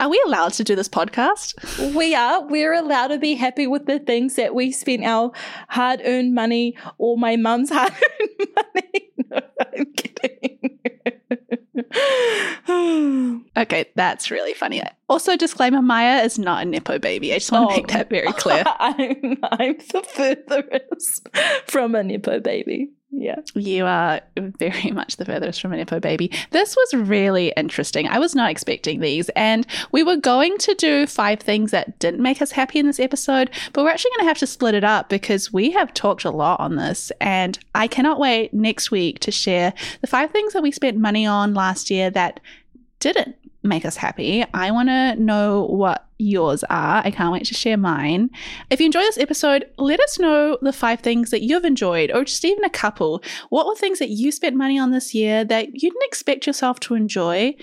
are 0.00 0.08
we 0.08 0.22
allowed 0.26 0.52
to 0.54 0.64
do 0.64 0.74
this 0.74 0.88
podcast? 0.88 1.94
We 1.94 2.14
are. 2.14 2.46
We're 2.46 2.72
allowed 2.74 3.08
to 3.08 3.18
be 3.18 3.34
happy 3.34 3.66
with 3.66 3.86
the 3.86 3.98
things 3.98 4.36
that 4.36 4.54
we 4.54 4.72
spent 4.72 5.04
our 5.04 5.32
hard 5.68 6.00
earned 6.04 6.34
money 6.34 6.76
or 6.98 7.18
my 7.18 7.36
mum's 7.36 7.70
hard 7.72 7.92
earned 7.92 8.48
money. 8.56 9.02
No, 9.28 9.40
I'm 9.74 9.86
kidding. 9.96 10.78
Okay, 13.56 13.86
that's 13.94 14.30
really 14.30 14.52
funny. 14.54 14.82
Also, 15.08 15.36
disclaimer 15.36 15.80
Maia 15.82 16.22
is 16.24 16.38
not 16.38 16.62
a 16.62 16.64
Nepo 16.66 16.98
baby. 16.98 17.32
I 17.32 17.38
just 17.38 17.50
want 17.52 17.70
to 17.70 17.74
Oh. 17.74 17.76
make 17.76 17.88
that 17.88 18.10
very 18.10 18.32
clear. 18.32 18.64
I'm, 18.78 19.38
I'm 19.44 19.76
the 19.78 20.02
furthest 20.14 21.28
from 21.66 21.94
a 21.94 22.02
Nepo 22.02 22.40
baby. 22.40 22.90
Yeah. 23.18 23.36
You 23.54 23.86
are 23.86 24.20
very 24.36 24.90
much 24.92 25.16
the 25.16 25.24
furthest 25.24 25.60
from 25.60 25.72
an 25.72 25.78
Nepo 25.78 26.00
baby. 26.00 26.30
This 26.50 26.76
was 26.76 26.94
really 26.94 27.52
interesting. 27.56 28.06
I 28.06 28.18
was 28.18 28.34
not 28.34 28.50
expecting 28.50 29.00
these. 29.00 29.30
And 29.30 29.66
we 29.90 30.02
were 30.02 30.16
going 30.16 30.58
to 30.58 30.74
do 30.74 31.06
five 31.06 31.40
things 31.40 31.70
that 31.70 31.98
didn't 31.98 32.20
make 32.20 32.42
us 32.42 32.52
happy 32.52 32.78
in 32.78 32.86
this 32.86 33.00
episode, 33.00 33.50
but 33.72 33.82
we're 33.84 33.90
actually 33.90 34.10
going 34.16 34.24
to 34.24 34.28
have 34.28 34.38
to 34.38 34.46
split 34.46 34.74
it 34.74 34.84
up 34.84 35.08
because 35.08 35.52
we 35.52 35.70
have 35.70 35.94
talked 35.94 36.24
a 36.24 36.30
lot 36.30 36.60
on 36.60 36.76
this. 36.76 37.10
And 37.20 37.58
I 37.74 37.86
cannot 37.86 38.20
wait 38.20 38.52
next 38.52 38.90
week 38.90 39.18
to 39.20 39.30
share 39.30 39.72
the 40.02 40.06
five 40.06 40.30
things 40.30 40.52
that 40.52 40.62
we 40.62 40.70
spent 40.70 40.98
money 40.98 41.26
on 41.26 41.54
last 41.54 41.90
year 41.90 42.10
that 42.10 42.40
didn't 43.00 43.36
make 43.62 43.84
us 43.86 43.96
happy. 43.96 44.44
I 44.52 44.70
want 44.70 44.88
to 44.90 45.16
know 45.16 45.64
what 45.64 46.05
yours 46.18 46.64
are. 46.64 47.02
I 47.04 47.10
can't 47.10 47.32
wait 47.32 47.44
to 47.46 47.54
share 47.54 47.76
mine. 47.76 48.30
If 48.70 48.80
you 48.80 48.86
enjoy 48.86 49.00
this 49.00 49.18
episode, 49.18 49.70
let 49.78 50.00
us 50.00 50.18
know 50.18 50.58
the 50.62 50.72
five 50.72 51.00
things 51.00 51.30
that 51.30 51.42
you've 51.42 51.64
enjoyed, 51.64 52.10
or 52.10 52.24
just 52.24 52.44
even 52.44 52.64
a 52.64 52.70
couple. 52.70 53.22
What 53.50 53.66
were 53.66 53.74
things 53.74 53.98
that 53.98 54.10
you 54.10 54.32
spent 54.32 54.56
money 54.56 54.78
on 54.78 54.90
this 54.90 55.14
year 55.14 55.44
that 55.44 55.74
you 55.74 55.90
didn't 55.90 56.04
expect 56.04 56.46
yourself 56.46 56.80
to 56.80 56.94
enjoy? 56.94 57.54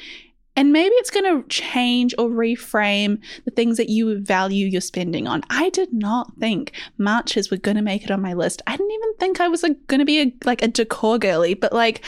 And 0.55 0.71
maybe 0.71 0.93
it's 0.97 1.09
going 1.09 1.25
to 1.25 1.47
change 1.47 2.13
or 2.19 2.29
reframe 2.29 3.19
the 3.43 3.49
things 3.49 3.77
that 3.77 3.89
you 3.89 4.19
value 4.19 4.67
your 4.67 4.81
spending 4.81 5.27
on. 5.27 5.41
I 5.49 5.69
did 5.69 5.91
not 5.91 6.31
think 6.39 6.73
matchas 6.99 7.49
were 7.49 7.57
going 7.57 7.77
to 7.77 7.81
make 7.81 8.03
it 8.03 8.11
on 8.11 8.21
my 8.21 8.33
list. 8.33 8.61
I 8.67 8.77
didn't 8.77 8.91
even 8.91 9.15
think 9.15 9.41
I 9.41 9.47
was 9.47 9.63
going 9.87 9.99
to 9.99 10.05
be 10.05 10.21
a, 10.21 10.33
like 10.45 10.61
a 10.61 10.67
decor 10.67 11.17
girly, 11.17 11.55
but 11.55 11.73
like 11.73 12.05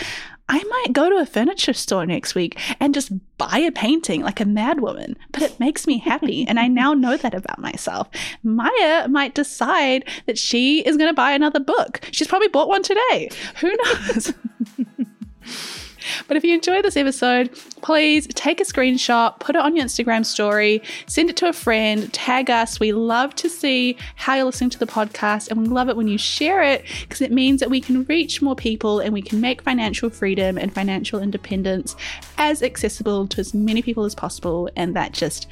I 0.48 0.64
might 0.64 0.94
go 0.94 1.10
to 1.10 1.18
a 1.18 1.26
furniture 1.26 1.74
store 1.74 2.06
next 2.06 2.36
week 2.36 2.60
and 2.80 2.94
just 2.94 3.12
buy 3.38 3.58
a 3.58 3.72
painting 3.72 4.22
like 4.22 4.40
a 4.40 4.46
madwoman, 4.46 5.16
but 5.32 5.42
it 5.42 5.60
makes 5.60 5.88
me 5.88 5.98
happy. 5.98 6.46
and 6.48 6.60
I 6.60 6.68
now 6.68 6.94
know 6.94 7.18
that 7.18 7.34
about 7.34 7.60
myself. 7.60 8.10
Maia 8.44 9.08
might 9.08 9.34
decide 9.34 10.08
that 10.28 10.38
she 10.38 10.82
is 10.82 10.98
going 10.98 11.10
to 11.10 11.14
buy 11.14 11.32
another 11.32 11.60
book. 11.60 12.02
She's 12.12 12.28
probably 12.28 12.48
bought 12.50 12.68
one 12.68 12.84
today. 12.84 13.30
Who 13.62 13.76
knows? 13.84 14.34
But 16.28 16.38
if 16.38 16.44
you 16.44 16.54
enjoyed 16.54 16.84
this 16.84 16.98
episode, 16.98 17.54
please 17.82 18.28
take 18.28 18.60
a 18.62 18.64
screenshot, 18.64 19.40
put 19.40 19.56
it 19.56 19.62
on 19.62 19.76
your 19.76 19.86
Instagram 19.86 20.26
story, 20.26 20.82
send 21.08 21.30
it 21.30 21.38
to 21.38 21.50
a 21.50 21.54
friend, 21.54 22.12
tag 22.14 22.50
us. 22.50 22.80
We 22.80 22.92
love 22.92 23.36
to 23.36 23.50
see 23.50 23.98
how 24.16 24.36
you're 24.36 24.46
listening 24.46 24.70
to 24.72 24.80
the 24.80 24.88
podcast, 24.88 25.50
and 25.50 25.62
we 25.62 25.68
love 25.68 25.90
it 25.90 25.96
when 25.96 26.08
you 26.08 26.18
share 26.18 26.62
it 26.64 26.86
because 27.02 27.22
it 27.22 27.32
means 27.32 27.60
that 27.60 27.70
we 27.70 27.82
can 27.82 28.04
reach 28.06 28.42
more 28.42 28.56
people 28.56 29.00
and 29.00 29.14
we 29.14 29.22
can 29.22 29.42
make 29.42 29.62
financial 29.62 30.10
freedom 30.10 30.58
and 30.58 30.74
financial 30.74 31.20
independence 31.20 31.96
as 32.38 32.62
accessible 32.62 33.28
to 33.28 33.40
as 33.40 33.54
many 33.54 33.82
people 33.82 34.06
as 34.06 34.16
possible. 34.16 34.70
And 34.76 34.96
that 34.96 35.14
just 35.14 35.48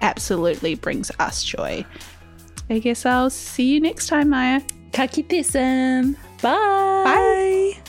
absolutely 0.00 0.74
brings 0.74 1.10
us 1.18 1.42
joy. 1.42 1.84
I 2.70 2.78
guess 2.78 3.06
I'll 3.06 3.30
see 3.30 3.74
you 3.74 3.80
next 3.80 4.08
time, 4.08 4.30
Maia. 4.30 4.60
Ka 4.92 5.06
kite 5.06 5.44
Sim. 5.44 6.16
Bye. 6.42 7.02
Bye. 7.04 7.87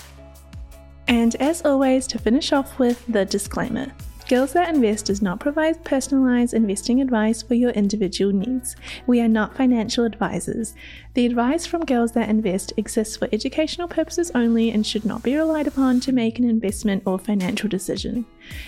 And 1.09 1.35
as 1.37 1.65
always, 1.65 2.05
to 2.07 2.19
finish 2.19 2.53
off 2.53 2.77
with 2.77 3.03
the 3.07 3.25
disclaimer 3.25 3.91
Girls 4.29 4.53
That 4.53 4.71
Invest 4.75 5.07
does 5.07 5.23
not 5.23 5.39
provide 5.39 5.83
personalized 5.83 6.53
investing 6.53 7.01
advice 7.01 7.41
for 7.41 7.55
your 7.55 7.71
individual 7.71 8.31
needs. 8.31 8.75
We 9.07 9.21
are 9.21 9.27
not 9.27 9.57
financial 9.57 10.05
advisors. 10.05 10.75
The 11.15 11.25
advice 11.25 11.65
from 11.65 11.83
Girls 11.83 12.11
That 12.11 12.29
Invest 12.29 12.73
exists 12.77 13.17
for 13.17 13.27
educational 13.31 13.87
purposes 13.87 14.29
only 14.35 14.69
and 14.69 14.85
should 14.85 15.03
not 15.03 15.23
be 15.23 15.35
relied 15.35 15.65
upon 15.65 15.99
to 16.01 16.11
make 16.11 16.37
an 16.37 16.47
investment 16.47 17.01
or 17.07 17.17
financial 17.17 17.69
decision. 17.69 18.23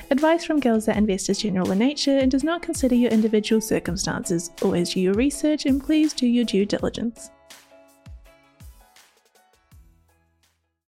Advice 0.09 0.43
from 0.43 0.59
Girls 0.59 0.87
That 0.87 0.97
Invest 0.97 1.29
is 1.29 1.37
general 1.37 1.69
in 1.69 1.77
nature 1.77 2.17
and 2.17 2.31
does 2.31 2.43
not 2.43 2.63
consider 2.63 2.95
your 2.95 3.11
individual 3.11 3.61
circumstances. 3.61 4.49
Always 4.63 4.95
do 4.95 4.99
your 4.99 5.13
research 5.13 5.67
and 5.67 5.79
please 5.79 6.11
do 6.11 6.25
your 6.25 6.45
due 6.45 6.65
diligence. 6.65 7.29